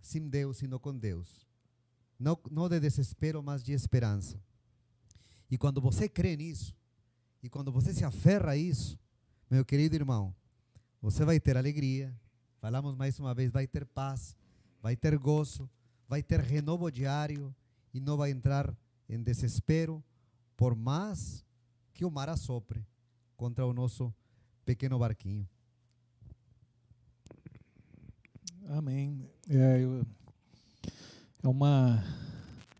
sem 0.00 0.28
Deus, 0.28 0.58
sino 0.58 0.80
com 0.80 0.96
Deus. 0.96 1.46
Não, 2.18 2.38
não 2.50 2.68
de 2.68 2.80
desespero, 2.80 3.42
mas 3.42 3.62
de 3.62 3.72
esperança. 3.72 4.40
E 5.50 5.56
quando 5.56 5.80
você 5.80 6.08
crê 6.08 6.36
nisso, 6.36 6.74
e 7.42 7.48
quando 7.48 7.70
você 7.70 7.94
se 7.94 8.04
aferra 8.04 8.52
a 8.52 8.56
isso, 8.56 8.98
meu 9.48 9.64
querido 9.64 9.94
irmão, 9.94 10.34
você 11.00 11.24
vai 11.24 11.38
ter 11.38 11.56
alegria, 11.56 12.14
falamos 12.60 12.96
mais 12.96 13.18
uma 13.20 13.32
vez, 13.34 13.52
vai 13.52 13.66
ter 13.66 13.86
paz, 13.86 14.36
vai 14.82 14.96
ter 14.96 15.16
gozo, 15.16 15.70
vai 16.08 16.22
ter 16.22 16.40
renovo 16.40 16.90
diário 16.90 17.54
e 17.92 18.00
não 18.00 18.16
vai 18.16 18.30
entrar 18.30 18.74
em 19.08 19.22
desespero, 19.22 20.02
por 20.56 20.74
mais 20.74 21.44
que 21.92 22.04
o 22.04 22.10
mar 22.10 22.28
assopre 22.28 22.84
contra 23.36 23.66
o 23.66 23.72
nosso 23.72 24.12
pequeno 24.64 24.98
barquinho. 24.98 25.48
Amém. 28.68 29.24
É, 29.48 29.80
eu, 29.80 30.06
é 31.42 31.48
uma. 31.48 32.02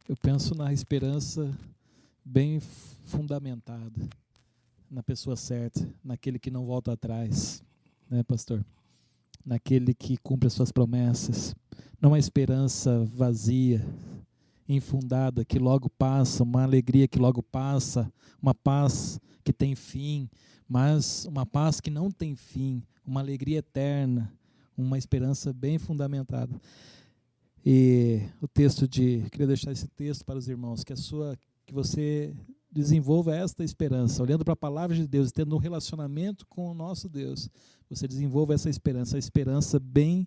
Eu 0.08 0.16
penso 0.16 0.54
na 0.54 0.72
esperança 0.72 1.56
bem 2.24 2.60
fundamentada, 2.60 4.08
na 4.90 5.02
pessoa 5.02 5.36
certa, 5.36 5.88
naquele 6.04 6.38
que 6.38 6.50
não 6.50 6.66
volta 6.66 6.92
atrás, 6.92 7.62
né, 8.10 8.22
pastor? 8.22 8.64
Naquele 9.44 9.94
que 9.94 10.16
cumpre 10.18 10.46
as 10.46 10.52
suas 10.52 10.70
promessas. 10.70 11.54
Não 12.00 12.10
uma 12.10 12.18
esperança 12.18 13.04
vazia, 13.04 13.84
infundada, 14.68 15.44
que 15.44 15.58
logo 15.58 15.88
passa, 15.88 16.42
uma 16.42 16.62
alegria 16.62 17.08
que 17.08 17.18
logo 17.18 17.42
passa, 17.42 18.12
uma 18.40 18.54
paz 18.54 19.18
que 19.42 19.52
tem 19.52 19.74
fim, 19.74 20.28
mas 20.68 21.24
uma 21.24 21.46
paz 21.46 21.80
que 21.80 21.90
não 21.90 22.10
tem 22.10 22.36
fim, 22.36 22.82
uma 23.04 23.20
alegria 23.20 23.58
eterna, 23.58 24.32
uma 24.76 24.98
esperança 24.98 25.52
bem 25.52 25.78
fundamentada. 25.78 26.54
E 27.64 28.22
o 28.40 28.46
texto 28.46 28.86
de, 28.86 29.24
queria 29.30 29.46
deixar 29.46 29.72
esse 29.72 29.88
texto 29.88 30.24
para 30.24 30.38
os 30.38 30.48
irmãos, 30.48 30.84
que 30.84 30.92
a 30.92 30.96
sua 30.96 31.36
que 31.66 31.74
você 31.74 32.34
desenvolva 32.70 33.34
esta 33.34 33.64
esperança, 33.64 34.22
olhando 34.22 34.44
para 34.44 34.54
a 34.54 34.56
palavra 34.56 34.96
de 34.96 35.06
Deus, 35.06 35.32
tendo 35.32 35.54
um 35.54 35.58
relacionamento 35.58 36.46
com 36.46 36.70
o 36.70 36.74
nosso 36.74 37.08
Deus, 37.08 37.50
você 37.90 38.06
desenvolva 38.06 38.54
essa 38.54 38.70
esperança, 38.70 39.16
a 39.16 39.18
esperança 39.18 39.78
bem 39.78 40.26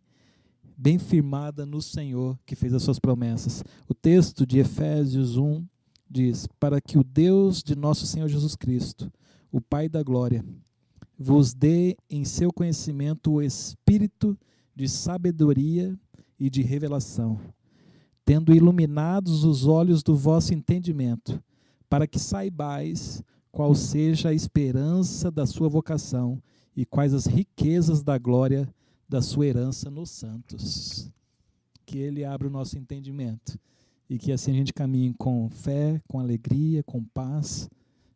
bem 0.82 0.98
firmada 0.98 1.64
no 1.64 1.80
Senhor 1.80 2.40
que 2.44 2.56
fez 2.56 2.74
as 2.74 2.82
suas 2.82 2.98
promessas. 2.98 3.64
O 3.88 3.94
texto 3.94 4.48
de 4.48 4.58
Efésios 4.58 5.38
1 5.38 5.64
diz: 6.10 6.48
"Para 6.60 6.82
que 6.82 6.98
o 6.98 7.04
Deus 7.04 7.62
de 7.62 7.76
nosso 7.76 8.08
Senhor 8.08 8.28
Jesus 8.28 8.56
Cristo, 8.56 9.12
o 9.52 9.62
Pai 9.62 9.88
da 9.88 10.02
glória, 10.02 10.44
vos 11.20 11.54
dê 11.54 11.96
em 12.10 12.26
seu 12.26 12.52
conhecimento 12.52 13.34
o 13.34 13.42
espírito 13.44 14.36
de 14.76 14.90
sabedoria 14.90 15.96
e 16.40 16.50
de 16.50 16.64
revelação, 16.64 17.40
tendo 18.26 18.52
iluminados 18.52 19.44
os 19.44 19.68
olhos 19.68 20.02
do 20.02 20.16
vosso 20.16 20.52
entendimento, 20.52 21.40
para 21.88 22.08
que 22.08 22.18
saibais 22.18 23.22
qual 23.52 23.76
seja 23.76 24.30
a 24.30 24.34
esperança 24.34 25.30
da 25.30 25.46
sua 25.46 25.70
vocação 25.70 26.42
e 26.76 26.88
quais 26.88 27.14
as 27.14 27.28
riquezas 27.28 28.02
da 28.02 28.18
glória 28.18 28.68
da 29.12 29.22
sua 29.22 29.46
herança 29.46 29.92
nos 29.92 30.10
santos. 30.10 31.12
Que 31.86 32.00
ele 32.00 32.24
abra 32.24 32.48
o 32.48 32.52
nosso 32.52 32.78
entendimento 32.78 33.60
e 34.10 34.18
que 34.18 34.32
assim 34.32 34.52
a 34.52 34.56
gente 34.56 34.74
caminhe 34.74 35.14
com 35.14 35.50
fé, 35.50 36.02
com 36.08 36.20
alegria, 36.20 36.82
com 36.84 37.04
paz, 37.04 37.70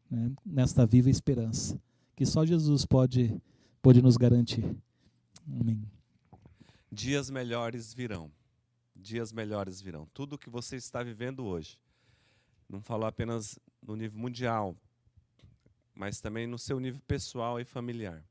né, 0.10 0.32
nesta 0.46 0.86
viva 0.86 1.10
esperança 1.10 1.80
que 2.16 2.26
só 2.26 2.46
Jesus 2.46 2.86
pode, 2.86 3.36
pode 3.82 4.02
nos 4.02 4.16
garantir. 4.16 4.64
Amém. 5.60 5.84
Dias 6.92 7.30
melhores 7.30 7.94
virão. 7.94 8.32
Dias 8.96 9.34
melhores 9.34 9.82
virão. 9.82 10.08
Tudo 10.14 10.38
que 10.38 10.50
você 10.50 10.78
está 10.78 11.04
vivendo 11.04 11.46
hoje. 11.46 11.78
Não 12.70 12.82
falou 12.82 13.06
apenas 13.06 13.60
no 13.82 13.96
nível 13.96 14.18
mundial, 14.18 14.76
mas 15.94 16.22
também 16.22 16.48
no 16.48 16.58
seu 16.58 16.80
nível 16.80 17.02
pessoal 17.06 17.60
e 17.60 17.66
familiar. 17.66 18.24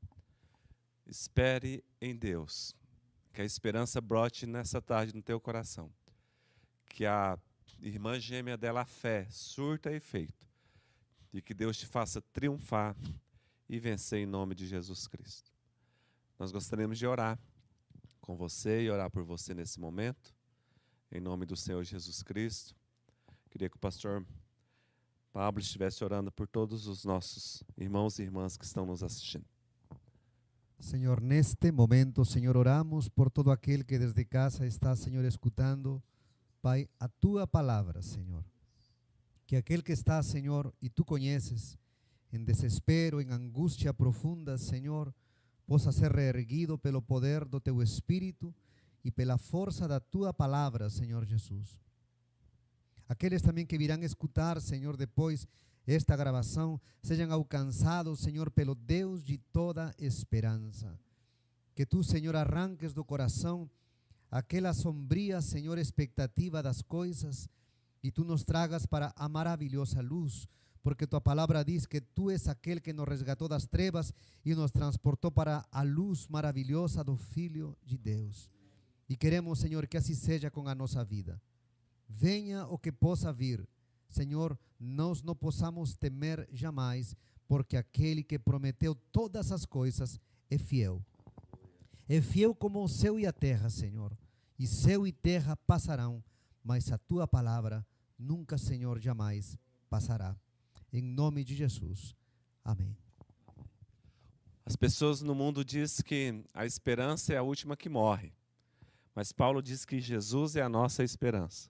Espere 1.05 1.83
em 2.01 2.15
Deus. 2.15 2.75
Que 3.33 3.41
a 3.41 3.45
esperança 3.45 3.99
brote 4.01 4.45
nessa 4.45 4.81
tarde 4.81 5.13
no 5.13 5.21
teu 5.21 5.39
coração. 5.39 5.91
Que 6.87 7.05
a 7.05 7.37
irmã 7.81 8.19
gêmea 8.19 8.57
dela, 8.57 8.81
a 8.81 8.85
fé, 8.85 9.27
surta 9.29 9.91
efeito. 9.91 10.47
E 11.33 11.41
que 11.41 11.53
Deus 11.53 11.77
te 11.77 11.85
faça 11.85 12.21
triunfar 12.21 12.95
e 13.67 13.79
vencer 13.79 14.19
em 14.19 14.25
nome 14.25 14.55
de 14.55 14.65
Jesus 14.65 15.07
Cristo. 15.07 15.51
Nós 16.39 16.51
gostaríamos 16.51 16.97
de 16.97 17.05
orar 17.05 17.39
com 18.21 18.35
você 18.35 18.83
e 18.83 18.89
orar 18.89 19.09
por 19.09 19.23
você 19.23 19.53
nesse 19.53 19.79
momento, 19.79 20.33
em 21.11 21.19
nome 21.19 21.45
do 21.45 21.55
Senhor 21.55 21.83
Jesus 21.83 22.23
Cristo. 22.23 22.75
Queria 23.49 23.69
que 23.69 23.77
o 23.77 23.79
pastor 23.79 24.25
Pablo 25.31 25.61
estivesse 25.61 26.03
orando 26.03 26.31
por 26.31 26.47
todos 26.47 26.87
os 26.87 27.05
nossos 27.05 27.63
irmãos 27.77 28.19
e 28.19 28.23
irmãs 28.23 28.57
que 28.57 28.65
estão 28.65 28.85
nos 28.85 29.03
assistindo. 29.03 29.45
Senhor, 30.79 31.21
neste 31.21 31.71
momento, 31.71 32.25
Senhor, 32.25 32.55
oramos 32.57 33.09
por 33.09 33.31
todo 33.31 33.51
aquele 33.51 33.83
que 33.83 33.97
desde 33.97 34.23
casa 34.25 34.65
está, 34.65 34.95
Senhor, 34.95 35.23
escutando, 35.25 36.01
Pai, 36.61 36.89
a 36.99 37.07
tua 37.07 37.45
palavra, 37.45 38.01
Senhor. 38.01 38.43
Que 39.45 39.55
aquele 39.55 39.83
que 39.83 39.91
está, 39.91 40.21
Senhor, 40.23 40.73
e 40.81 40.89
tu 40.89 41.05
conheces, 41.05 41.77
em 42.33 42.43
desespero, 42.43 43.21
em 43.21 43.29
angústia 43.29 43.93
profunda, 43.93 44.57
Senhor, 44.57 45.13
possa 45.67 45.91
ser 45.91 46.11
reerguido 46.11 46.77
pelo 46.77 47.01
poder 47.01 47.45
do 47.45 47.59
teu 47.59 47.81
Espírito 47.81 48.53
e 49.03 49.11
pela 49.11 49.37
força 49.37 49.87
da 49.87 49.99
tua 49.99 50.33
palavra, 50.33 50.89
Senhor 50.89 51.23
Jesus. 51.25 51.79
Aqueles 53.07 53.41
também 53.41 53.65
que 53.65 53.77
virão 53.77 54.01
escutar, 54.01 54.59
Senhor, 54.59 54.97
depois 54.97 55.47
esta 55.87 56.15
gravação, 56.15 56.79
sejam 57.01 57.31
alcançados, 57.31 58.19
Senhor, 58.19 58.49
pelo 58.49 58.75
Deus 58.75 59.23
de 59.23 59.37
toda 59.37 59.93
esperança. 59.99 60.97
Que 61.75 61.85
tu, 61.85 62.03
Senhor, 62.03 62.35
arranques 62.35 62.93
do 62.93 63.03
coração 63.03 63.69
aquela 64.31 64.73
sombria, 64.73 65.41
Senhor, 65.41 65.77
expectativa 65.77 66.61
das 66.61 66.81
coisas 66.81 67.49
e 68.03 68.11
tu 68.11 68.23
nos 68.23 68.43
tragas 68.43 68.85
para 68.85 69.13
a 69.15 69.29
maravilhosa 69.29 70.01
luz 70.01 70.47
porque 70.85 71.07
tua 71.07 71.19
palavra 71.19 71.65
diz 71.65 71.87
que 71.87 71.99
tu 71.99 72.29
és 72.29 72.47
aquele 72.47 72.79
que 72.79 72.93
nos 72.93 73.07
resgatou 73.07 73.47
das 73.47 73.65
trevas 73.65 74.13
e 74.45 74.53
nos 74.53 74.69
transportou 74.69 75.31
para 75.31 75.65
a 75.71 75.81
luz 75.81 76.27
maravilhosa 76.27 77.03
do 77.03 77.17
Filho 77.17 77.75
de 77.83 77.97
Deus. 77.97 78.51
E 79.09 79.17
queremos, 79.17 79.57
Senhor, 79.57 79.87
que 79.87 79.97
assim 79.97 80.13
seja 80.13 80.51
com 80.51 80.67
a 80.67 80.75
nossa 80.75 81.03
vida. 81.03 81.41
Venha 82.07 82.67
o 82.67 82.77
que 82.77 82.91
possa 82.91 83.33
vir, 83.33 83.67
Senhor, 84.15 84.57
nós 84.79 85.21
não 85.21 85.35
possamos 85.35 85.93
temer 85.93 86.47
jamais, 86.53 87.13
porque 87.49 87.75
aquele 87.75 88.23
que 88.23 88.39
prometeu 88.39 88.95
todas 89.11 89.51
as 89.51 89.65
coisas 89.65 90.17
é 90.49 90.57
fiel. 90.57 91.03
É 92.07 92.21
fiel 92.21 92.55
como 92.55 92.81
o 92.81 92.87
céu 92.87 93.19
e 93.19 93.27
a 93.27 93.33
terra, 93.33 93.69
Senhor. 93.69 94.17
E 94.57 94.65
céu 94.65 95.05
e 95.05 95.11
terra 95.11 95.57
passarão, 95.57 96.23
mas 96.63 96.93
a 96.93 96.97
tua 96.97 97.27
palavra 97.27 97.85
nunca, 98.17 98.57
Senhor, 98.57 98.99
jamais 98.99 99.57
passará. 99.89 100.33
Em 100.93 101.01
nome 101.01 101.43
de 101.43 101.53
Jesus. 101.53 102.15
Amém. 102.63 102.95
As 104.65 104.77
pessoas 104.77 105.21
no 105.21 105.35
mundo 105.35 105.63
dizem 105.65 106.05
que 106.05 106.43
a 106.53 106.65
esperança 106.65 107.33
é 107.33 107.37
a 107.37 107.43
última 107.43 107.75
que 107.75 107.89
morre. 107.89 108.31
Mas 109.13 109.33
Paulo 109.33 109.61
diz 109.61 109.83
que 109.83 109.99
Jesus 109.99 110.55
é 110.55 110.61
a 110.61 110.69
nossa 110.69 111.03
esperança. 111.03 111.69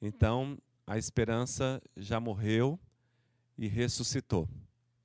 Então, 0.00 0.56
a 0.86 0.98
esperança 0.98 1.80
já 1.96 2.20
morreu 2.20 2.78
e 3.56 3.66
ressuscitou. 3.68 4.48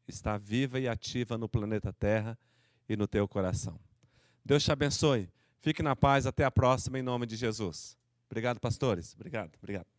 Está 0.07 0.37
viva 0.37 0.79
e 0.79 0.87
ativa 0.87 1.37
no 1.37 1.47
planeta 1.47 1.93
Terra 1.93 2.37
e 2.87 2.97
no 2.97 3.07
teu 3.07 3.27
coração. 3.27 3.79
Deus 4.43 4.63
te 4.63 4.71
abençoe. 4.71 5.29
Fique 5.61 5.83
na 5.83 5.95
paz. 5.95 6.25
Até 6.25 6.43
a 6.43 6.51
próxima, 6.51 6.97
em 6.97 7.03
nome 7.03 7.25
de 7.25 7.35
Jesus. 7.35 7.97
Obrigado, 8.29 8.59
pastores. 8.59 9.13
Obrigado, 9.13 9.51
obrigado. 9.61 9.98